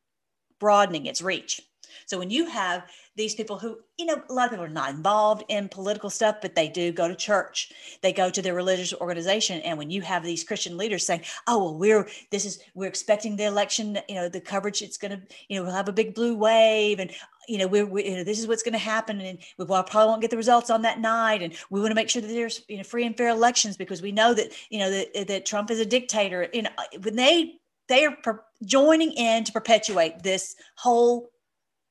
broadening 0.61 1.07
its 1.07 1.23
reach. 1.23 1.61
So 2.07 2.19
when 2.19 2.31
you 2.31 2.47
have 2.47 2.89
these 3.17 3.35
people 3.35 3.59
who, 3.59 3.79
you 3.99 4.05
know, 4.05 4.21
a 4.29 4.33
lot 4.33 4.45
of 4.45 4.51
people 4.51 4.65
are 4.65 4.69
not 4.69 4.91
involved 4.91 5.45
in 5.49 5.69
political 5.69 6.11
stuff, 6.11 6.37
but 6.43 6.55
they 6.55 6.69
do 6.69 6.93
go 6.93 7.09
to 7.09 7.15
church, 7.15 7.73
they 8.03 8.13
go 8.13 8.29
to 8.29 8.43
their 8.43 8.55
religious 8.55 8.93
organization. 8.95 9.61
And 9.63 9.79
when 9.79 9.91
you 9.91 10.03
have 10.03 10.23
these 10.23 10.45
Christian 10.45 10.77
leaders 10.77 11.05
saying, 11.05 11.23
oh, 11.47 11.65
well, 11.65 11.79
we're, 11.79 12.09
this 12.31 12.45
is, 12.45 12.61
we're 12.75 12.89
expecting 12.89 13.37
the 13.37 13.45
election, 13.45 13.99
you 14.09 14.17
know, 14.17 14.29
the 14.29 14.41
coverage, 14.41 14.83
it's 14.83 14.99
going 14.99 15.13
to, 15.13 15.23
you 15.49 15.57
know, 15.57 15.65
we'll 15.65 15.75
have 15.75 15.89
a 15.89 15.93
big 15.93 16.15
blue 16.15 16.37
wave 16.37 17.01
and, 17.01 17.11
you 17.49 17.59
know, 17.59 17.67
we're, 17.67 17.87
we, 17.87 18.05
you 18.05 18.17
know, 18.17 18.25
this 18.25 18.39
is 18.39 18.47
what's 18.47 18.63
going 18.63 18.73
to 18.73 18.79
happen. 18.79 19.21
And 19.21 19.39
we 19.57 19.65
probably 19.65 20.07
won't 20.07 20.21
get 20.21 20.31
the 20.31 20.37
results 20.37 20.69
on 20.69 20.83
that 20.83 21.01
night. 21.01 21.43
And 21.43 21.55
we 21.71 21.81
want 21.81 21.93
to 21.93 21.95
make 21.95 22.11
sure 22.11 22.21
that 22.21 22.29
there's, 22.29 22.65
you 22.69 22.77
know, 22.77 22.83
free 22.83 23.07
and 23.07 23.17
fair 23.17 23.29
elections 23.29 23.77
because 23.77 24.03
we 24.03 24.13
know 24.13 24.35
that, 24.35 24.53
you 24.69 24.79
know, 24.79 24.91
that, 24.91 25.29
that 25.29 25.47
Trump 25.47 25.71
is 25.71 25.81
a 25.81 25.87
dictator. 25.87 26.49
You 26.53 26.63
know, 26.63 26.71
when 27.03 27.17
they, 27.17 27.55
they 27.89 28.05
are 28.05 28.17
per- 28.23 28.45
joining 28.65 29.13
in 29.13 29.45
to 29.45 29.53
perpetuate 29.53 30.23
this 30.23 30.57
whole 30.77 31.31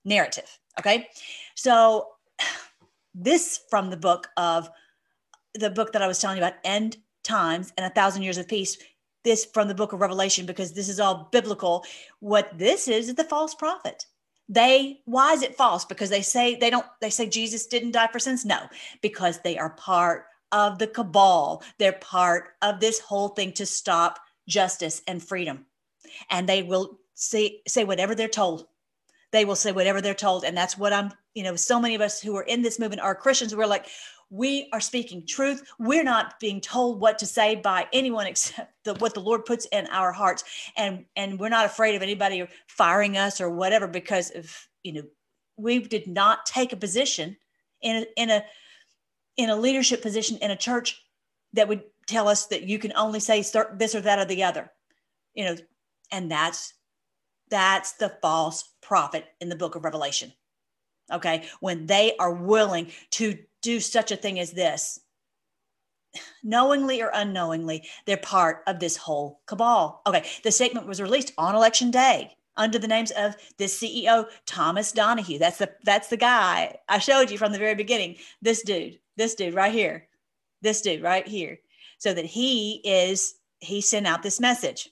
narrative. 0.04 0.60
Okay. 0.80 1.08
So 1.56 2.08
this 3.14 3.62
from 3.70 3.90
the 3.90 3.98
book 3.98 4.28
of 4.38 4.70
the 5.54 5.70
book 5.70 5.94
that 5.94 6.02
I 6.02 6.08
was 6.08 6.20
telling 6.20 6.38
you 6.38 6.44
about, 6.44 6.60
End 6.64 6.98
Times 7.24 7.74
and 7.78 7.86
a 7.86 7.90
Thousand 7.90 8.24
Years 8.24 8.38
of 8.38 8.48
Peace. 8.48 8.78
This 9.24 9.46
from 9.46 9.68
the 9.68 9.74
book 9.74 9.94
of 9.94 10.02
Revelation, 10.02 10.46
because 10.46 10.74
this 10.74 10.90
is 10.90 11.00
all 11.00 11.30
biblical. 11.32 11.84
What 12.20 12.56
this 12.58 12.88
is 12.88 13.10
is 13.10 13.16
the 13.16 13.24
false 13.24 13.56
prophet. 13.56 14.06
They 14.48 15.00
why 15.06 15.34
is 15.34 15.42
it 15.42 15.56
false? 15.56 15.86
Because 15.86 16.12
they 16.12 16.22
say 16.22 16.56
they 16.56 16.70
don't 16.70 16.86
they 17.02 17.10
say 17.10 17.28
Jesus 17.28 17.66
didn't 17.66 17.92
die 17.92 18.08
for 18.12 18.20
sins? 18.20 18.46
No, 18.46 18.60
because 19.02 19.40
they 19.40 19.58
are 19.58 19.72
part 19.72 20.26
of 20.52 20.78
the 20.78 20.88
cabal. 20.88 21.64
They're 21.80 21.94
part 21.94 22.50
of 22.62 22.80
this 22.80 23.00
whole 23.00 23.30
thing 23.30 23.54
to 23.54 23.66
stop 23.66 24.20
justice 24.48 25.02
and 25.08 25.24
freedom. 25.24 25.66
And 26.30 26.48
they 26.48 26.62
will 26.62 27.00
say 27.16 27.62
say 27.68 27.84
whatever 27.84 28.14
they're 28.14 28.28
told 28.28 28.68
they 29.32 29.46
will 29.46 29.56
say 29.56 29.72
whatever 29.72 30.02
they're 30.02 30.14
told. 30.14 30.44
And 30.44 30.56
that's 30.56 30.78
what 30.78 30.94
I'm, 30.94 31.12
you 31.34 31.44
know, 31.44 31.56
so 31.56 31.80
many 31.80 31.96
of 31.96 32.02
us 32.02 32.22
who 32.22 32.36
are 32.36 32.44
in 32.44 32.62
this 32.62 32.80
movement 32.80 33.02
are 33.02 33.16
Christians. 33.16 33.56
We're 33.56 33.66
like, 33.66 33.88
we 34.30 34.70
are 34.74 34.80
speaking 34.80 35.26
truth. 35.26 35.64
We're 35.80 36.04
not 36.04 36.40
being 36.40 36.60
told 36.62 37.00
what 37.00 37.20
to 37.20 37.26
say 37.26 37.56
by 37.56 37.88
anyone 37.94 38.28
except 38.28 38.74
the, 38.84 38.94
what 38.96 39.14
the 39.14 39.20
Lord 39.20 39.46
puts 39.46 39.66
in 39.72 39.88
our 39.88 40.12
hearts. 40.12 40.44
And, 40.78 41.06
and 41.16 41.40
we're 41.40 41.50
not 41.50 41.66
afraid 41.66 41.96
of 41.96 42.02
anybody 42.02 42.48
firing 42.68 43.18
us 43.18 43.40
or 43.40 43.50
whatever, 43.50 43.88
because 43.88 44.32
of, 44.32 44.68
you 44.84 44.94
know, 44.94 45.04
we 45.58 45.80
did 45.80 46.08
not 46.08 46.46
take 46.46 46.74
a 46.74 46.78
position 46.78 47.38
in 47.82 47.98
a, 47.98 48.22
in 48.22 48.30
a, 48.30 48.44
in 49.38 49.50
a 49.50 49.56
leadership 49.56 50.02
position 50.02 50.38
in 50.42 50.52
a 50.52 50.56
church 50.56 51.02
that 51.54 51.68
would 51.68 51.84
tell 52.08 52.28
us 52.28 52.48
that 52.48 52.64
you 52.64 52.80
can 52.80 52.94
only 52.96 53.20
say 53.20 53.42
this 53.78 53.96
or 53.96 54.02
that 54.02 54.20
or 54.20 54.26
the 54.26 54.44
other, 54.44 54.72
you 55.34 55.46
know, 55.46 55.56
and 56.12 56.30
that's 56.30 56.74
that's 57.50 57.94
the 57.94 58.18
false 58.22 58.74
prophet 58.82 59.26
in 59.40 59.50
the 59.50 59.56
book 59.56 59.76
of 59.76 59.84
Revelation. 59.84 60.32
Okay. 61.12 61.48
When 61.60 61.86
they 61.86 62.16
are 62.18 62.34
willing 62.34 62.92
to 63.12 63.38
do 63.62 63.80
such 63.80 64.12
a 64.12 64.16
thing 64.16 64.40
as 64.40 64.52
this, 64.52 65.00
knowingly 66.44 67.02
or 67.02 67.12
unknowingly, 67.14 67.88
they're 68.06 68.18
part 68.18 68.64
of 68.68 68.80
this 68.80 68.98
whole 68.98 69.42
cabal. 69.46 70.02
Okay. 70.08 70.26
The 70.44 70.52
statement 70.52 70.88
was 70.88 71.02
released 71.02 71.34
on 71.38 71.56
election 71.56 71.92
day 71.92 72.36
under 72.58 72.80
the 72.80 72.88
names 72.88 73.12
of 73.12 73.36
the 73.58 73.66
CEO 73.66 74.26
Thomas 74.46 74.92
Donahue. 74.92 75.40
That's 75.40 75.58
the 75.58 75.72
that's 75.84 76.08
the 76.08 76.18
guy 76.18 76.76
I 76.88 77.00
showed 77.00 77.30
you 77.30 77.38
from 77.38 77.52
the 77.52 77.60
very 77.60 77.76
beginning. 77.76 78.16
This 78.42 78.64
dude, 78.64 79.00
this 79.18 79.36
dude 79.36 79.54
right 79.54 79.74
here, 79.74 80.08
this 80.62 80.82
dude 80.82 81.04
right 81.04 81.28
here. 81.28 81.60
So 81.98 82.14
that 82.14 82.26
he 82.26 82.82
is 82.84 83.36
he 83.60 83.82
sent 83.82 84.08
out 84.08 84.24
this 84.24 84.40
message 84.40 84.90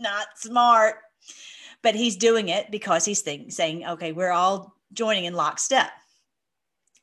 not 0.00 0.26
smart. 0.36 0.96
But 1.82 1.94
he's 1.94 2.16
doing 2.16 2.48
it 2.48 2.70
because 2.70 3.04
he's 3.04 3.20
think, 3.20 3.52
saying, 3.52 3.86
okay, 3.86 4.12
we're 4.12 4.32
all 4.32 4.74
joining 4.92 5.24
in 5.24 5.34
lockstep. 5.34 5.90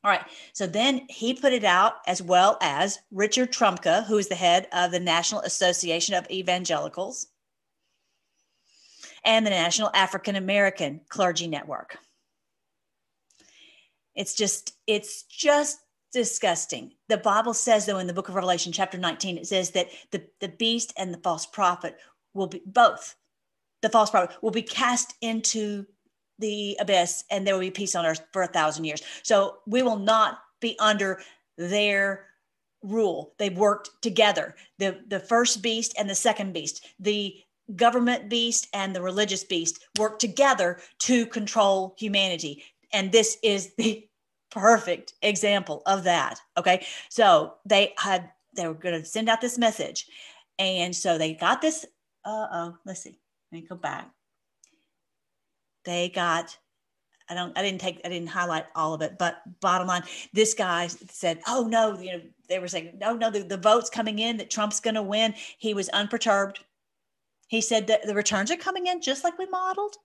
All 0.04 0.10
right. 0.10 0.24
So 0.52 0.66
then 0.66 1.06
he 1.08 1.34
put 1.34 1.52
it 1.52 1.64
out 1.64 1.94
as 2.06 2.22
well 2.22 2.58
as 2.60 2.98
Richard 3.10 3.52
Trumka, 3.52 4.04
who 4.04 4.18
is 4.18 4.28
the 4.28 4.34
head 4.34 4.68
of 4.72 4.92
the 4.92 5.00
National 5.00 5.40
Association 5.40 6.14
of 6.14 6.30
Evangelicals 6.30 7.26
and 9.24 9.44
the 9.44 9.50
National 9.50 9.90
African 9.94 10.36
American 10.36 11.00
Clergy 11.08 11.48
Network. 11.48 11.98
It's 14.14 14.34
just, 14.34 14.76
it's 14.86 15.24
just 15.24 15.78
disgusting. 16.12 16.92
The 17.08 17.18
Bible 17.18 17.52
says, 17.52 17.84
though, 17.84 17.98
in 17.98 18.06
the 18.06 18.14
book 18.14 18.28
of 18.28 18.36
Revelation, 18.36 18.72
chapter 18.72 18.98
19, 18.98 19.38
it 19.38 19.46
says 19.48 19.72
that 19.72 19.88
the, 20.12 20.22
the 20.40 20.48
beast 20.48 20.92
and 20.96 21.12
the 21.12 21.18
false 21.18 21.46
prophet 21.46 21.98
will 22.36 22.46
be 22.46 22.62
both 22.66 23.16
the 23.82 23.88
false 23.88 24.10
prophet 24.10 24.36
will 24.42 24.50
be 24.50 24.62
cast 24.62 25.14
into 25.20 25.86
the 26.38 26.76
abyss 26.80 27.24
and 27.30 27.46
there 27.46 27.54
will 27.54 27.60
be 27.60 27.70
peace 27.70 27.94
on 27.94 28.04
earth 28.04 28.22
for 28.32 28.42
a 28.42 28.48
thousand 28.48 28.84
years. 28.84 29.02
So 29.22 29.58
we 29.66 29.82
will 29.82 29.98
not 29.98 30.40
be 30.60 30.76
under 30.78 31.20
their 31.56 32.26
rule. 32.82 33.32
They've 33.38 33.56
worked 33.56 33.90
together. 34.02 34.54
The 34.78 35.00
the 35.08 35.20
first 35.20 35.62
beast 35.62 35.94
and 35.98 36.08
the 36.08 36.14
second 36.14 36.52
beast 36.52 36.86
the 37.00 37.36
government 37.74 38.28
beast 38.28 38.68
and 38.72 38.94
the 38.94 39.02
religious 39.02 39.42
beast 39.42 39.84
work 39.98 40.20
together 40.20 40.78
to 41.00 41.26
control 41.26 41.96
humanity. 41.98 42.62
And 42.92 43.10
this 43.10 43.38
is 43.42 43.74
the 43.78 44.08
perfect 44.50 45.14
example 45.22 45.82
of 45.86 46.04
that 46.04 46.40
okay? 46.56 46.86
So 47.08 47.54
they 47.64 47.94
had 47.98 48.30
they 48.54 48.66
were 48.66 48.74
going 48.74 49.00
to 49.00 49.06
send 49.06 49.28
out 49.28 49.40
this 49.40 49.58
message. 49.58 50.06
And 50.58 50.96
so 50.96 51.18
they 51.18 51.34
got 51.34 51.60
this 51.60 51.84
oh, 52.26 52.76
let's 52.84 53.02
see. 53.02 53.18
Let 53.52 53.62
me 53.62 53.66
go 53.66 53.76
back. 53.76 54.10
They 55.84 56.08
got, 56.08 56.56
I 57.30 57.34
don't, 57.34 57.56
I 57.56 57.62
didn't 57.62 57.80
take, 57.80 58.00
I 58.04 58.08
didn't 58.08 58.28
highlight 58.28 58.66
all 58.74 58.94
of 58.94 59.02
it, 59.02 59.18
but 59.18 59.42
bottom 59.60 59.86
line, 59.86 60.02
this 60.32 60.52
guy 60.54 60.88
said, 60.88 61.40
oh 61.46 61.66
no, 61.68 61.98
you 61.98 62.12
know, 62.12 62.20
they 62.48 62.58
were 62.58 62.68
saying, 62.68 62.98
no, 63.00 63.14
no, 63.14 63.30
the, 63.30 63.40
the 63.40 63.56
vote's 63.56 63.90
coming 63.90 64.18
in 64.18 64.36
that 64.38 64.50
Trump's 64.50 64.80
going 64.80 64.94
to 64.94 65.02
win. 65.02 65.34
He 65.58 65.74
was 65.74 65.88
unperturbed. 65.90 66.60
He 67.48 67.60
said 67.60 67.86
that 67.86 68.06
the 68.06 68.14
returns 68.14 68.50
are 68.50 68.56
coming 68.56 68.88
in 68.88 69.00
just 69.00 69.22
like 69.22 69.38
we 69.38 69.46
modeled. 69.46 69.96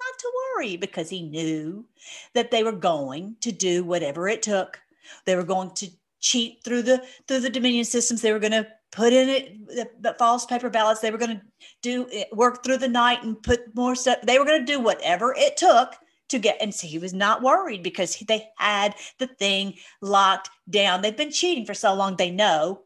Not 0.00 0.18
to 0.18 0.32
worry 0.56 0.76
because 0.76 1.10
he 1.10 1.22
knew 1.22 1.86
that 2.34 2.50
they 2.50 2.62
were 2.62 2.72
going 2.72 3.36
to 3.40 3.52
do 3.52 3.84
whatever 3.84 4.28
it 4.28 4.42
took. 4.42 4.80
They 5.26 5.36
were 5.36 5.44
going 5.44 5.72
to 5.72 5.90
cheat 6.20 6.62
through 6.64 6.82
the 6.82 7.02
through 7.26 7.40
the 7.40 7.50
Dominion 7.50 7.84
systems. 7.84 8.22
They 8.22 8.32
were 8.32 8.38
going 8.38 8.52
to 8.52 8.66
put 8.92 9.12
in 9.12 9.28
it 9.28 9.66
the, 9.68 9.88
the 10.00 10.16
false 10.18 10.46
paper 10.46 10.70
ballots. 10.70 11.00
They 11.00 11.10
were 11.10 11.18
going 11.18 11.38
to 11.38 11.42
do 11.82 12.24
work 12.32 12.64
through 12.64 12.78
the 12.78 12.88
night 12.88 13.22
and 13.22 13.40
put 13.42 13.74
more 13.74 13.94
stuff. 13.94 14.18
They 14.22 14.38
were 14.38 14.44
going 14.44 14.64
to 14.64 14.72
do 14.72 14.80
whatever 14.80 15.34
it 15.36 15.56
took 15.56 15.94
to 16.28 16.38
get. 16.38 16.58
And 16.60 16.74
so 16.74 16.86
he 16.86 16.98
was 16.98 17.12
not 17.12 17.42
worried 17.42 17.82
because 17.82 18.16
they 18.28 18.48
had 18.56 18.94
the 19.18 19.26
thing 19.26 19.74
locked 20.00 20.50
down. 20.68 21.02
They've 21.02 21.16
been 21.16 21.32
cheating 21.32 21.66
for 21.66 21.74
so 21.74 21.94
long. 21.94 22.16
They 22.16 22.30
know. 22.30 22.82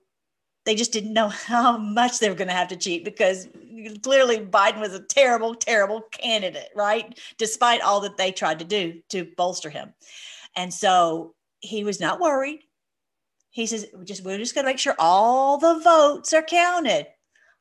They 0.64 0.74
just 0.74 0.92
didn't 0.92 1.12
know 1.12 1.28
how 1.28 1.76
much 1.78 2.18
they 2.18 2.28
were 2.28 2.34
going 2.34 2.48
to 2.48 2.54
have 2.54 2.68
to 2.68 2.76
cheat 2.76 3.04
because 3.04 3.48
clearly 4.02 4.38
Biden 4.38 4.80
was 4.80 4.94
a 4.94 5.00
terrible, 5.00 5.54
terrible 5.54 6.02
candidate, 6.10 6.70
right? 6.74 7.18
Despite 7.38 7.82
all 7.82 8.00
that 8.00 8.16
they 8.16 8.32
tried 8.32 8.58
to 8.60 8.64
do 8.64 9.00
to 9.10 9.26
bolster 9.36 9.70
him. 9.70 9.92
And 10.56 10.72
so 10.72 11.34
he 11.60 11.84
was 11.84 12.00
not 12.00 12.20
worried 12.20 12.60
he 13.54 13.66
says, 13.66 13.86
we're 13.94 14.04
just, 14.04 14.24
we're 14.24 14.36
just 14.36 14.52
going 14.52 14.64
to 14.64 14.68
make 14.68 14.80
sure 14.80 14.96
all 14.98 15.58
the 15.58 15.78
votes 15.78 16.32
are 16.32 16.42
counted. 16.42 17.06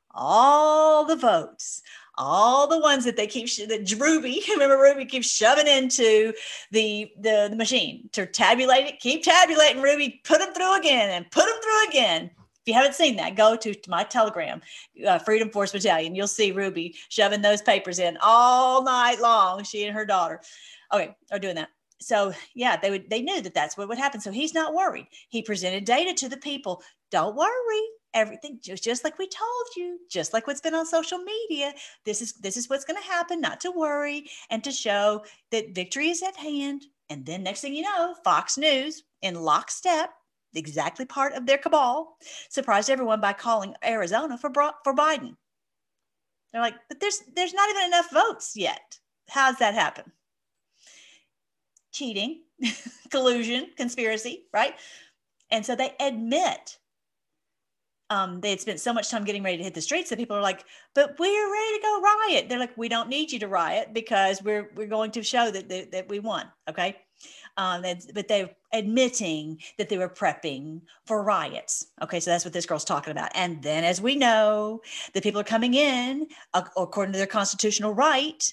All 0.10 1.06
the 1.06 1.15
votes, 1.15 1.84
all 2.17 2.67
the 2.67 2.79
ones 2.79 3.06
that 3.06 3.15
they 3.15 3.27
keep, 3.27 3.47
that 3.67 3.95
Ruby, 3.99 4.41
remember 4.49 4.77
Ruby 4.77 5.06
keeps 5.06 5.29
shoving 5.29 5.67
into 5.67 6.34
the, 6.71 7.12
the, 7.19 7.47
the 7.51 7.56
machine 7.56 8.10
to 8.13 8.25
tabulate 8.25 8.88
it, 8.88 8.99
keep 9.01 9.23
tabulating 9.23 9.84
Ruby, 9.84 10.19
put 10.23 10.39
them 10.39 10.51
through 10.51 10.79
again 10.79 11.12
and 11.12 11.29
put 11.29 11.45
them 11.45 11.62
through 11.62 11.88
again. 11.89 12.23
If 12.25 12.67
you 12.67 12.73
haven't 12.73 12.95
seen 12.95 13.15
that, 13.17 13.36
go 13.36 13.56
to, 13.56 13.73
to 13.75 13.89
my 13.89 14.03
Telegram, 14.03 14.62
uh, 15.06 15.19
Freedom 15.19 15.51
Force 15.51 15.73
Battalion. 15.73 16.15
You'll 16.15 16.27
see 16.27 16.51
Ruby 16.51 16.95
shoving 17.10 17.43
those 17.43 17.62
papers 17.62 17.99
in 17.99 18.17
all 18.19 18.84
night 18.84 19.21
long. 19.21 19.63
She 19.63 19.86
and 19.86 19.95
her 19.95 20.06
daughter, 20.06 20.41
okay, 20.91 21.15
are 21.32 21.39
doing 21.39 21.56
that 21.56 21.69
so 22.04 22.34
yeah 22.56 22.78
they 22.78 22.92
would 22.92 23.10
they 23.10 23.22
knew 23.22 23.42
that 23.42 23.54
that's 23.54 23.78
what 23.78 23.88
would 23.88 23.98
happen. 23.98 24.20
So 24.22 24.32
he's 24.32 24.54
not 24.54 24.74
worried. 24.74 25.08
He 25.30 25.42
presented 25.42 25.86
data 25.86 26.13
to 26.13 26.30
the 26.30 26.38
people. 26.38 26.82
Don't 27.12 27.36
worry. 27.36 27.82
Everything 28.13 28.60
just, 28.62 28.84
just 28.84 29.04
like 29.04 29.18
we 29.18 29.28
told 29.28 29.68
you 29.76 30.00
just 30.10 30.34
like 30.34 30.46
what's 30.46 30.62
been 30.62 30.76
on 30.76 30.86
social 30.86 31.18
media 31.18 31.74
this 32.06 32.22
is 32.22 32.34
this 32.34 32.58
is 32.58 32.70
what's 32.70 32.86
going 32.86 33.02
to 33.02 33.08
happen 33.08 33.42
not 33.42 33.60
to 33.62 33.72
worry 33.72 34.30
and 34.52 34.63
to 34.63 34.72
show 34.72 35.24
that 35.52 35.74
victory 35.74 36.10
is 36.10 36.22
at 36.22 36.36
hand. 36.36 36.84
And 37.10 37.26
then 37.26 37.44
next 37.44 37.62
thing 37.62 37.74
you 37.74 37.84
know 37.84 38.16
fox 38.24 38.58
news 38.58 39.04
in 39.22 39.36
lockstep 39.36 40.12
exactly 40.56 41.06
part 41.06 41.34
of 41.34 41.48
their 41.48 41.58
cabal 41.58 42.18
surprised 42.50 42.89
everyone 42.92 43.20
by 43.20 43.34
calling 43.34 43.74
arizona 43.84 44.38
for 44.38 44.52
for 44.84 44.94
biden. 44.96 45.36
They're 46.52 46.62
like 46.62 46.76
but 46.88 47.00
there's 47.00 47.22
there's 47.36 47.54
not 47.54 47.70
even 47.70 47.86
enough 47.86 48.12
votes 48.12 48.54
yet. 48.56 49.00
How's 49.30 49.58
that 49.58 49.74
happen 49.74 50.12
cheating, 51.93 52.41
collusion, 53.10 53.67
conspiracy, 53.77 54.45
right? 54.53 54.73
And 55.51 55.65
so 55.65 55.75
they 55.75 55.93
admit 55.99 56.77
um, 58.10 58.41
they 58.41 58.51
had 58.51 58.62
spent 58.62 58.79
so 58.79 58.93
much 58.93 59.10
time 59.10 59.23
getting 59.23 59.43
ready 59.43 59.58
to 59.58 59.63
hit 59.63 59.73
the 59.73 59.82
streets 59.82 60.10
that 60.10 60.19
people 60.19 60.36
are 60.38 60.41
like, 60.41 60.65
but 60.93 61.15
we're 61.17 61.51
ready 61.51 61.77
to 61.77 61.82
go 61.82 62.01
riot. 62.01 62.49
They're 62.49 62.60
like, 62.60 62.77
we 62.77 62.89
don't 62.89 63.10
need 63.10 63.32
you 63.32 63.39
to 63.39 63.47
riot 63.47 63.89
because 63.93 64.43
we're 64.43 64.71
we're 64.75 64.88
going 64.88 65.12
to 65.12 65.23
show 65.23 65.49
that 65.49 65.69
that, 65.69 65.91
that 65.91 66.10
we 66.10 66.19
won. 66.19 66.45
Okay. 66.69 66.97
Um, 67.56 67.86
but 68.13 68.27
they're 68.27 68.49
admitting 68.73 69.60
that 69.77 69.88
they 69.88 69.97
were 69.97 70.10
prepping 70.10 70.82
for 71.06 71.23
riots. 71.23 71.88
Okay, 72.01 72.19
so 72.19 72.32
that's 72.32 72.43
what 72.43 72.53
this 72.53 72.65
girl's 72.65 72.84
talking 72.84 73.12
about. 73.12 73.32
And 73.36 73.62
then, 73.62 73.84
as 73.84 74.01
we 74.01 74.15
know, 74.15 74.82
the 75.13 75.21
people 75.21 75.39
are 75.39 75.45
coming 75.45 75.75
in 75.75 76.27
according 76.53 77.13
to 77.13 77.17
their 77.17 77.27
constitutional 77.27 77.93
right 77.93 78.43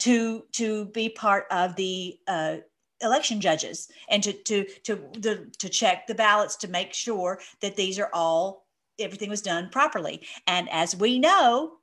to 0.00 0.44
to 0.52 0.86
be 0.86 1.08
part 1.08 1.46
of 1.50 1.74
the 1.76 2.18
uh, 2.28 2.56
election 3.02 3.40
judges 3.40 3.88
and 4.08 4.22
to 4.22 4.32
to 4.32 4.64
to 4.84 4.96
the, 5.12 5.50
to 5.58 5.68
check 5.68 6.06
the 6.06 6.14
ballots 6.14 6.56
to 6.56 6.68
make 6.68 6.92
sure 6.94 7.40
that 7.60 7.76
these 7.76 7.98
are 7.98 8.10
all 8.12 8.66
everything 8.98 9.30
was 9.30 9.42
done 9.42 9.70
properly. 9.70 10.26
And 10.46 10.68
as 10.70 10.94
we 10.94 11.18
know, 11.18 11.78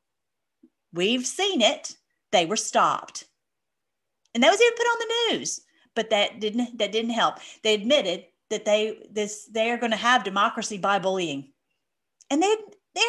we've 0.94 1.26
seen 1.26 1.62
it, 1.62 1.96
they 2.32 2.46
were 2.46 2.56
stopped. 2.56 3.26
And 4.34 4.44
that 4.44 4.52
was 4.52 4.62
even 4.62 4.78
put 4.78 4.84
on 4.84 5.00
the 5.00 5.38
news, 5.38 5.62
but 5.96 6.10
that 6.12 6.40
didn't 6.40 6.78
that 6.78 6.92
didn't 6.92 7.12
help. 7.12 7.38
They 7.64 7.74
admitted 7.74 8.26
that 8.50 8.66
they 8.66 9.00
this 9.12 9.50
they 9.52 9.72
are 9.72 9.78
going 9.78 9.92
to 9.92 9.98
have 9.98 10.24
democracy 10.24 10.78
by 10.78 11.00
bullying. 11.00 11.54
And 12.30 12.42
they 12.42 12.56
they're 12.94 13.04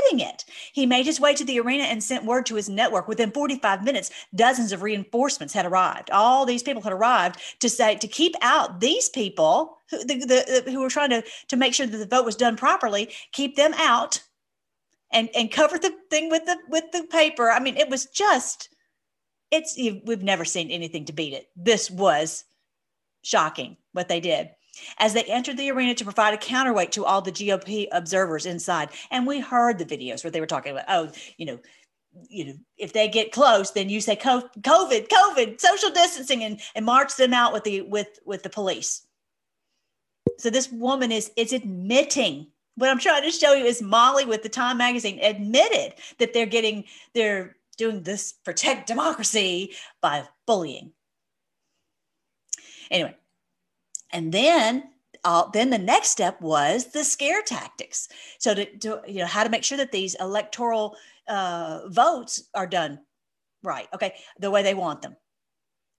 admitting 0.00 0.26
it. 0.26 0.44
He 0.72 0.86
made 0.86 1.06
his 1.06 1.20
way 1.20 1.34
to 1.34 1.44
the 1.44 1.60
arena 1.60 1.84
and 1.84 2.02
sent 2.02 2.24
word 2.24 2.46
to 2.46 2.54
his 2.54 2.68
network. 2.68 3.08
Within 3.08 3.30
45 3.30 3.84
minutes, 3.84 4.10
dozens 4.34 4.72
of 4.72 4.82
reinforcements 4.82 5.54
had 5.54 5.66
arrived. 5.66 6.10
All 6.10 6.44
these 6.44 6.62
people 6.62 6.82
had 6.82 6.92
arrived 6.92 7.40
to 7.60 7.68
say 7.68 7.96
to 7.96 8.08
keep 8.08 8.34
out 8.42 8.80
these 8.80 9.08
people 9.08 9.78
who, 9.90 10.04
the, 10.04 10.62
the, 10.64 10.70
who 10.70 10.80
were 10.80 10.90
trying 10.90 11.10
to, 11.10 11.22
to 11.48 11.56
make 11.56 11.74
sure 11.74 11.86
that 11.86 11.96
the 11.96 12.06
vote 12.06 12.24
was 12.24 12.36
done 12.36 12.56
properly, 12.56 13.10
keep 13.32 13.56
them 13.56 13.74
out 13.76 14.22
and, 15.12 15.28
and 15.34 15.50
cover 15.50 15.78
the 15.78 15.94
thing 16.08 16.30
with 16.30 16.44
the 16.46 16.56
with 16.68 16.84
the 16.92 17.02
paper. 17.04 17.50
I 17.50 17.60
mean, 17.60 17.76
it 17.76 17.88
was 17.88 18.06
just 18.06 18.68
it's 19.50 19.76
we've 20.04 20.22
never 20.22 20.44
seen 20.44 20.70
anything 20.70 21.04
to 21.06 21.12
beat 21.12 21.34
it. 21.34 21.48
This 21.56 21.90
was 21.90 22.44
shocking 23.22 23.76
what 23.92 24.08
they 24.08 24.20
did 24.20 24.50
as 24.98 25.14
they 25.14 25.24
entered 25.24 25.56
the 25.56 25.70
arena 25.70 25.94
to 25.94 26.04
provide 26.04 26.34
a 26.34 26.38
counterweight 26.38 26.92
to 26.92 27.04
all 27.04 27.22
the 27.22 27.32
GOP 27.32 27.88
observers 27.92 28.46
inside. 28.46 28.90
And 29.10 29.26
we 29.26 29.40
heard 29.40 29.78
the 29.78 29.84
videos 29.84 30.24
where 30.24 30.30
they 30.30 30.40
were 30.40 30.46
talking 30.46 30.72
about, 30.72 30.84
oh, 30.88 31.10
you 31.36 31.46
know, 31.46 31.58
you 32.28 32.44
know, 32.46 32.54
if 32.76 32.92
they 32.92 33.08
get 33.08 33.32
close, 33.32 33.70
then 33.70 33.88
you 33.88 34.00
say 34.00 34.16
COVID, 34.16 35.08
COVID, 35.08 35.60
social 35.60 35.90
distancing, 35.90 36.42
and, 36.42 36.60
and 36.74 36.84
march 36.84 37.16
them 37.16 37.32
out 37.32 37.52
with 37.52 37.64
the 37.64 37.82
with 37.82 38.18
with 38.24 38.42
the 38.42 38.50
police. 38.50 39.06
So 40.38 40.50
this 40.50 40.70
woman 40.70 41.12
is 41.12 41.30
is 41.36 41.52
admitting 41.52 42.48
what 42.76 42.90
I'm 42.90 42.98
trying 42.98 43.22
to 43.22 43.30
show 43.30 43.52
you 43.52 43.64
is 43.64 43.82
Molly 43.82 44.24
with 44.24 44.42
the 44.42 44.48
Time 44.48 44.78
magazine 44.78 45.20
admitted 45.22 45.94
that 46.18 46.32
they're 46.32 46.46
getting 46.46 46.84
they're 47.14 47.56
doing 47.76 48.02
this 48.02 48.32
protect 48.44 48.86
democracy 48.86 49.74
by 50.00 50.24
bullying. 50.46 50.92
Anyway, 52.90 53.16
and 54.12 54.32
then 54.32 54.84
uh, 55.24 55.50
then 55.52 55.70
the 55.70 55.78
next 55.78 56.10
step 56.10 56.40
was 56.40 56.92
the 56.92 57.04
scare 57.04 57.42
tactics. 57.42 58.08
So 58.38 58.54
to, 58.54 58.64
to, 58.78 59.02
you 59.06 59.18
know 59.18 59.26
how 59.26 59.44
to 59.44 59.50
make 59.50 59.64
sure 59.64 59.78
that 59.78 59.92
these 59.92 60.14
electoral 60.14 60.96
uh, 61.28 61.88
votes 61.88 62.48
are 62.54 62.66
done 62.66 63.00
right. 63.62 63.86
Okay, 63.94 64.14
the 64.38 64.50
way 64.50 64.62
they 64.62 64.74
want 64.74 65.02
them, 65.02 65.16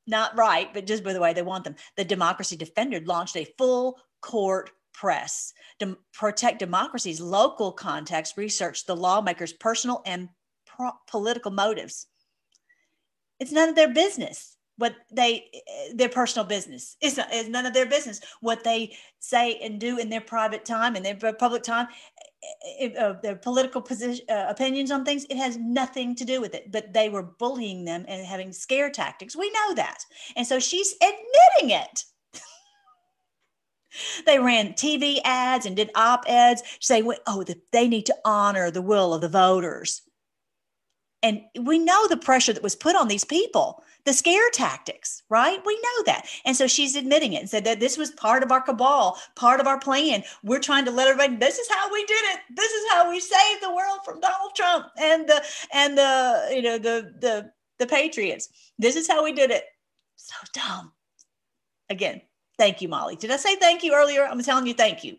not 0.07 0.35
right, 0.37 0.73
but 0.73 0.87
just 0.87 1.03
by 1.03 1.13
the 1.13 1.19
way 1.19 1.33
they 1.33 1.41
want 1.41 1.63
them. 1.63 1.75
The 1.97 2.05
Democracy 2.05 2.55
Defender 2.55 2.99
launched 3.01 3.37
a 3.37 3.53
full 3.57 3.99
court 4.21 4.71
press 4.93 5.53
to 5.79 5.97
protect 6.13 6.59
democracy's 6.59 7.21
local 7.21 7.71
context. 7.71 8.37
Research 8.37 8.85
the 8.85 8.95
lawmakers' 8.95 9.53
personal 9.53 10.01
and 10.05 10.29
pro- 10.65 10.91
political 11.07 11.51
motives. 11.51 12.07
It's 13.39 13.51
none 13.51 13.69
of 13.69 13.75
their 13.75 13.93
business 13.93 14.57
what 14.81 14.95
they 15.11 15.45
their 15.93 16.09
personal 16.09 16.45
business. 16.45 16.97
Not, 17.03 17.27
it's 17.31 17.47
none 17.47 17.67
of 17.67 17.73
their 17.73 17.85
business. 17.85 18.19
What 18.41 18.63
they 18.63 18.97
say 19.19 19.59
and 19.61 19.79
do 19.79 19.99
in 19.99 20.09
their 20.09 20.21
private 20.21 20.65
time 20.65 20.95
and 20.95 21.05
their 21.05 21.33
public 21.33 21.61
time 21.61 21.87
uh, 22.99 23.13
their 23.21 23.35
political 23.35 23.81
position 23.81 24.25
uh, 24.27 24.47
opinions 24.49 24.89
on 24.89 25.05
things 25.05 25.25
it 25.29 25.37
has 25.37 25.57
nothing 25.57 26.15
to 26.15 26.25
do 26.25 26.41
with 26.41 26.55
it. 26.55 26.71
But 26.71 26.93
they 26.93 27.09
were 27.09 27.21
bullying 27.21 27.85
them 27.85 28.03
and 28.07 28.25
having 28.25 28.51
scare 28.51 28.89
tactics. 28.89 29.35
We 29.35 29.51
know 29.51 29.75
that. 29.75 30.03
And 30.35 30.47
so 30.47 30.59
she's 30.59 30.95
admitting 30.95 31.77
it. 31.77 32.03
They 34.25 34.39
ran 34.39 34.71
TV 34.71 35.19
ads 35.25 35.65
and 35.65 35.75
did 35.75 35.91
op 35.95 36.23
eds 36.25 36.63
saying, 36.79 37.11
oh, 37.27 37.43
they 37.73 37.89
need 37.89 38.05
to 38.05 38.15
honor 38.23 38.71
the 38.71 38.81
will 38.81 39.13
of 39.13 39.19
the 39.19 39.27
voters. 39.27 40.01
And 41.21 41.41
we 41.59 41.77
know 41.77 42.07
the 42.07 42.15
pressure 42.17 42.53
that 42.53 42.63
was 42.63 42.75
put 42.75 42.95
on 42.95 43.09
these 43.09 43.25
people 43.25 43.83
the 44.05 44.13
scare 44.13 44.49
tactics, 44.51 45.23
right? 45.29 45.59
We 45.65 45.75
know 45.75 46.03
that. 46.05 46.27
And 46.45 46.55
so 46.55 46.67
she's 46.67 46.95
admitting 46.95 47.33
it 47.33 47.41
and 47.41 47.49
said 47.49 47.63
that 47.65 47.79
this 47.79 47.97
was 47.97 48.11
part 48.11 48.43
of 48.43 48.51
our 48.51 48.61
cabal, 48.61 49.17
part 49.35 49.59
of 49.59 49.67
our 49.67 49.79
plan. 49.79 50.23
We're 50.43 50.59
trying 50.59 50.85
to 50.85 50.91
let 50.91 51.07
everybody, 51.07 51.37
this 51.37 51.57
is 51.57 51.67
how 51.69 51.91
we 51.91 52.03
did 52.05 52.23
it. 52.33 52.39
This 52.55 52.71
is 52.71 52.91
how 52.91 53.09
we 53.09 53.19
saved 53.19 53.61
the 53.61 53.73
world 53.73 53.99
from 54.03 54.19
Donald 54.19 54.55
Trump 54.55 54.87
and 54.99 55.27
the 55.27 55.43
and 55.73 55.97
the 55.97 56.49
you 56.53 56.61
know 56.61 56.77
the 56.77 57.13
the 57.19 57.51
the 57.79 57.87
patriots. 57.87 58.49
This 58.77 58.95
is 58.95 59.07
how 59.07 59.23
we 59.23 59.33
did 59.33 59.51
it. 59.51 59.65
So 60.15 60.35
dumb. 60.53 60.91
Again, 61.89 62.21
thank 62.57 62.81
you, 62.81 62.87
Molly. 62.87 63.15
Did 63.15 63.31
I 63.31 63.37
say 63.37 63.55
thank 63.55 63.83
you 63.83 63.93
earlier? 63.93 64.25
I'm 64.25 64.41
telling 64.41 64.67
you 64.67 64.73
thank 64.73 65.03
you. 65.03 65.17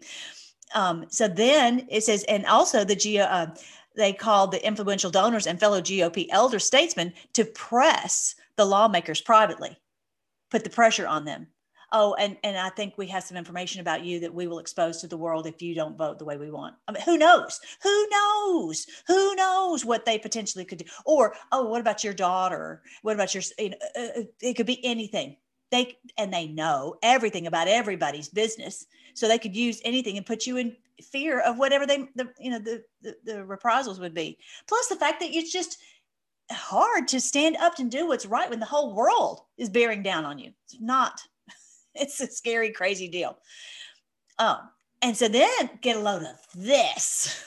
Um, 0.74 1.06
so 1.08 1.28
then 1.28 1.86
it 1.90 2.02
says, 2.02 2.24
and 2.28 2.46
also 2.46 2.84
the 2.84 2.96
Geo, 2.96 3.24
uh, 3.24 3.54
they 3.96 4.12
called 4.12 4.52
the 4.52 4.66
influential 4.66 5.10
donors 5.10 5.46
and 5.46 5.60
fellow 5.60 5.80
GOP 5.80 6.26
elder 6.30 6.58
statesmen 6.58 7.12
to 7.34 7.44
press 7.44 8.34
the 8.56 8.64
lawmakers 8.64 9.20
privately, 9.20 9.76
put 10.50 10.64
the 10.64 10.70
pressure 10.70 11.06
on 11.06 11.24
them. 11.24 11.48
oh, 11.92 12.14
and 12.14 12.36
and 12.42 12.56
I 12.56 12.70
think 12.70 12.96
we 12.96 13.06
have 13.08 13.22
some 13.22 13.36
information 13.36 13.80
about 13.80 14.04
you 14.04 14.20
that 14.20 14.34
we 14.34 14.46
will 14.46 14.58
expose 14.58 15.00
to 15.00 15.06
the 15.06 15.16
world 15.16 15.46
if 15.46 15.60
you 15.60 15.74
don't 15.74 15.98
vote 15.98 16.18
the 16.18 16.24
way 16.24 16.36
we 16.36 16.50
want. 16.50 16.74
I 16.88 16.92
mean, 16.92 17.02
who 17.02 17.18
knows? 17.18 17.60
Who 17.82 18.08
knows? 18.10 18.86
Who 19.06 19.34
knows 19.34 19.84
what 19.84 20.04
they 20.04 20.18
potentially 20.18 20.64
could 20.64 20.78
do? 20.78 20.84
Or 21.04 21.34
oh, 21.52 21.64
what 21.66 21.80
about 21.80 22.04
your 22.04 22.14
daughter? 22.14 22.82
What 23.02 23.14
about 23.14 23.34
your? 23.34 23.42
You 23.58 23.70
know, 23.70 23.76
uh, 23.96 24.20
uh 24.20 24.22
it 24.40 24.54
could 24.54 24.66
be 24.66 24.84
anything. 24.84 25.36
They 25.70 25.96
and 26.18 26.32
they 26.32 26.48
know 26.48 26.96
everything 27.02 27.46
about 27.46 27.68
everybody's 27.68 28.28
business, 28.28 28.86
so 29.14 29.26
they 29.26 29.38
could 29.38 29.56
use 29.56 29.80
anything 29.84 30.16
and 30.18 30.26
put 30.26 30.46
you 30.46 30.58
in 30.58 30.76
fear 31.02 31.40
of 31.40 31.58
whatever 31.58 31.86
they 31.86 32.08
the 32.14 32.28
you 32.38 32.50
know 32.50 32.58
the, 32.58 32.84
the, 33.00 33.16
the 33.24 33.44
reprisals 33.44 33.98
would 33.98 34.14
be. 34.14 34.38
Plus 34.68 34.88
the 34.88 34.96
fact 34.96 35.20
that 35.20 35.30
it's 35.34 35.52
just 35.52 35.78
hard 36.50 37.08
to 37.08 37.20
stand 37.20 37.56
up 37.56 37.78
and 37.78 37.90
do 37.90 38.06
what's 38.06 38.26
right 38.26 38.50
when 38.50 38.60
the 38.60 38.66
whole 38.66 38.94
world 38.94 39.40
is 39.58 39.70
bearing 39.70 40.02
down 40.02 40.24
on 40.24 40.38
you. 40.38 40.52
It's 40.64 40.80
not. 40.80 41.20
It's 41.94 42.22
a 42.22 42.26
scary, 42.26 42.72
crazy 42.72 43.06
deal. 43.06 43.36
Um, 44.38 44.60
and 45.02 45.14
so 45.14 45.28
then 45.28 45.68
get 45.82 45.96
a 45.96 46.00
load 46.00 46.22
of 46.22 46.36
this. 46.54 47.44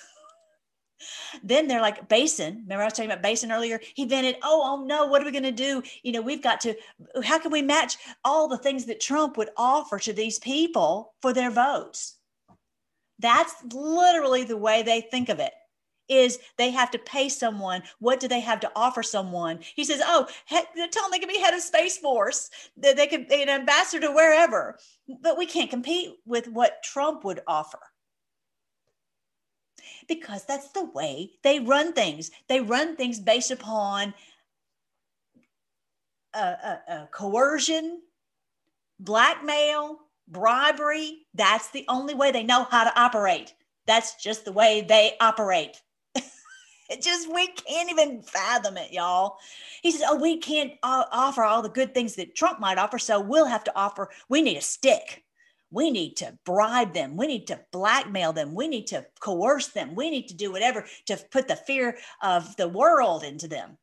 then 1.43 1.67
they're 1.67 1.81
like 1.81 2.07
Bassin. 2.07 2.61
Remember, 2.61 2.83
I 2.83 2.85
was 2.85 2.93
talking 2.93 3.09
about 3.09 3.23
Bassin 3.23 3.51
earlier. 3.51 3.79
He 3.95 4.05
vented, 4.05 4.37
oh, 4.43 4.61
oh 4.63 4.85
no, 4.85 5.07
what 5.07 5.19
are 5.19 5.25
we 5.25 5.31
going 5.31 5.43
to 5.45 5.51
do? 5.51 5.81
You 6.03 6.11
know, 6.11 6.21
we've 6.21 6.43
got 6.43 6.61
to, 6.61 6.75
how 7.23 7.39
can 7.39 7.51
we 7.51 7.63
match 7.63 7.97
all 8.23 8.47
the 8.47 8.59
things 8.59 8.85
that 8.85 9.01
Trump 9.01 9.35
would 9.37 9.49
offer 9.57 9.97
to 9.97 10.13
these 10.13 10.37
people 10.37 11.15
for 11.23 11.33
their 11.33 11.49
votes? 11.49 12.17
That's 13.17 13.55
literally 13.73 14.43
the 14.43 14.57
way 14.57 14.83
they 14.83 15.01
think 15.01 15.29
of 15.29 15.39
it 15.39 15.53
is 16.09 16.39
they 16.57 16.71
have 16.71 16.91
to 16.91 16.99
pay 16.99 17.29
someone. 17.29 17.83
What 17.99 18.19
do 18.19 18.27
they 18.27 18.39
have 18.39 18.59
to 18.61 18.71
offer 18.75 19.03
someone? 19.03 19.59
He 19.75 19.83
says, 19.83 20.01
oh, 20.03 20.27
heck, 20.45 20.73
tell 20.75 21.03
them 21.03 21.11
they 21.11 21.19
can 21.19 21.29
be 21.29 21.39
head 21.39 21.53
of 21.53 21.61
Space 21.61 21.97
Force, 21.97 22.49
that 22.77 22.95
they 22.95 23.07
could 23.07 23.27
be 23.27 23.41
an 23.41 23.49
ambassador 23.49 24.07
to 24.07 24.13
wherever. 24.13 24.77
But 25.21 25.37
we 25.37 25.45
can't 25.45 25.69
compete 25.69 26.11
with 26.25 26.47
what 26.47 26.83
Trump 26.83 27.23
would 27.23 27.41
offer. 27.47 27.79
Because 30.07 30.45
that's 30.45 30.69
the 30.71 30.85
way 30.85 31.31
they 31.43 31.59
run 31.59 31.93
things. 31.93 32.29
They 32.47 32.59
run 32.61 32.95
things 32.95 33.19
based 33.19 33.51
upon 33.51 34.13
uh, 36.33 36.55
uh, 36.63 36.77
uh, 36.87 37.05
coercion, 37.07 38.01
blackmail, 38.99 39.99
bribery. 40.27 41.25
That's 41.33 41.71
the 41.71 41.85
only 41.87 42.13
way 42.13 42.31
they 42.31 42.43
know 42.43 42.67
how 42.69 42.83
to 42.83 42.99
operate. 42.99 43.53
That's 43.87 44.21
just 44.21 44.45
the 44.45 44.51
way 44.51 44.85
they 44.87 45.13
operate. 45.19 45.81
It 46.89 47.01
just, 47.01 47.33
we 47.33 47.47
can't 47.47 47.89
even 47.89 48.21
fathom 48.21 48.77
it, 48.77 48.91
y'all. 48.91 49.37
He 49.81 49.91
says, 49.91 50.03
Oh, 50.07 50.15
we 50.15 50.37
can't 50.37 50.73
uh, 50.83 51.05
offer 51.11 51.43
all 51.43 51.61
the 51.61 51.69
good 51.69 51.93
things 51.93 52.15
that 52.15 52.35
Trump 52.35 52.59
might 52.59 52.77
offer. 52.77 52.99
So 52.99 53.19
we'll 53.19 53.45
have 53.45 53.63
to 53.65 53.75
offer, 53.75 54.09
we 54.29 54.41
need 54.41 54.57
a 54.57 54.61
stick. 54.61 55.23
We 55.71 55.89
need 55.91 56.15
to 56.17 56.37
bribe 56.45 56.93
them. 56.93 57.17
We 57.17 57.27
need 57.27 57.47
to 57.47 57.59
blackmail 57.71 58.33
them. 58.33 58.53
We 58.53 58.67
need 58.67 58.87
to 58.87 59.05
coerce 59.19 59.67
them. 59.67 59.95
We 59.95 60.09
need 60.09 60.27
to 60.29 60.35
do 60.35 60.51
whatever 60.51 60.85
to 61.07 61.17
put 61.31 61.47
the 61.47 61.55
fear 61.55 61.97
of 62.21 62.55
the 62.55 62.67
world 62.67 63.23
into 63.23 63.47
them. 63.47 63.77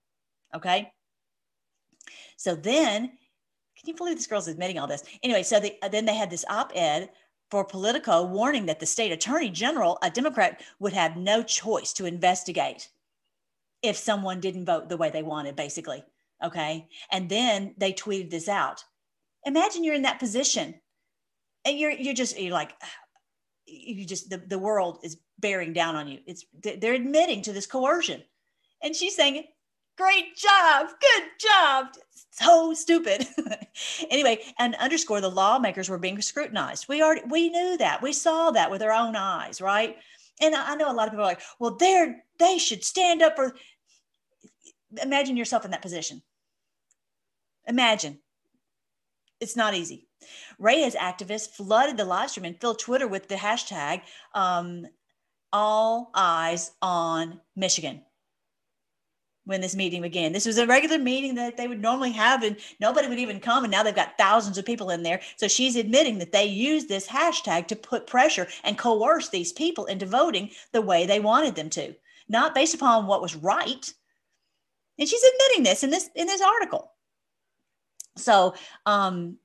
Okay. 0.55 0.91
So 2.37 2.55
then 2.55 3.11
can 3.83 3.89
you 3.89 3.97
believe 3.97 4.17
this 4.17 4.29
girl's 4.29 4.47
admitting 4.47 4.79
all 4.79 4.87
this? 4.87 5.03
Anyway, 5.25 5.43
so 5.43 5.59
they, 5.59 5.77
then 5.91 6.05
they 6.05 6.15
had 6.15 6.31
this 6.31 6.45
op-ed 6.49 7.11
for 7.53 7.67
Politico 7.67 8.23
warning 8.23 8.65
that 8.65 8.81
the 8.81 8.87
state 8.87 9.13
attorney 9.13 9.51
general, 9.51 9.99
a 10.01 10.09
Democrat, 10.09 10.63
would 10.79 10.95
have 10.95 11.19
no 11.19 11.43
choice 11.43 11.93
to 11.93 12.07
investigate 12.07 12.89
if 13.83 13.95
someone 13.95 14.41
didn't 14.41 14.65
vote 14.65 14.89
the 14.89 14.97
way 14.97 15.11
they 15.11 15.23
wanted, 15.23 15.55
basically. 15.55 16.03
Okay. 16.43 16.89
And 17.11 17.29
then 17.29 17.75
they 17.77 17.93
tweeted 17.93 18.31
this 18.31 18.49
out. 18.49 18.83
Imagine 19.45 19.85
you're 19.85 19.95
in 19.95 20.01
that 20.01 20.19
position 20.19 20.81
and 21.67 21.79
you're 21.79 21.91
you're 21.91 22.15
just 22.15 22.41
you're 22.41 22.55
like 22.55 22.73
you 23.67 24.07
just 24.07 24.31
the, 24.31 24.39
the 24.39 24.59
world 24.59 25.01
is 25.03 25.19
bearing 25.39 25.75
down 25.75 25.95
on 25.95 26.09
you. 26.09 26.21
It's 26.27 26.47
they're 26.59 26.95
admitting 26.95 27.43
to 27.43 27.53
this 27.53 27.67
coercion. 27.67 28.23
And 28.83 28.97
she's 28.97 29.15
saying, 29.15 29.45
Great 29.97 30.37
job. 30.37 30.89
Good 31.01 31.25
job. 31.39 31.87
So 32.31 32.73
stupid. 32.73 33.27
anyway, 34.11 34.43
and 34.59 34.75
underscore 34.77 35.21
the 35.21 35.31
lawmakers 35.31 35.89
were 35.89 35.99
being 35.99 36.21
scrutinized. 36.23 36.89
We 36.89 37.03
already 37.03 37.23
we 37.29 37.51
knew 37.51 37.77
that. 37.77 38.03
We 38.03 38.13
saw 38.13 38.51
that 38.53 38.71
with 38.71 38.83
our 38.83 38.93
own 38.93 39.17
eyes, 39.17 39.61
right? 39.61 39.97
And 40.41 40.55
I 40.55 40.75
know 40.77 40.91
a 40.91 40.95
lot 40.95 41.09
of 41.09 41.13
people 41.13 41.25
are 41.25 41.29
like, 41.29 41.43
well, 41.59 41.77
they're 41.77 42.25
they 42.39 42.59
should 42.59 42.85
stand 42.85 43.23
up 43.23 43.37
for 43.37 43.55
imagine 45.03 45.37
yourself 45.37 45.65
in 45.65 45.71
that 45.73 45.83
position. 45.83 46.23
Imagine. 47.67 48.19
It's 49.41 49.57
not 49.57 49.75
easy. 49.75 50.09
Reyes 50.59 50.95
activists 50.95 51.51
flooded 51.51 51.97
the 51.97 52.05
live 52.05 52.31
stream 52.31 52.47
and 52.47 52.61
filled 52.61 52.79
Twitter 52.79 53.09
with 53.09 53.29
the 53.29 53.35
hashtag 53.35 54.03
um, 54.35 54.87
all 55.53 56.11
eyes 56.15 56.71
on 56.81 57.41
Michigan 57.57 58.03
when 59.45 59.61
this 59.61 59.75
meeting 59.75 60.03
began. 60.03 60.33
This 60.33 60.47
was 60.47 60.59
a 60.59 60.67
regular 60.67 60.99
meeting 60.99 61.35
that 61.35 61.57
they 61.57 61.67
would 61.67 61.83
normally 61.83 62.13
have, 62.13 62.43
and 62.43 62.57
nobody 62.81 63.09
would 63.09 63.19
even 63.19 63.41
come. 63.41 63.65
And 63.65 63.71
now 63.71 63.83
they've 63.83 63.95
got 63.95 64.17
thousands 64.17 64.57
of 64.59 64.65
people 64.65 64.91
in 64.91 65.03
there. 65.03 65.21
So 65.37 65.49
she's 65.49 65.77
admitting 65.77 66.19
that 66.19 66.33
they 66.33 66.45
used 66.45 66.89
this 66.89 67.09
hashtag 67.09 67.67
to 67.69 67.77
put 67.77 68.07
pressure 68.07 68.47
and 68.63 68.79
coerce 68.79 69.29
these 69.29 69.53
people 69.53 69.87
into 69.87 70.07
voting 70.07 70.51
the 70.73 70.83
way 70.83 71.07
they 71.07 71.21
wanted 71.21 71.57
them 71.57 71.71
to, 71.71 71.95
not 72.29 72.55
based 72.55 72.75
upon 72.75 73.07
what 73.07 73.23
was 73.23 73.35
right. 73.35 73.93
And 74.99 75.09
she's 75.09 75.25
admitting 75.25 75.65
this 75.65 75.83
in 75.83 75.91
this 75.91 76.11
in 76.15 76.27
this 76.27 76.43
article. 76.43 76.93
So, 78.17 78.55
um, 78.87 79.39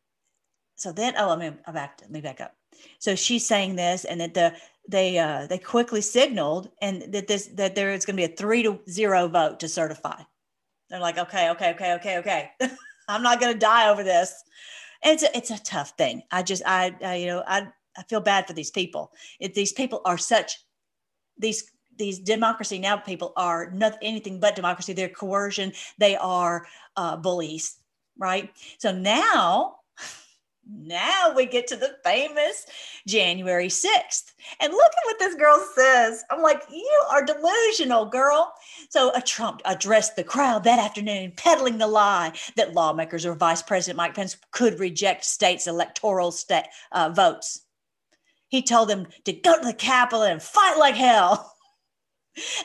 so 0.75 0.91
then, 0.91 1.15
oh, 1.17 1.29
let 1.29 1.39
me 1.39 1.51
back. 1.73 1.99
Let 2.01 2.11
me 2.11 2.21
back 2.21 2.41
up. 2.41 2.53
So 2.99 3.15
she's 3.15 3.47
saying 3.47 3.75
this, 3.75 4.05
and 4.05 4.21
that 4.21 4.35
the 4.35 4.53
they 4.87 5.17
uh, 5.17 5.47
they 5.47 5.57
quickly 5.57 6.01
signaled 6.01 6.69
and 6.81 7.01
that 7.13 7.27
this 7.27 7.47
that 7.55 7.75
there 7.75 7.93
is 7.93 8.05
going 8.05 8.15
to 8.15 8.27
be 8.27 8.31
a 8.31 8.35
three 8.35 8.63
to 8.63 8.79
zero 8.89 9.27
vote 9.27 9.59
to 9.59 9.67
certify. 9.67 10.21
They're 10.89 10.99
like, 10.99 11.17
okay, 11.17 11.49
okay, 11.49 11.71
okay, 11.71 11.93
okay, 11.95 12.17
okay. 12.17 12.51
I'm 13.09 13.23
not 13.23 13.39
going 13.39 13.53
to 13.53 13.59
die 13.59 13.89
over 13.89 14.03
this. 14.03 14.33
It's 15.03 15.23
a, 15.23 15.37
it's 15.37 15.51
a 15.51 15.63
tough 15.63 15.91
thing. 15.97 16.23
I 16.31 16.43
just 16.43 16.63
I, 16.65 16.95
I 17.03 17.15
you 17.15 17.27
know 17.27 17.43
I 17.45 17.67
I 17.97 18.03
feel 18.03 18.21
bad 18.21 18.47
for 18.47 18.53
these 18.53 18.71
people. 18.71 19.11
If 19.39 19.53
these 19.53 19.73
people 19.73 20.01
are 20.05 20.17
such 20.17 20.63
these 21.37 21.71
these 21.97 22.19
democracy 22.19 22.77
now 22.77 22.95
people 22.95 23.33
are 23.35 23.71
not 23.71 23.97
anything 24.01 24.39
but 24.39 24.55
democracy. 24.55 24.93
They're 24.93 25.09
coercion. 25.09 25.73
They 25.97 26.15
are 26.15 26.65
uh, 26.95 27.17
bullies, 27.17 27.77
right? 28.17 28.51
So 28.77 28.91
now 28.91 29.76
now 30.69 31.33
we 31.35 31.45
get 31.45 31.67
to 31.67 31.75
the 31.75 31.95
famous 32.03 32.65
January 33.07 33.67
6th. 33.67 34.33
And 34.59 34.73
look 34.73 34.91
at 34.91 35.05
what 35.05 35.19
this 35.19 35.35
girl 35.35 35.65
says. 35.75 36.23
I'm 36.29 36.41
like, 36.41 36.63
you 36.71 37.03
are 37.11 37.23
delusional, 37.23 38.05
girl. 38.05 38.53
So 38.89 39.11
a 39.15 39.21
Trump 39.21 39.61
addressed 39.65 40.15
the 40.15 40.23
crowd 40.23 40.63
that 40.63 40.79
afternoon, 40.79 41.33
peddling 41.35 41.77
the 41.77 41.87
lie 41.87 42.33
that 42.55 42.73
lawmakers 42.73 43.25
or 43.25 43.35
Vice 43.35 43.61
President 43.61 43.97
Mike 43.97 44.15
Pence 44.15 44.37
could 44.51 44.79
reject 44.79 45.25
states' 45.25 45.67
electoral 45.67 46.31
state, 46.31 46.65
uh, 46.91 47.09
votes. 47.09 47.61
He 48.49 48.61
told 48.61 48.89
them 48.89 49.07
to 49.25 49.33
go 49.33 49.59
to 49.59 49.65
the 49.65 49.73
Capitol 49.73 50.23
and 50.23 50.41
fight 50.41 50.77
like 50.77 50.95
hell. 50.95 51.53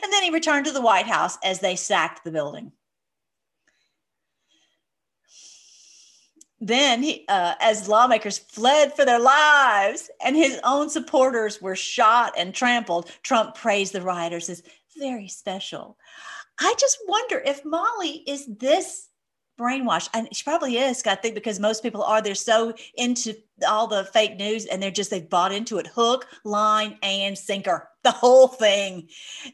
And 0.03 0.13
then 0.13 0.21
he 0.21 0.29
returned 0.29 0.67
to 0.67 0.71
the 0.71 0.83
White 0.83 1.07
House 1.07 1.39
as 1.43 1.59
they 1.59 1.75
sacked 1.75 2.23
the 2.23 2.31
building. 2.31 2.73
Then 6.67 7.03
he, 7.03 7.25
uh, 7.27 7.55
as 7.59 7.87
lawmakers 7.87 8.37
fled 8.37 8.93
for 8.93 9.05
their 9.05 9.19
lives 9.19 10.09
and 10.23 10.35
his 10.35 10.59
own 10.63 10.89
supporters 10.89 11.61
were 11.61 11.75
shot 11.75 12.33
and 12.37 12.53
trampled 12.53 13.11
trump 13.23 13.55
praised 13.55 13.93
the 13.93 14.01
rioters 14.01 14.49
as 14.49 14.63
very 14.97 15.27
special. 15.27 15.97
I 16.59 16.73
just 16.79 16.97
wonder 17.07 17.41
if 17.45 17.65
molly 17.65 18.23
is 18.27 18.47
this 18.57 19.09
brainwashed 19.59 20.09
and 20.15 20.27
she 20.35 20.43
probably 20.43 20.77
is 20.77 21.05
i 21.05 21.13
think 21.13 21.35
because 21.35 21.59
most 21.59 21.83
people 21.83 22.01
are 22.01 22.23
they're 22.23 22.33
so 22.33 22.73
into 22.95 23.35
all 23.67 23.85
the 23.85 24.03
fake 24.05 24.35
news 24.37 24.65
and 24.65 24.81
they're 24.81 24.89
just 24.89 25.11
they've 25.11 25.29
bought 25.29 25.51
into 25.51 25.77
it 25.77 25.85
hook 25.85 26.25
line 26.43 26.97
and 27.03 27.37
sinker 27.37 27.87
the 28.03 28.11
whole 28.11 28.47
thing 28.47 29.07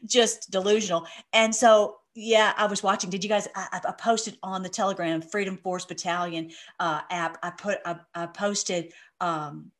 just 0.04 0.50
delusional. 0.50 1.06
And 1.32 1.54
so 1.54 1.99
yeah, 2.14 2.52
I 2.56 2.66
was 2.66 2.82
watching. 2.82 3.10
Did 3.10 3.22
you 3.22 3.30
guys? 3.30 3.46
I, 3.54 3.80
I 3.84 3.92
posted 3.92 4.36
on 4.42 4.62
the 4.62 4.68
Telegram 4.68 5.22
Freedom 5.22 5.56
Force 5.56 5.84
Battalion 5.84 6.50
uh, 6.80 7.02
app. 7.10 7.38
I 7.42 7.50
put 7.50 7.78
I, 7.84 7.96
I 8.14 8.26
posted 8.26 8.92
um, 9.20 9.70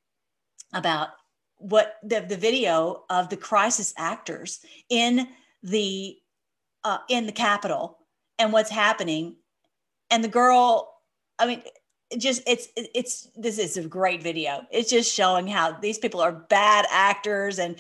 about 0.73 1.09
what 1.57 1.97
the, 2.03 2.21
the 2.21 2.37
video 2.37 3.05
of 3.11 3.29
the 3.29 3.37
crisis 3.37 3.93
actors 3.97 4.61
in 4.89 5.29
the 5.63 6.17
uh, 6.85 6.99
in 7.09 7.27
the 7.27 7.33
Capitol 7.33 7.99
and 8.39 8.53
what's 8.53 8.71
happening, 8.71 9.37
and 10.11 10.23
the 10.23 10.29
girl. 10.29 10.95
I 11.39 11.47
mean, 11.47 11.63
just 12.17 12.43
it's 12.47 12.69
it's 12.77 13.29
this 13.35 13.59
is 13.59 13.77
a 13.77 13.89
great 13.89 14.23
video. 14.23 14.67
It's 14.71 14.91
just 14.91 15.13
showing 15.13 15.49
how 15.49 15.73
these 15.73 15.99
people 15.99 16.21
are 16.21 16.33
bad 16.33 16.87
actors 16.93 17.59
and 17.59 17.77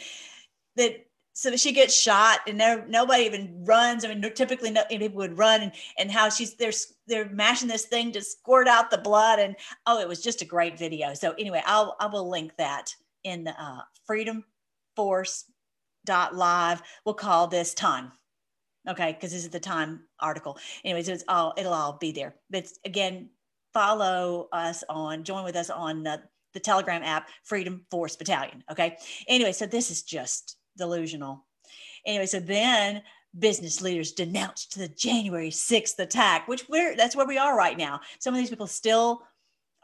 that 0.74 1.06
so 1.40 1.56
she 1.56 1.72
gets 1.72 1.98
shot 1.98 2.40
and 2.46 2.60
there 2.60 2.84
nobody 2.86 3.24
even 3.24 3.64
runs. 3.64 4.04
I 4.04 4.08
mean, 4.08 4.22
typically 4.34 4.70
no, 4.70 4.84
people 4.90 5.16
would 5.16 5.38
run 5.38 5.62
and, 5.62 5.72
and 5.98 6.10
how 6.10 6.28
she's 6.28 6.54
they're 6.54 6.70
they're 7.06 7.30
mashing 7.30 7.66
this 7.66 7.86
thing 7.86 8.12
to 8.12 8.20
squirt 8.20 8.68
out 8.68 8.90
the 8.90 8.98
blood 8.98 9.38
and 9.38 9.56
oh, 9.86 9.98
it 9.98 10.06
was 10.06 10.22
just 10.22 10.42
a 10.42 10.44
great 10.44 10.78
video. 10.78 11.14
So 11.14 11.32
anyway, 11.38 11.62
I'll 11.64 11.96
I 11.98 12.08
will 12.08 12.28
link 12.28 12.52
that 12.58 12.94
in 13.24 13.44
the 13.44 13.58
uh, 13.58 13.80
Freedom 14.06 14.44
Force 14.96 15.50
dot 16.04 16.36
live. 16.36 16.82
We'll 17.06 17.14
call 17.14 17.46
this 17.46 17.72
time. 17.72 18.12
Okay, 18.86 19.12
because 19.12 19.32
this 19.32 19.44
is 19.44 19.50
the 19.50 19.60
time 19.60 20.00
article. 20.20 20.58
Anyways, 20.84 21.08
it's 21.08 21.24
all 21.26 21.54
it'll 21.56 21.72
all 21.72 21.96
be 21.98 22.12
there. 22.12 22.34
But 22.50 22.68
again, 22.84 23.30
follow 23.72 24.48
us 24.52 24.84
on, 24.90 25.24
join 25.24 25.44
with 25.44 25.56
us 25.56 25.70
on 25.70 26.02
the 26.02 26.60
Telegram 26.60 27.02
app, 27.02 27.30
Freedom 27.44 27.86
Force 27.90 28.16
Battalion. 28.16 28.62
Okay. 28.70 28.98
Anyway, 29.26 29.52
so 29.52 29.64
this 29.64 29.90
is 29.90 30.02
just 30.02 30.56
delusional. 30.80 31.44
Anyway, 32.04 32.26
so 32.26 32.40
then 32.40 33.02
business 33.38 33.80
leaders 33.80 34.12
denounced 34.12 34.76
the 34.76 34.88
January 34.88 35.50
6th 35.50 35.98
attack, 35.98 36.48
which 36.48 36.68
we're 36.68 36.96
that's 36.96 37.14
where 37.14 37.26
we 37.26 37.38
are 37.38 37.56
right 37.56 37.78
now. 37.78 38.00
Some 38.18 38.34
of 38.34 38.40
these 38.40 38.50
people 38.50 38.66
still 38.66 39.22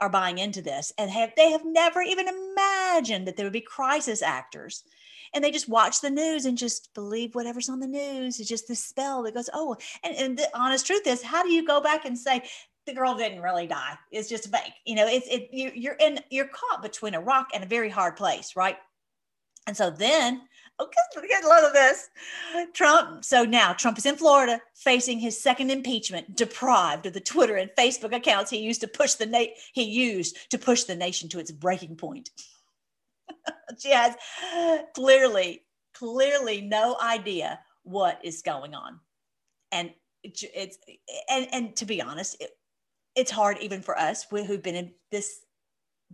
are 0.01 0.11
buying 0.11 0.39
into 0.39 0.61
this 0.61 0.93
and 0.99 1.11
have 1.11 1.33
they 1.37 1.51
have 1.53 1.65
never 1.65 2.03
even 2.03 2.27
imagined 2.29 3.27
that 3.27 3.37
there 3.37 3.47
would 3.47 3.53
be 3.53 3.61
crisis 3.61 4.23
actors. 4.23 4.83
And 5.35 5.43
they 5.43 5.51
just 5.51 5.69
watch 5.69 6.01
the 6.01 6.11
news 6.11 6.47
and 6.47 6.57
just 6.57 6.95
believe 6.95 7.35
whatever's 7.35 7.69
on 7.69 7.81
the 7.81 7.87
news. 7.87 8.41
It's 8.41 8.49
just 8.49 8.69
this 8.69 8.83
spell 8.83 9.23
that 9.25 9.35
goes, 9.35 9.51
oh, 9.53 9.77
and, 10.05 10.17
and 10.17 10.39
the 10.39 10.49
honest 10.55 10.87
truth 10.87 11.07
is, 11.07 11.21
how 11.21 11.43
do 11.43 11.51
you 11.51 11.67
go 11.67 11.81
back 11.81 12.05
and 12.05 12.17
say, 12.17 12.43
the 12.87 12.95
girl 12.95 13.17
didn't 13.17 13.43
really 13.43 13.67
die. 13.67 13.99
It's 14.13 14.29
just 14.29 14.51
fake. 14.51 14.73
You 14.85 14.95
know, 14.95 15.07
it's 15.07 15.27
it 15.27 15.49
you, 15.53 15.73
you're 15.75 15.97
in 15.97 16.21
you're 16.31 16.49
caught 16.49 16.83
between 16.83 17.15
a 17.15 17.21
rock 17.21 17.49
and 17.53 17.65
a 17.65 17.67
very 17.67 17.91
hard 17.91 18.17
place, 18.17 18.55
right? 18.57 18.77
And 19.67 19.77
so 19.77 19.91
then, 19.91 20.43
okay, 20.81 21.29
get 21.29 21.45
a 21.45 21.49
lot 21.49 21.65
of 21.65 21.73
this. 21.73 22.09
Trump. 22.73 23.25
So 23.25 23.45
now 23.45 23.73
Trump 23.73 23.99
is 23.99 24.07
in 24.07 24.17
Florida 24.17 24.61
facing 24.75 25.19
his 25.19 25.41
second 25.41 25.71
impeachment, 25.71 26.37
deprived 26.37 27.07
of 27.07 27.13
the 27.13 27.21
Twitter 27.21 27.57
and 27.57 27.71
Facebook 27.79 28.15
accounts 28.15 28.51
he 28.51 28.59
used 28.59 28.81
to 28.83 28.89
push 28.89 29.15
the 29.15 29.27
na- 29.27 29.55
he 29.73 29.85
used 29.85 30.51
to 30.51 30.59
push 30.59 30.85
the 30.85 30.97
nation 30.97 31.29
to 31.31 31.39
its 31.39 31.51
breaking 31.51 31.97
point. 31.97 32.31
she 33.79 33.91
has 33.91 34.15
clearly, 34.95 35.63
clearly 35.95 36.61
no 36.61 36.97
idea 37.01 37.59
what 37.83 38.21
is 38.25 38.43
going 38.43 38.75
on, 38.75 39.01
and 39.73 39.93
it's 40.23 40.79
and 41.31 41.47
and 41.53 41.77
to 41.77 41.85
be 41.85 42.03
honest, 42.03 42.37
it, 42.41 42.51
it's 43.15 43.31
hard 43.31 43.59
even 43.61 43.81
for 43.81 43.99
us 43.99 44.27
who've 44.31 44.63
been 44.63 44.75
in 44.75 44.93
this 45.11 45.41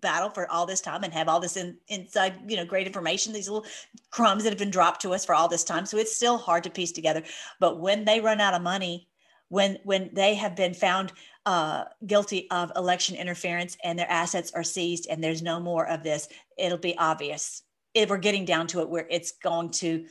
battle 0.01 0.31
for 0.31 0.51
all 0.51 0.67
this 0.67 0.81
time 0.81 1.05
and 1.05 1.13
have 1.13 1.29
all 1.29 1.41
this 1.41 1.57
in, 1.57 1.77
inside, 1.89 2.35
you 2.47 2.57
know, 2.57 2.65
great 2.65 2.87
information, 2.87 3.33
these 3.33 3.49
little 3.49 3.67
crumbs 4.11 4.45
that 4.45 4.51
have 4.51 4.59
been 4.59 4.71
dropped 4.71 5.03
to 5.03 5.15
us 5.15 5.25
for 5.25 5.35
all 5.35 5.49
this 5.49 5.65
time. 5.65 5.87
So 5.87 5.99
it's 5.99 6.15
still 6.15 6.39
hard 6.39 6.65
to 6.65 6.71
piece 6.71 6.93
together. 6.93 7.23
But 7.61 7.81
when 7.81 8.05
they 8.05 8.21
run 8.21 8.41
out 8.41 8.55
of 8.55 8.63
money, 8.63 9.09
when 9.49 9.79
when 9.85 10.09
they 10.15 10.35
have 10.35 10.57
been 10.57 10.73
found 10.73 11.13
uh, 11.45 11.85
guilty 12.07 12.51
of 12.51 12.73
election 12.75 13.17
interference 13.17 13.77
and 13.85 13.99
their 13.99 14.11
assets 14.11 14.51
are 14.55 14.63
seized 14.65 15.07
and 15.11 15.23
there's 15.23 15.43
no 15.43 15.61
more 15.61 15.87
of 15.87 16.03
this, 16.03 16.29
it'll 16.57 16.79
be 16.79 16.97
obvious. 16.97 17.63
If 17.93 18.09
we're 18.09 18.17
getting 18.17 18.47
down 18.47 18.67
to 18.69 18.81
it 18.81 18.89
where 18.89 19.07
it's 19.11 19.33
going 19.33 19.71
to 19.73 20.07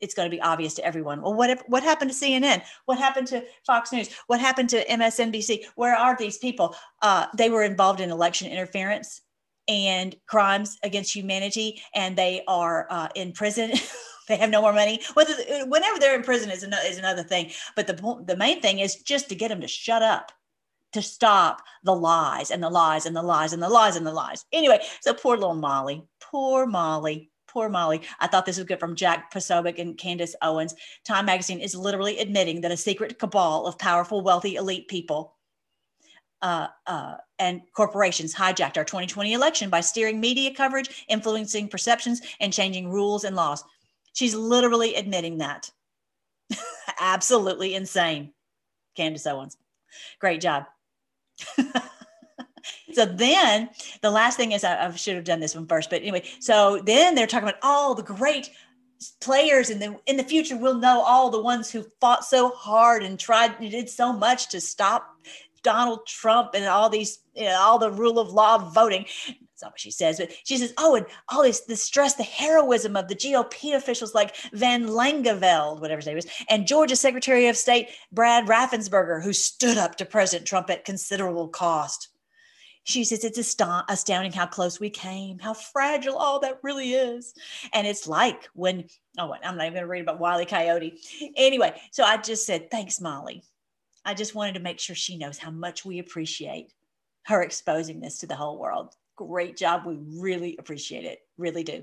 it's 0.00 0.14
going 0.14 0.30
to 0.30 0.34
be 0.34 0.40
obvious 0.40 0.74
to 0.74 0.84
everyone. 0.84 1.20
Well, 1.20 1.34
what 1.34 1.62
what 1.68 1.82
happened 1.82 2.10
to 2.10 2.16
CNN? 2.16 2.62
What 2.86 2.98
happened 2.98 3.26
to 3.28 3.44
Fox 3.66 3.92
News? 3.92 4.10
What 4.26 4.40
happened 4.40 4.68
to 4.70 4.84
MSNBC? 4.86 5.64
Where 5.74 5.96
are 5.96 6.16
these 6.16 6.38
people? 6.38 6.74
Uh, 7.02 7.26
they 7.36 7.50
were 7.50 7.62
involved 7.62 8.00
in 8.00 8.10
election 8.10 8.50
interference 8.50 9.20
and 9.66 10.16
crimes 10.26 10.78
against 10.82 11.14
humanity, 11.14 11.82
and 11.94 12.16
they 12.16 12.42
are 12.48 12.86
uh, 12.90 13.08
in 13.14 13.32
prison. 13.32 13.72
they 14.28 14.36
have 14.36 14.50
no 14.50 14.62
more 14.62 14.72
money. 14.72 15.00
Whether 15.14 15.34
whenever 15.66 15.98
they're 15.98 16.16
in 16.16 16.22
prison 16.22 16.50
is 16.50 16.62
another, 16.62 16.86
is 16.86 16.98
another 16.98 17.22
thing. 17.22 17.50
But 17.76 17.86
the 17.86 18.22
the 18.26 18.36
main 18.36 18.60
thing 18.60 18.78
is 18.78 18.96
just 18.96 19.28
to 19.28 19.34
get 19.34 19.48
them 19.48 19.60
to 19.60 19.68
shut 19.68 20.02
up, 20.02 20.32
to 20.92 21.02
stop 21.02 21.62
the 21.84 21.94
lies 21.94 22.50
and 22.50 22.62
the 22.62 22.70
lies 22.70 23.06
and 23.06 23.16
the 23.16 23.22
lies 23.22 23.52
and 23.52 23.62
the 23.62 23.68
lies 23.68 23.96
and 23.96 24.06
the 24.06 24.12
lies. 24.12 24.44
Anyway, 24.52 24.80
so 25.00 25.14
poor 25.14 25.36
little 25.36 25.54
Molly, 25.54 26.04
poor 26.20 26.66
Molly 26.66 27.30
Poor 27.58 27.68
Molly. 27.68 28.02
I 28.20 28.28
thought 28.28 28.46
this 28.46 28.56
was 28.56 28.66
good 28.68 28.78
from 28.78 28.94
Jack 28.94 29.34
Posobiec 29.34 29.80
and 29.80 29.98
Candace 29.98 30.36
Owens. 30.42 30.76
Time 31.02 31.26
magazine 31.26 31.58
is 31.58 31.74
literally 31.74 32.20
admitting 32.20 32.60
that 32.60 32.70
a 32.70 32.76
secret 32.76 33.18
cabal 33.18 33.66
of 33.66 33.76
powerful, 33.76 34.20
wealthy, 34.20 34.54
elite 34.54 34.86
people 34.86 35.34
uh, 36.40 36.68
uh, 36.86 37.16
and 37.40 37.62
corporations 37.72 38.32
hijacked 38.32 38.76
our 38.76 38.84
2020 38.84 39.32
election 39.32 39.70
by 39.70 39.80
steering 39.80 40.20
media 40.20 40.54
coverage, 40.54 41.04
influencing 41.08 41.66
perceptions, 41.66 42.20
and 42.38 42.52
changing 42.52 42.88
rules 42.92 43.24
and 43.24 43.34
laws. 43.34 43.64
She's 44.12 44.36
literally 44.36 44.94
admitting 44.94 45.38
that. 45.38 45.68
Absolutely 47.00 47.74
insane. 47.74 48.34
Candace 48.94 49.26
Owens. 49.26 49.56
Great 50.20 50.40
job. 50.40 50.66
so 52.92 53.04
then 53.04 53.70
the 54.02 54.10
last 54.10 54.36
thing 54.36 54.52
is 54.52 54.64
I, 54.64 54.86
I, 54.86 54.90
should 54.92 55.16
have 55.16 55.24
done 55.24 55.40
this 55.40 55.54
one 55.54 55.66
first, 55.66 55.90
but 55.90 56.02
anyway, 56.02 56.24
so 56.40 56.80
then 56.84 57.14
they're 57.14 57.26
talking 57.26 57.48
about 57.48 57.60
all 57.62 57.94
the 57.94 58.02
great 58.02 58.50
players 59.20 59.70
and 59.70 59.80
then 59.80 59.96
in 60.06 60.16
the 60.16 60.24
future 60.24 60.56
we'll 60.56 60.74
know 60.74 61.00
all 61.02 61.30
the 61.30 61.40
ones 61.40 61.70
who 61.70 61.84
fought 62.00 62.24
so 62.24 62.48
hard 62.48 63.04
and 63.04 63.16
tried 63.16 63.54
and 63.60 63.70
did 63.70 63.88
so 63.88 64.12
much 64.12 64.48
to 64.48 64.60
stop 64.60 65.14
Donald 65.62 66.06
Trump 66.06 66.50
and 66.54 66.64
all 66.66 66.88
these, 66.88 67.20
you 67.34 67.44
know, 67.44 67.58
all 67.58 67.78
the 67.78 67.90
rule 67.90 68.18
of 68.18 68.30
law 68.30 68.58
voting. 68.58 69.04
That's 69.26 69.62
not 69.62 69.72
what 69.72 69.80
she 69.80 69.90
says, 69.90 70.18
but 70.18 70.30
she 70.44 70.56
says, 70.56 70.72
oh, 70.78 70.94
and 70.94 71.06
all 71.28 71.42
this, 71.42 71.60
the 71.60 71.76
stress, 71.76 72.14
the 72.14 72.22
heroism 72.22 72.96
of 72.96 73.08
the 73.08 73.14
GOP 73.14 73.74
officials 73.74 74.14
like 74.14 74.36
Van 74.52 74.86
Langeveld, 74.86 75.80
whatever 75.80 75.98
his 75.98 76.06
name 76.06 76.16
is, 76.16 76.26
and 76.48 76.66
Georgia 76.66 76.96
Secretary 76.96 77.48
of 77.48 77.56
State 77.56 77.88
Brad 78.12 78.46
Raffensperger, 78.46 79.22
who 79.22 79.32
stood 79.32 79.78
up 79.78 79.96
to 79.96 80.04
President 80.04 80.46
Trump 80.46 80.70
at 80.70 80.84
considerable 80.84 81.48
cost. 81.48 82.08
She 82.84 83.04
says 83.04 83.24
it's 83.24 83.38
astounding 83.38 84.32
how 84.32 84.46
close 84.46 84.80
we 84.80 84.90
came, 84.90 85.38
how 85.38 85.54
fragile 85.54 86.16
all 86.16 86.40
that 86.40 86.60
really 86.62 86.92
is. 86.92 87.34
And 87.72 87.86
it's 87.86 88.08
like 88.08 88.48
when, 88.54 88.84
oh, 89.18 89.34
I'm 89.44 89.56
not 89.56 89.66
even 89.66 89.74
going 89.74 89.84
to 89.84 89.88
read 89.88 90.02
about 90.02 90.20
Wiley 90.20 90.46
Coyote. 90.46 90.98
Anyway, 91.36 91.78
so 91.90 92.04
I 92.04 92.16
just 92.16 92.46
said, 92.46 92.70
thanks, 92.70 93.00
Molly. 93.00 93.42
I 94.04 94.14
just 94.14 94.34
wanted 94.34 94.54
to 94.54 94.60
make 94.60 94.80
sure 94.80 94.96
she 94.96 95.18
knows 95.18 95.36
how 95.36 95.50
much 95.50 95.84
we 95.84 95.98
appreciate 95.98 96.72
her 97.24 97.42
exposing 97.42 98.00
this 98.00 98.18
to 98.20 98.26
the 98.26 98.36
whole 98.36 98.58
world. 98.58 98.94
Great 99.16 99.56
job. 99.56 99.84
We 99.84 99.98
really 100.18 100.56
appreciate 100.58 101.04
it. 101.04 101.20
Really 101.36 101.64
do. 101.64 101.82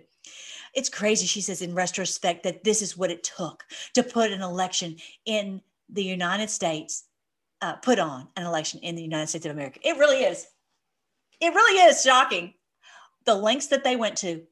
It's 0.74 0.90
crazy, 0.90 1.28
she 1.28 1.42
says, 1.42 1.62
in 1.62 1.76
retrospect, 1.76 2.44
that 2.44 2.64
this 2.64 2.82
is 2.82 2.98
what 2.98 3.12
it 3.12 3.24
took 3.24 3.64
to 3.94 4.02
put 4.02 4.32
an 4.32 4.42
election 4.42 4.96
in 5.26 5.62
the 5.90 6.04
United 6.04 6.50
States, 6.50 7.04
uh, 7.62 7.76
put 7.76 8.00
on 8.00 8.28
an 8.36 8.46
election 8.46 8.80
in 8.82 8.96
the 8.96 9.04
United 9.04 9.28
States 9.28 9.46
of 9.46 9.52
America. 9.52 9.80
It 9.84 9.98
really 9.98 10.24
is 10.24 10.48
it 11.40 11.54
really 11.54 11.90
is 11.90 12.02
shocking 12.02 12.54
the 13.26 13.36
lengths 13.36 13.68
that 13.68 13.84
they 13.84 13.96
went 13.96 14.18
to. 14.18 14.44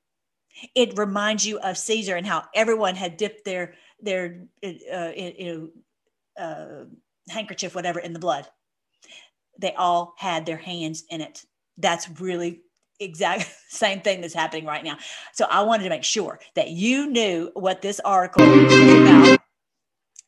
It 0.75 0.97
reminds 0.97 1.45
you 1.45 1.59
of 1.59 1.77
Caesar 1.77 2.15
and 2.15 2.27
how 2.27 2.45
everyone 2.53 2.95
had 2.95 3.17
dipped 3.17 3.45
their 3.45 3.75
their 4.01 4.43
uh, 4.63 5.11
you 5.15 5.71
know 6.37 6.43
uh, 6.43 6.85
handkerchief, 7.29 7.73
whatever, 7.73 7.99
in 7.99 8.13
the 8.13 8.19
blood. 8.19 8.47
They 9.59 9.73
all 9.73 10.13
had 10.17 10.45
their 10.45 10.57
hands 10.57 11.03
in 11.09 11.21
it. 11.21 11.43
That's 11.77 12.09
really 12.19 12.61
exact 12.99 13.51
same 13.69 14.01
thing 14.01 14.21
that's 14.21 14.33
happening 14.33 14.65
right 14.65 14.83
now. 14.83 14.97
So 15.33 15.45
I 15.49 15.61
wanted 15.61 15.83
to 15.83 15.89
make 15.89 16.03
sure 16.03 16.39
that 16.55 16.69
you 16.69 17.09
knew 17.09 17.51
what 17.53 17.81
this 17.81 17.99
article 17.99 18.45
was 18.45 18.73
about 18.73 19.39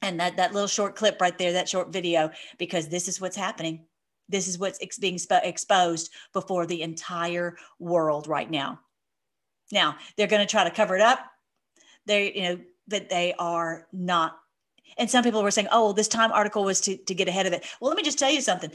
and 0.02 0.20
that 0.20 0.38
that 0.38 0.54
little 0.54 0.68
short 0.68 0.96
clip 0.96 1.22
right 1.22 1.38
there, 1.38 1.54
that 1.54 1.70
short 1.70 1.91
video, 1.91 2.32
because 2.58 2.88
this 2.89 3.08
is 3.08 3.22
what's 3.22 3.36
happening 3.36 3.86
this 4.30 4.48
is 4.48 4.58
what's 4.58 4.80
ex- 4.82 4.98
being 4.98 5.18
sp- 5.20 5.44
exposed 5.44 6.12
before 6.34 6.66
the 6.66 6.82
entire 6.82 7.58
world 7.80 8.28
right 8.28 8.50
now. 8.50 8.80
Now, 9.72 9.98
they're 10.16 10.28
going 10.28 10.46
to 10.46 10.52
try 10.52 10.64
to 10.64 10.76
cover 10.76 10.96
it 10.96 11.02
up. 11.02 11.20
They, 12.06 12.34
you 12.34 12.42
know, 12.44 12.60
but 12.88 13.10
they 13.10 13.34
are 13.40 13.88
not. 13.92 14.38
And 14.98 15.10
some 15.10 15.24
people 15.24 15.44
were 15.44 15.52
saying, 15.52 15.68
oh, 15.72 15.86
well, 15.86 15.94
this 15.94 16.08
time 16.08 16.32
article 16.32 16.64
was 16.64 16.80
to, 16.82 16.98
to 16.98 17.16
get 17.16 17.28
ahead 17.28 17.48
of 17.48 17.54
it. 17.54 17.66
Well, 17.82 17.90
let 17.90 17.98
me 17.98 18.04
just 18.04 18.20
tell 18.20 18.32
you 18.32 18.42
something. 18.42 18.72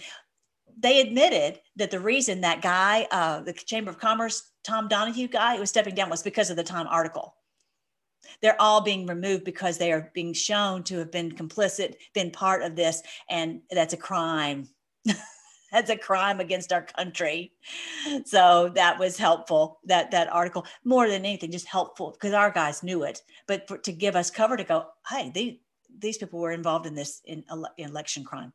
They 0.78 1.00
admitted 1.00 1.60
that 1.76 1.90
the 1.90 2.00
reason 2.00 2.40
that 2.40 2.62
guy, 2.62 3.06
uh, 3.10 3.40
the 3.42 3.52
Chamber 3.52 3.90
of 3.90 3.98
Commerce, 3.98 4.50
Tom 4.64 4.88
Donohue 4.88 5.28
guy, 5.28 5.58
was 5.58 5.70
stepping 5.70 5.94
down 5.94 6.10
was 6.10 6.22
because 6.22 6.50
of 6.50 6.56
the 6.56 6.64
time 6.64 6.86
article 6.88 7.34
they're 8.42 8.60
all 8.60 8.80
being 8.80 9.06
removed 9.06 9.44
because 9.44 9.78
they 9.78 9.92
are 9.92 10.10
being 10.14 10.32
shown 10.32 10.82
to 10.84 10.98
have 10.98 11.10
been 11.10 11.32
complicit, 11.32 11.96
been 12.14 12.30
part 12.30 12.62
of 12.62 12.76
this, 12.76 13.02
and 13.28 13.60
that's 13.70 13.94
a 13.94 13.98
crime. 13.98 14.68
that's 15.72 15.90
a 15.90 15.96
crime 15.96 16.40
against 16.40 16.72
our 16.72 16.82
country. 16.82 17.52
So 18.24 18.70
that 18.74 18.98
was 18.98 19.16
helpful. 19.16 19.80
That 19.84 20.10
that 20.10 20.32
article, 20.32 20.66
more 20.84 21.08
than 21.08 21.24
anything, 21.24 21.50
just 21.50 21.66
helpful 21.66 22.12
because 22.12 22.34
our 22.34 22.50
guys 22.50 22.82
knew 22.82 23.04
it. 23.04 23.22
But 23.46 23.68
for, 23.68 23.78
to 23.78 23.92
give 23.92 24.16
us 24.16 24.30
cover 24.30 24.56
to 24.56 24.64
go, 24.64 24.86
hey, 25.08 25.30
they, 25.34 25.60
these 25.98 26.18
people 26.18 26.40
were 26.40 26.52
involved 26.52 26.86
in 26.86 26.94
this 26.94 27.20
in, 27.24 27.44
in 27.78 27.88
election 27.88 28.24
crime. 28.24 28.52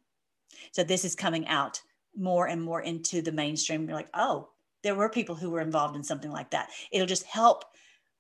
So 0.72 0.84
this 0.84 1.05
is 1.05 1.16
coming 1.16 1.47
out 1.47 1.82
more 2.18 2.47
and 2.47 2.61
more 2.61 2.82
into 2.82 3.22
the 3.22 3.32
mainstream. 3.32 3.88
You're 3.88 3.97
like, 3.97 4.09
oh, 4.13 4.49
there 4.84 4.95
were 4.95 5.09
people 5.09 5.36
who 5.36 5.49
were 5.49 5.61
involved 5.61 5.95
in 5.95 6.03
something 6.03 6.32
like 6.32 6.51
that. 6.51 6.70
It'll 6.91 7.07
just 7.07 7.24
help 7.24 7.66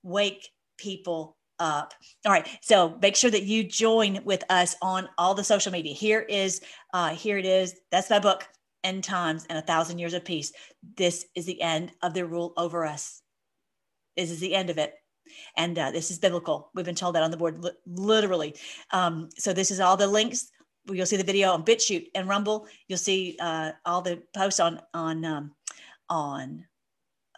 wake 0.03 0.49
people 0.77 1.37
up. 1.59 1.93
All 2.25 2.31
right. 2.31 2.47
So 2.61 2.97
make 3.01 3.15
sure 3.15 3.31
that 3.31 3.43
you 3.43 3.63
join 3.63 4.19
with 4.25 4.43
us 4.49 4.75
on 4.81 5.07
all 5.17 5.33
the 5.33 5.43
social 5.43 5.71
media. 5.71 5.93
Here 5.93 6.21
is, 6.21 6.61
uh, 6.93 7.15
here 7.15 7.37
it 7.37 7.45
is. 7.45 7.75
That's 7.91 8.09
my 8.09 8.19
book, 8.19 8.47
End 8.85 9.03
Times 9.03 9.45
and 9.49 9.57
a 9.57 9.61
Thousand 9.61 9.99
Years 9.99 10.13
of 10.13 10.23
Peace. 10.23 10.53
This 10.95 11.25
is 11.35 11.45
the 11.45 11.61
end 11.61 11.91
of 12.01 12.13
their 12.13 12.27
rule 12.27 12.53
over 12.55 12.85
us. 12.85 13.21
This 14.15 14.31
is 14.31 14.39
the 14.39 14.55
end 14.55 14.69
of 14.69 14.77
it. 14.77 14.93
And 15.57 15.77
uh, 15.77 15.91
this 15.91 16.11
is 16.11 16.19
biblical. 16.19 16.69
We've 16.75 16.85
been 16.85 16.95
told 16.95 17.15
that 17.15 17.23
on 17.23 17.31
the 17.31 17.37
board, 17.37 17.63
li- 17.63 17.71
literally. 17.87 18.55
Um, 18.91 19.29
so 19.37 19.51
this 19.53 19.71
is 19.71 19.79
all 19.79 19.97
the 19.97 20.07
links. 20.07 20.51
You'll 20.87 21.07
see 21.07 21.17
the 21.17 21.23
video 21.23 21.51
on 21.51 21.65
BitChute 21.65 22.09
and 22.13 22.29
Rumble. 22.29 22.67
You'll 22.87 22.99
see 22.99 23.35
uh, 23.41 23.71
all 23.85 24.01
the 24.03 24.21
posts 24.35 24.59
on 24.59 24.79
on 24.93 25.25
um, 25.25 25.55
on 26.09 26.65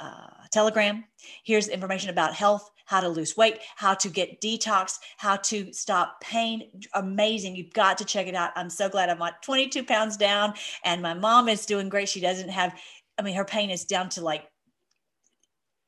uh, 0.01 0.43
Telegram. 0.51 1.05
Here's 1.45 1.69
information 1.69 2.09
about 2.09 2.33
health, 2.33 2.69
how 2.87 3.01
to 3.01 3.09
lose 3.09 3.37
weight, 3.37 3.59
how 3.75 3.93
to 3.93 4.09
get 4.09 4.41
detox, 4.41 4.97
how 5.17 5.35
to 5.35 5.71
stop 5.73 6.19
pain. 6.21 6.63
Amazing. 6.93 7.55
You've 7.55 7.73
got 7.73 7.97
to 7.99 8.05
check 8.05 8.27
it 8.27 8.35
out. 8.35 8.51
I'm 8.55 8.69
so 8.69 8.89
glad 8.89 9.09
I'm 9.09 9.19
like 9.19 9.41
22 9.41 9.83
pounds 9.83 10.17
down 10.17 10.53
and 10.83 11.01
my 11.01 11.13
mom 11.13 11.49
is 11.49 11.65
doing 11.65 11.89
great. 11.89 12.09
She 12.09 12.21
doesn't 12.21 12.49
have, 12.49 12.73
I 13.17 13.21
mean, 13.21 13.35
her 13.35 13.45
pain 13.45 13.69
is 13.69 13.85
down 13.85 14.09
to 14.09 14.21
like 14.21 14.45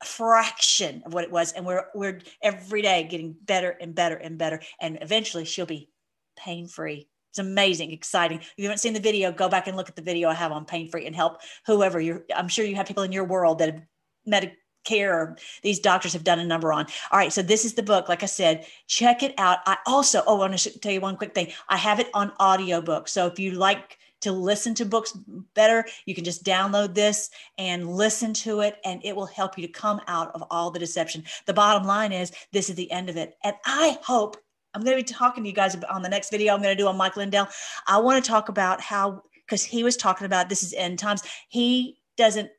a 0.02 0.04
fraction 0.04 1.02
of 1.06 1.14
what 1.14 1.24
it 1.24 1.32
was. 1.32 1.52
And 1.52 1.64
we're, 1.64 1.86
we're 1.94 2.20
every 2.42 2.82
day 2.82 3.04
getting 3.04 3.34
better 3.42 3.70
and 3.70 3.94
better 3.94 4.16
and 4.16 4.36
better. 4.36 4.60
And 4.78 4.98
eventually 5.00 5.46
she'll 5.46 5.66
be 5.66 5.88
pain 6.36 6.68
free. 6.68 7.08
It's 7.30 7.38
amazing, 7.38 7.92
exciting. 7.92 8.40
If 8.40 8.52
you 8.56 8.64
haven't 8.64 8.78
seen 8.78 8.92
the 8.92 9.00
video, 9.00 9.32
go 9.32 9.48
back 9.48 9.68
and 9.68 9.76
look 9.76 9.88
at 9.88 9.96
the 9.96 10.02
video 10.02 10.28
I 10.28 10.34
have 10.34 10.52
on 10.52 10.64
pain 10.66 10.90
free 10.90 11.06
and 11.06 11.14
help 11.16 11.38
whoever 11.64 12.00
you're. 12.00 12.24
I'm 12.34 12.48
sure 12.48 12.64
you 12.64 12.74
have 12.74 12.86
people 12.86 13.04
in 13.04 13.12
your 13.12 13.24
world 13.24 13.60
that 13.60 13.72
have 13.72 13.82
Medicare 14.28 14.56
or 14.90 15.36
these 15.62 15.78
doctors 15.78 16.12
have 16.12 16.24
done 16.24 16.38
a 16.38 16.46
number 16.46 16.72
on. 16.72 16.86
All 17.10 17.18
right, 17.18 17.32
so 17.32 17.42
this 17.42 17.64
is 17.64 17.74
the 17.74 17.82
book. 17.82 18.08
Like 18.08 18.22
I 18.22 18.26
said, 18.26 18.66
check 18.86 19.22
it 19.22 19.34
out. 19.38 19.58
I 19.66 19.76
also, 19.86 20.22
oh, 20.26 20.36
I 20.36 20.48
want 20.48 20.58
to 20.58 20.78
tell 20.78 20.92
you 20.92 21.00
one 21.00 21.16
quick 21.16 21.34
thing. 21.34 21.52
I 21.68 21.76
have 21.76 22.00
it 22.00 22.08
on 22.14 22.32
audiobook. 22.40 23.08
So 23.08 23.26
if 23.26 23.38
you 23.38 23.52
like 23.52 23.98
to 24.22 24.32
listen 24.32 24.74
to 24.74 24.84
books 24.84 25.12
better, 25.54 25.84
you 26.04 26.14
can 26.14 26.24
just 26.24 26.44
download 26.44 26.94
this 26.94 27.30
and 27.56 27.88
listen 27.88 28.34
to 28.34 28.60
it, 28.60 28.76
and 28.84 29.00
it 29.04 29.16
will 29.16 29.26
help 29.26 29.56
you 29.56 29.66
to 29.66 29.72
come 29.72 30.00
out 30.08 30.34
of 30.34 30.44
all 30.50 30.70
the 30.70 30.78
deception. 30.78 31.24
The 31.46 31.54
bottom 31.54 31.86
line 31.86 32.12
is 32.12 32.32
this 32.52 32.68
is 32.68 32.76
the 32.76 32.90
end 32.90 33.08
of 33.08 33.16
it. 33.16 33.36
And 33.44 33.54
I 33.64 33.98
hope 34.02 34.36
I'm 34.74 34.82
going 34.82 34.96
to 34.96 35.02
be 35.02 35.12
talking 35.12 35.42
to 35.42 35.48
you 35.48 35.54
guys 35.54 35.76
on 35.88 36.02
the 36.02 36.08
next 36.08 36.30
video 36.30 36.54
I'm 36.54 36.62
going 36.62 36.76
to 36.76 36.82
do 36.82 36.88
on 36.88 36.96
Mike 36.96 37.16
Lindell. 37.16 37.48
I 37.86 37.98
want 37.98 38.22
to 38.22 38.30
talk 38.30 38.48
about 38.48 38.80
how, 38.80 39.22
because 39.46 39.64
he 39.64 39.82
was 39.82 39.96
talking 39.96 40.26
about 40.26 40.48
this 40.48 40.62
is 40.62 40.74
end 40.74 40.98
times. 40.98 41.22
He 41.48 41.98
doesn't 42.16 42.50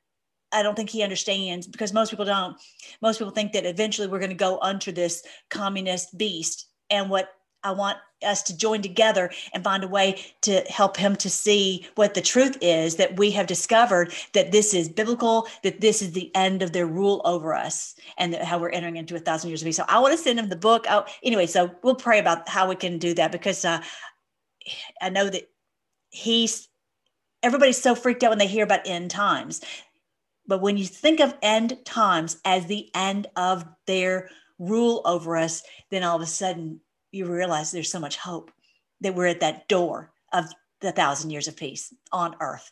I 0.52 0.64
don't 0.64 0.76
think 0.76 0.90
he 0.90 1.04
understands 1.04 1.68
because 1.68 1.94
most 1.94 2.10
people 2.10 2.26
don't. 2.26 2.58
Most 3.02 3.18
people 3.20 3.32
think 3.32 3.54
that 3.54 3.66
eventually 3.66 4.08
we're 4.08 4.20
going 4.20 4.30
to 4.30 4.36
go 4.36 4.60
under 4.62 4.92
this 4.92 5.24
communist 5.50 6.18
beast. 6.18 6.68
And 6.90 7.10
what 7.10 7.30
I 7.64 7.72
want 7.72 7.98
us 8.24 8.42
to 8.44 8.58
join 8.58 8.82
together 8.82 9.32
and 9.54 9.64
find 9.64 9.84
a 9.84 9.88
way 9.88 10.24
to 10.42 10.62
help 10.62 10.98
him 10.98 11.16
to 11.18 11.30
see 11.30 11.88
what 11.96 12.14
the 12.14 12.22
truth 12.22 12.58
is 12.62 12.96
that 12.96 13.18
we 13.18 13.32
have 13.32 13.48
discovered 13.48 14.14
that 14.34 14.52
this 14.52 14.74
is 14.74 14.90
biblical, 14.90 15.48
that 15.64 15.82
this 15.82 16.02
is 16.02 16.12
the 16.12 16.32
end 16.36 16.62
of 16.62 16.74
their 16.74 16.88
rule 16.88 17.22
over 17.24 17.54
us, 17.54 17.96
and 18.18 18.36
how 18.36 18.58
we're 18.58 18.70
entering 18.70 18.98
into 18.98 19.16
a 19.16 19.20
thousand 19.20 19.50
years 19.50 19.62
of 19.62 19.66
peace. 19.66 19.78
So 19.78 19.86
I 19.88 20.00
want 20.00 20.12
to 20.12 20.18
send 20.18 20.40
him 20.40 20.50
the 20.50 20.56
book. 20.56 20.86
Oh, 20.90 21.06
anyway, 21.24 21.46
so 21.46 21.72
we'll 21.84 21.96
pray 21.96 22.20
about 22.20 22.48
how 22.50 22.68
we 22.68 22.76
can 22.76 22.98
do 22.98 23.14
that 23.16 23.32
because 23.32 23.64
uh, 23.64 23.82
I 25.02 25.10
know 25.10 25.30
that 25.30 25.50
he's 26.10 26.68
everybody's 27.44 27.82
so 27.82 27.96
freaked 27.96 28.24
out 28.24 28.30
when 28.30 28.38
they 28.38 28.48
hear 28.48 28.64
about 28.64 28.82
end 28.86 29.10
times 29.10 29.62
but 30.48 30.62
when 30.62 30.78
you 30.78 30.86
think 30.86 31.20
of 31.20 31.38
end 31.42 31.78
times 31.86 32.38
as 32.46 32.66
the 32.66 32.90
end 32.96 33.28
of 33.36 33.66
their 33.88 34.30
rule 34.60 35.02
over 35.06 35.38
us, 35.38 35.64
then 35.90 36.04
all 36.04 36.16
of 36.16 36.22
a 36.22 36.28
sudden 36.28 36.80
you 37.12 37.26
realize 37.26 37.72
there's 37.72 37.92
so 37.92 38.00
much 38.00 38.18
hope 38.18 38.52
that 39.02 39.16
we're 39.16 39.28
at 39.28 39.40
that 39.40 39.68
door 39.68 40.12
of 40.34 40.46
the 40.82 40.92
thousand 40.92 41.30
years 41.30 41.48
of 41.48 41.56
peace 41.56 41.94
on 42.12 42.36
earth. 42.40 42.72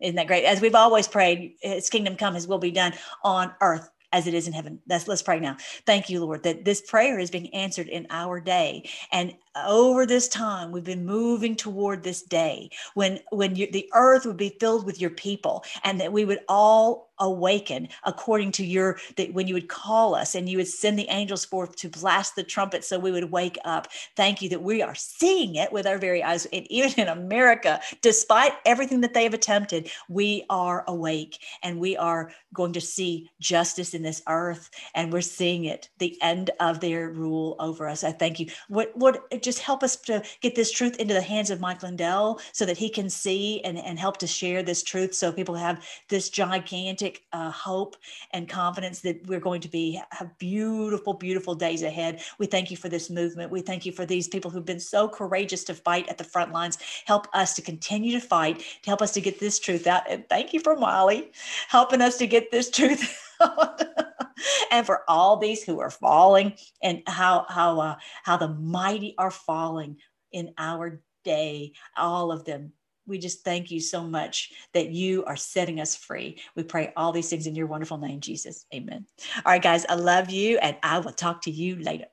Isn't 0.00 0.16
that 0.16 0.26
great? 0.26 0.44
As 0.44 0.60
we've 0.60 0.74
always 0.74 1.08
prayed, 1.08 1.54
His 1.60 1.88
kingdom 1.88 2.16
come, 2.16 2.34
His 2.34 2.46
will 2.46 2.58
be 2.58 2.70
done 2.70 2.92
on 3.22 3.52
earth 3.60 3.88
as 4.12 4.26
it 4.26 4.34
is 4.34 4.46
in 4.46 4.52
heaven. 4.52 4.80
That's 4.86 5.08
let's 5.08 5.22
pray 5.22 5.40
now. 5.40 5.56
Thank 5.86 6.10
you, 6.10 6.24
Lord, 6.24 6.42
that 6.44 6.64
this 6.64 6.80
prayer 6.80 7.18
is 7.18 7.30
being 7.30 7.52
answered 7.54 7.88
in 7.88 8.06
our 8.10 8.40
day. 8.40 8.88
And 9.10 9.34
over 9.66 10.06
this 10.06 10.28
time, 10.28 10.72
we've 10.72 10.84
been 10.84 11.06
moving 11.06 11.56
toward 11.56 12.02
this 12.02 12.22
day 12.22 12.70
when 12.94 13.20
when 13.30 13.56
you, 13.56 13.70
the 13.70 13.88
earth 13.94 14.26
would 14.26 14.36
be 14.36 14.56
filled 14.60 14.86
with 14.86 15.00
your 15.00 15.10
people, 15.10 15.64
and 15.82 16.00
that 16.00 16.12
we 16.12 16.24
would 16.24 16.40
all 16.48 17.10
awaken 17.20 17.88
according 18.02 18.50
to 18.50 18.64
your 18.64 18.98
that 19.16 19.32
when 19.32 19.46
you 19.46 19.54
would 19.54 19.68
call 19.68 20.16
us 20.16 20.34
and 20.34 20.48
you 20.48 20.58
would 20.58 20.66
send 20.66 20.98
the 20.98 21.08
angels 21.10 21.44
forth 21.44 21.76
to 21.76 21.88
blast 21.88 22.34
the 22.34 22.42
trumpet 22.42 22.84
so 22.84 22.98
we 22.98 23.12
would 23.12 23.30
wake 23.30 23.56
up. 23.64 23.86
Thank 24.16 24.42
you 24.42 24.48
that 24.48 24.62
we 24.62 24.82
are 24.82 24.96
seeing 24.96 25.54
it 25.54 25.72
with 25.72 25.86
our 25.86 25.98
very 25.98 26.22
eyes. 26.24 26.46
And 26.52 26.66
even 26.70 26.92
in 26.98 27.08
america 27.08 27.80
despite 28.02 28.52
everything 28.66 29.00
that 29.00 29.14
they 29.14 29.24
have 29.24 29.34
attempted 29.34 29.90
we 30.08 30.44
are 30.50 30.84
awake 30.88 31.38
and 31.62 31.78
we 31.78 31.96
are 31.96 32.32
going 32.52 32.72
to 32.72 32.80
see 32.80 33.30
justice 33.40 33.94
in 33.94 34.02
this 34.02 34.22
earth 34.28 34.70
and 34.94 35.12
we're 35.12 35.20
seeing 35.20 35.64
it 35.64 35.90
the 35.98 36.16
end 36.22 36.50
of 36.60 36.80
their 36.80 37.10
rule 37.10 37.56
over 37.58 37.88
us. 37.88 38.04
I 38.04 38.12
thank 38.12 38.40
you. 38.40 38.46
What 38.68 38.92
what 38.96 39.22
just 39.44 39.60
help 39.60 39.82
us 39.82 39.96
to 39.96 40.22
get 40.40 40.54
this 40.54 40.72
truth 40.72 40.96
into 40.96 41.14
the 41.14 41.20
hands 41.20 41.50
of 41.50 41.60
mike 41.60 41.82
lindell 41.82 42.40
so 42.52 42.64
that 42.64 42.76
he 42.76 42.88
can 42.88 43.08
see 43.10 43.60
and, 43.62 43.78
and 43.78 43.98
help 43.98 44.16
to 44.16 44.26
share 44.26 44.62
this 44.62 44.82
truth 44.82 45.14
so 45.14 45.30
people 45.32 45.54
have 45.54 45.84
this 46.08 46.28
gigantic 46.30 47.24
uh, 47.32 47.50
hope 47.50 47.96
and 48.32 48.48
confidence 48.48 49.00
that 49.00 49.24
we're 49.26 49.40
going 49.40 49.60
to 49.60 49.68
be 49.68 50.00
have 50.10 50.36
beautiful, 50.38 51.14
beautiful 51.14 51.54
days 51.54 51.82
ahead. 51.82 52.20
We 52.38 52.46
thank 52.46 52.70
you 52.70 52.76
for 52.76 52.88
this 52.88 53.10
movement. 53.10 53.50
We 53.50 53.60
thank 53.60 53.86
you 53.86 53.92
for 53.92 54.06
these 54.06 54.28
people 54.28 54.50
who've 54.50 54.64
been 54.64 54.80
so 54.80 55.08
courageous 55.08 55.64
to 55.64 55.74
fight 55.74 56.08
at 56.08 56.18
the 56.18 56.24
front 56.24 56.52
lines. 56.52 56.78
Help 57.06 57.26
us 57.34 57.54
to 57.54 57.62
continue 57.62 58.12
to 58.12 58.20
fight, 58.20 58.58
to 58.58 58.90
help 58.90 59.02
us 59.02 59.12
to 59.12 59.20
get 59.20 59.40
this 59.40 59.58
truth 59.58 59.86
out. 59.86 60.02
And 60.08 60.28
thank 60.28 60.52
you 60.52 60.60
for 60.60 60.76
Molly 60.76 61.32
helping 61.68 62.00
us 62.00 62.16
to 62.18 62.26
get 62.26 62.50
this 62.50 62.70
truth. 62.70 63.20
and 64.70 64.86
for 64.86 65.02
all 65.08 65.36
these 65.36 65.62
who 65.62 65.80
are 65.80 65.90
falling 65.90 66.54
and 66.82 67.02
how 67.06 67.46
how 67.48 67.80
uh, 67.80 67.96
how 68.22 68.36
the 68.36 68.48
mighty 68.48 69.14
are 69.18 69.30
falling 69.30 69.96
in 70.32 70.52
our 70.58 71.00
day 71.24 71.72
all 71.96 72.32
of 72.32 72.44
them 72.44 72.72
we 73.06 73.18
just 73.18 73.44
thank 73.44 73.70
you 73.70 73.80
so 73.80 74.02
much 74.02 74.52
that 74.72 74.90
you 74.90 75.24
are 75.24 75.36
setting 75.36 75.80
us 75.80 75.94
free. 75.94 76.40
We 76.56 76.62
pray 76.62 76.92
all 76.96 77.12
these 77.12 77.28
things 77.28 77.46
in 77.46 77.54
your 77.54 77.66
wonderful 77.66 77.98
name, 77.98 78.20
Jesus. 78.20 78.66
Amen. 78.74 79.06
All 79.36 79.52
right, 79.52 79.62
guys, 79.62 79.84
I 79.88 79.94
love 79.94 80.30
you, 80.30 80.58
and 80.58 80.76
I 80.82 80.98
will 80.98 81.12
talk 81.12 81.42
to 81.42 81.50
you 81.50 81.76
later. 81.76 82.06